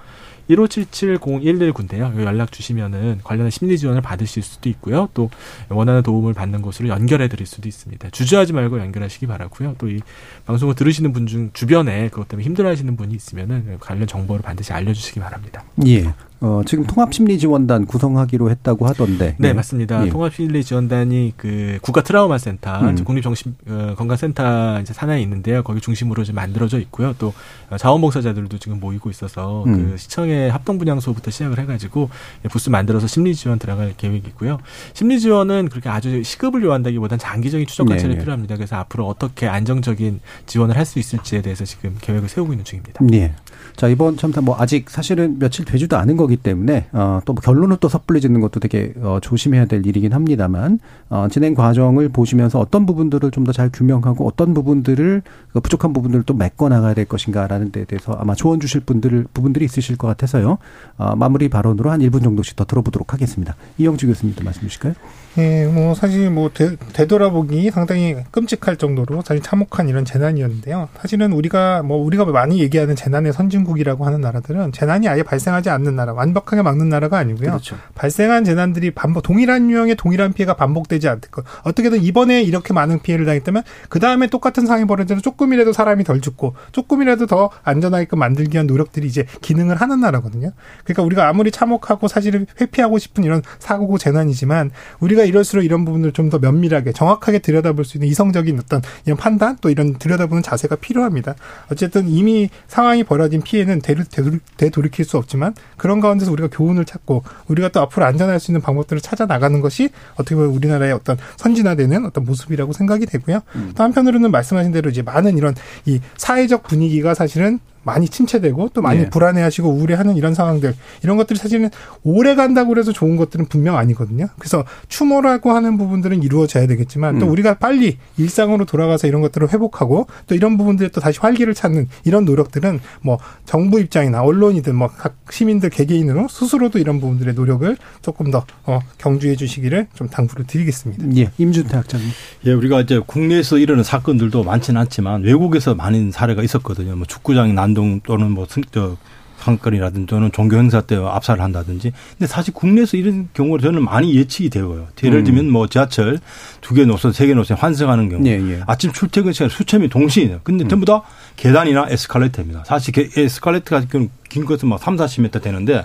[0.50, 2.20] 15770119인데요.
[2.22, 5.08] 연락 주시면은 관련한 심리 지원을 받으실 수도 있고요.
[5.14, 5.30] 또
[5.68, 8.10] 원하는 도움을 받는 곳으로 연결해 드릴 수도 있습니다.
[8.10, 9.76] 주저하지 말고 연결하시기 바라고요.
[9.78, 10.00] 또 이
[10.46, 14.92] 방송을 들으시는 분 중 주변에 그것 때문에 힘들어 하시는 분이 있으면은 관련 정보를 반드시 알려
[14.92, 15.64] 주시기 바랍니다.
[15.86, 16.12] 예.
[16.44, 19.34] 어, 지금 통합심리지원단 구성하기로 했다고 하던데.
[19.38, 19.52] 네, 네.
[19.54, 20.04] 맞습니다.
[20.04, 20.10] 예.
[20.10, 23.02] 통합심리지원단이 그 국가 트라우마 센터, 음.
[23.02, 25.62] 국립정신건강센터 어, 이제 산하에 있는데요.
[25.62, 27.14] 거기 중심으로 좀 만들어져 있고요.
[27.18, 27.32] 또
[27.78, 29.92] 자원봉사자들도 지금 모이고 있어서 음.
[29.92, 32.10] 그 시청의 합동 분양소부터 시작을 해가지고
[32.50, 34.58] 부스 만들어서 심리지원 들어갈 계획이고요.
[34.92, 38.20] 심리지원은 그렇게 아주 시급을 요한다기보다는 장기적인 추적 관찰이 네, 네.
[38.20, 38.56] 필요합니다.
[38.56, 43.02] 그래서 앞으로 어떻게 안정적인 지원을 할 수 있을지에 대해서 지금 계획을 세우고 있는 중입니다.
[43.02, 43.32] 네.
[43.76, 47.78] 자 이번 참사 뭐 아직 사실은 며칠 되지도 않은 거기 때문에 어, 또 뭐 결론을
[47.80, 52.86] 또 섣불리 짓는 것도 되게 어, 조심해야 될 일이긴 합니다만 어, 진행 과정을 보시면서 어떤
[52.86, 55.22] 부분들을 좀 더 잘 규명하고 어떤 부분들을
[55.52, 59.64] 그 부족한 부분들을 또 메꿔 나가야 될 것인가라는 데 대해서 아마 조언 주실 분들 부분들이
[59.64, 60.58] 있으실 것 같아서요.
[60.96, 63.54] 어, 마무리 발언으로 한 1분 정도씩 더 들어보도록 하겠습니다.
[63.78, 64.94] 이영주 교수님도 말씀 주실까요?
[65.38, 70.88] 예, 뭐 사실 뭐 되, 되돌아보기 상당히 끔찍할 정도로 사실 참혹한 이런 재난이었는데요.
[71.00, 75.96] 사실은 우리가 뭐 우리가 많이 얘기하는 재난의 선진 국이라고 하는 나라들은 재난이 아예 발생하지 않는
[75.96, 77.50] 나라, 완벽하게 막는 나라가 아니고요.
[77.50, 77.76] 그렇죠.
[77.94, 81.44] 발생한 재난들이 반복 동일한 유형의 동일한 피해가 반복되지 않을 것.
[81.62, 86.54] 어떻게든 이번에 이렇게 많은 피해를 당했다면 그 다음에 똑같은 상황이 벌어져도 조금이라도 사람이 덜 죽고
[86.72, 90.52] 조금이라도 더 안전하게끔 만들기 위한 노력들이 이제 기능을 하는 나라거든요.
[90.84, 96.12] 그러니까 우리가 아무리 참혹하고 사실은 회피하고 싶은 이런 사고고 재난이지만 우리가 우리가 이럴수록 이런 부분을
[96.12, 100.76] 좀 더 면밀하게 정확하게 들여다볼 수 있는 이성적인 어떤 이런 판단 또 이런 들여다보는 자세가
[100.76, 101.34] 필요합니다.
[101.70, 107.22] 어쨌든 이미 상황이 벌어진 피해 는 되돌 이킬 수 없지만 그런 가운데서 우리가 교훈을 찾고
[107.46, 112.04] 우리가 또 앞으로 안전할 수 있는 방법들을 찾아 나가는 것이 어떻게 보면 우리나라의 어떤 선진화되는
[112.04, 113.40] 어떤 모습이라고 생각이 되고요.
[113.54, 113.72] 음.
[113.76, 115.54] 또 한편으로는 말씀하신 대로 이제 많은 이런
[115.86, 119.10] 이 사회적 분위기가 사실은 많이 침체되고 또 많이 네.
[119.10, 121.70] 불안해하시고 우울해하는 이런 상황들 이런 것들이 사실은
[122.02, 124.28] 오래 간다고 해서 좋은 것들은 분명 아니거든요.
[124.38, 127.30] 그래서 추모라고 하는 부분들은 이루어져야 되겠지만 또 음.
[127.30, 132.24] 우리가 빨리 일상으로 돌아가서 이런 것들을 회복하고 또 이런 부분들에 또 다시 활기를 찾는 이런
[132.24, 138.46] 노력들은 뭐 정부 입장이나 언론이든 뭐 각 시민들 개개인으로 스스로도 이런 부분들의 노력을 조금 더
[138.64, 141.04] 어, 경주해 주시기를 좀 당부를 드리겠습니다.
[141.16, 142.08] 예, 임준태 학장님.
[142.46, 146.96] 예, 우리가 이제 국내에서 이르는 사건들도 많지는 않지만 외국에서 많은 사례가 있었거든요.
[146.96, 148.96] 뭐 축구장 난 반동 또는 뭐 승, 저,
[149.38, 151.92] 상권이라든지 또는 종교 행사 때 압살을 한다든지.
[152.16, 154.86] 근데 사실 국내에서 이런 경우를 저는 많이 예측이 되어요.
[155.02, 155.24] 예를 음.
[155.24, 156.18] 들면 뭐 지하철
[156.62, 158.26] 두 개 노선, 세 개 노선 환승하는 경우.
[158.26, 158.60] 예, 예.
[158.66, 160.38] 아침 출퇴근 시간 수천이 동시에.
[160.44, 160.68] 근데 음.
[160.68, 161.02] 전부 다
[161.36, 162.64] 계단이나 에스컬레이터입니다.
[162.64, 163.84] 사실 에스컬레이터가
[164.30, 165.84] 긴 것은 막 3, 40m 되는데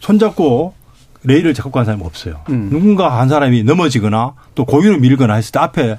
[0.00, 0.72] 손잡고
[1.24, 2.40] 레일을 잡고 간 사람이 없어요.
[2.48, 2.68] 음.
[2.70, 5.98] 누군가 한 사람이 넘어지거나 또 고유를 밀거나 했을 때 앞에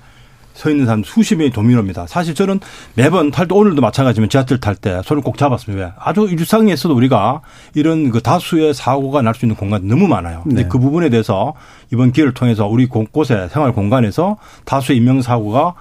[0.59, 2.05] 서 있는 사람 수십 명이 도미노입니다.
[2.07, 2.59] 사실 저는
[2.93, 5.85] 매번 탈 때 오늘도 마찬가지지만 지하철 탈 때 손을 꼭 잡았습니다.
[5.85, 5.91] 왜?
[5.97, 7.39] 아주 일상에서도 우리가
[7.75, 10.41] 이런 그 다수의 사고가 날 수 있는 공간이 너무 많아요.
[10.43, 10.67] 근데 네.
[10.67, 11.53] 그 부분에 대해서
[11.93, 14.35] 이번 기회를 통해서 우리 곳곳에 생활 공간에서
[14.65, 15.75] 다수의 인명 사고가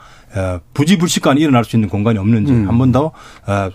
[0.74, 2.68] 부지불식간에 일어날 수 있는 공간이 없는지 음.
[2.68, 3.12] 한번 더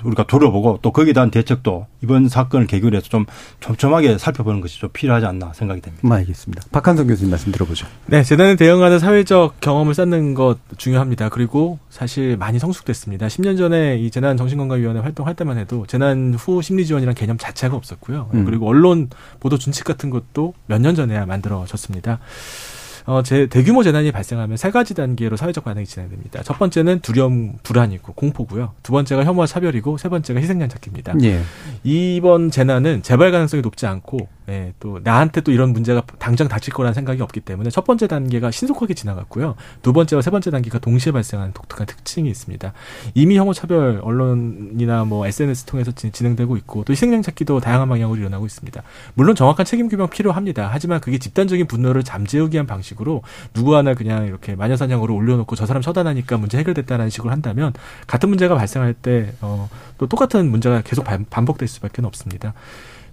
[0.03, 3.25] 우리가 돌아보고 또 거기에 대한 대책도 이번 사건을 계기로 해서 좀
[3.59, 6.07] 촘촘하게 살펴보는 것이 좀 필요하지 않나 생각이 됩니다.
[6.07, 6.63] 네, 알겠습니다.
[6.71, 7.87] 박한성 교수님 말씀 들어보죠.
[8.05, 11.29] 네, 재난에 대응하는 사회적 경험을 쌓는 것 중요합니다.
[11.29, 13.27] 그리고 사실 많이 성숙됐습니다.
[13.27, 18.29] 10년 전에 이 재난 정신건강위원회 활동할 때만 해도 재난 후 심리 지원이라는 개념 자체가 없었고요.
[18.33, 18.45] 음.
[18.45, 22.19] 그리고 언론 보도 준칙 같은 것도 몇 년 전에야 만들어졌습니다.
[23.05, 26.43] 어, 제 대규모 재난이 발생하면 세 가지 단계로 사회적 반응이 진행됩니다.
[26.43, 28.73] 첫 번째는 두려움, 불안이고 공포고요.
[28.81, 31.15] 두 번째가 혐오와 차별이고 세 번째가 희생양 찾기입니다.
[31.23, 31.41] 예.
[31.83, 36.93] 이번 재난은 재발 가능성이 높지 않고 예, 또 나한테 또 이런 문제가 당장 닥칠 거라는
[36.93, 39.55] 생각이 없기 때문에 첫 번째 단계가 신속하게 지나갔고요.
[39.81, 42.73] 두 번째와 세 번째 단계가 동시에 발생하는 독특한 특징이 있습니다.
[43.13, 48.45] 이미 혐오 차별 언론이나 뭐 SNS 통해서 진행되고 있고 또 희생양 찾기도 다양한 방향으로 일어나고
[48.45, 48.83] 있습니다.
[49.13, 50.69] 물론 정확한 책임 규명 필요합니다.
[50.71, 53.21] 하지만 그게 집단적인 분노를 잠재우기 위한 방식 으로
[53.53, 57.73] 누구 하나 그냥 이렇게 마녀사냥으로 올려놓고 저 사람 처단하니까 문제 해결됐다는 식으로 한다면
[58.07, 59.69] 같은 문제가 발생할 때또 어,
[60.09, 62.53] 똑같은 문제가 계속 반복될 수밖에 없습니다.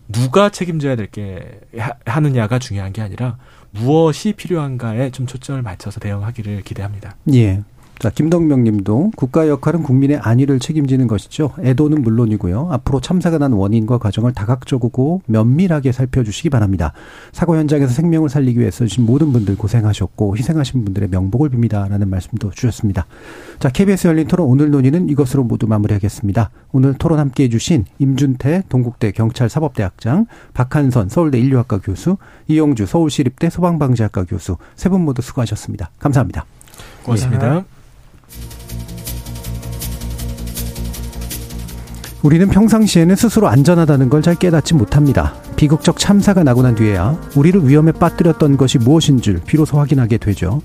[0.09, 1.61] 누가 책임져야 될 게
[2.05, 3.37] 하느냐가 중요한 게 아니라
[3.73, 7.17] 무엇이 필요한가에 좀 초점을 맞춰서 대응하기를 기대합니다.
[7.35, 7.63] 예.
[8.01, 11.53] 자, 김덕명 님도 국가 역할은 국민의 안위를 책임지는 것이죠.
[11.61, 12.69] 애도는 물론이고요.
[12.71, 16.95] 앞으로 참사가 난 원인과 과정을 다각적이고 면밀하게 살펴주시기 바랍니다.
[17.33, 21.91] 사고 현장에서 생명을 살리기 위해 서 주신 모든 분들 고생하셨고 희생하신 분들의 명복을 빕니다.
[21.91, 23.05] 라는 말씀도 주셨습니다.
[23.59, 26.51] 자, KBS 열린 토론 오늘 논의는 이것으로 모두 마무리하겠습니다.
[26.73, 30.25] 오늘 토론 함께 해주신 임준태 동국대 경찰사법대학장,
[30.55, 32.17] 박한선 서울대 인류학과 교수,
[32.49, 35.91] 이용주 서울시립대 소방방지학과 교수 세 분 모두 수고하셨습니다.
[35.99, 36.47] 감사합니다.
[37.05, 37.55] 고맙습니다.
[37.57, 37.80] 네.
[42.23, 45.33] 우리는 평상시에는 스스로 안전하다는 걸 잘 깨닫지 못합니다.
[45.57, 50.61] 비극적 참사가 나고 난 뒤에야 우리를 위험에 빠뜨렸던 것이 무엇인 줄 비로소 확인하게 되죠.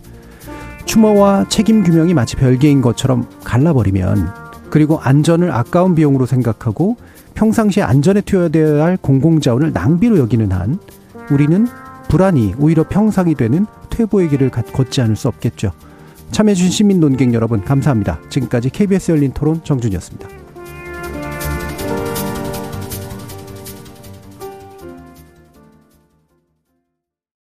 [0.84, 4.30] 추모와 책임 규명이 마치 별개인 것처럼 갈라버리면
[4.70, 6.98] 그리고 안전을 아까운 비용으로 생각하고
[7.34, 10.80] 평상시에 안전에 투여되어야 할 공공자원을 낭비로 여기는 한
[11.32, 11.66] 우리는
[12.10, 15.72] 불안이 오히려 평상이 되는 퇴보의 길을 걷지 않을 수 없겠죠.
[16.32, 18.20] 참여해주신 시민 논객 여러분 감사합니다.
[18.30, 20.45] 지금까지 KBS 열린 토론 정준이었습니다.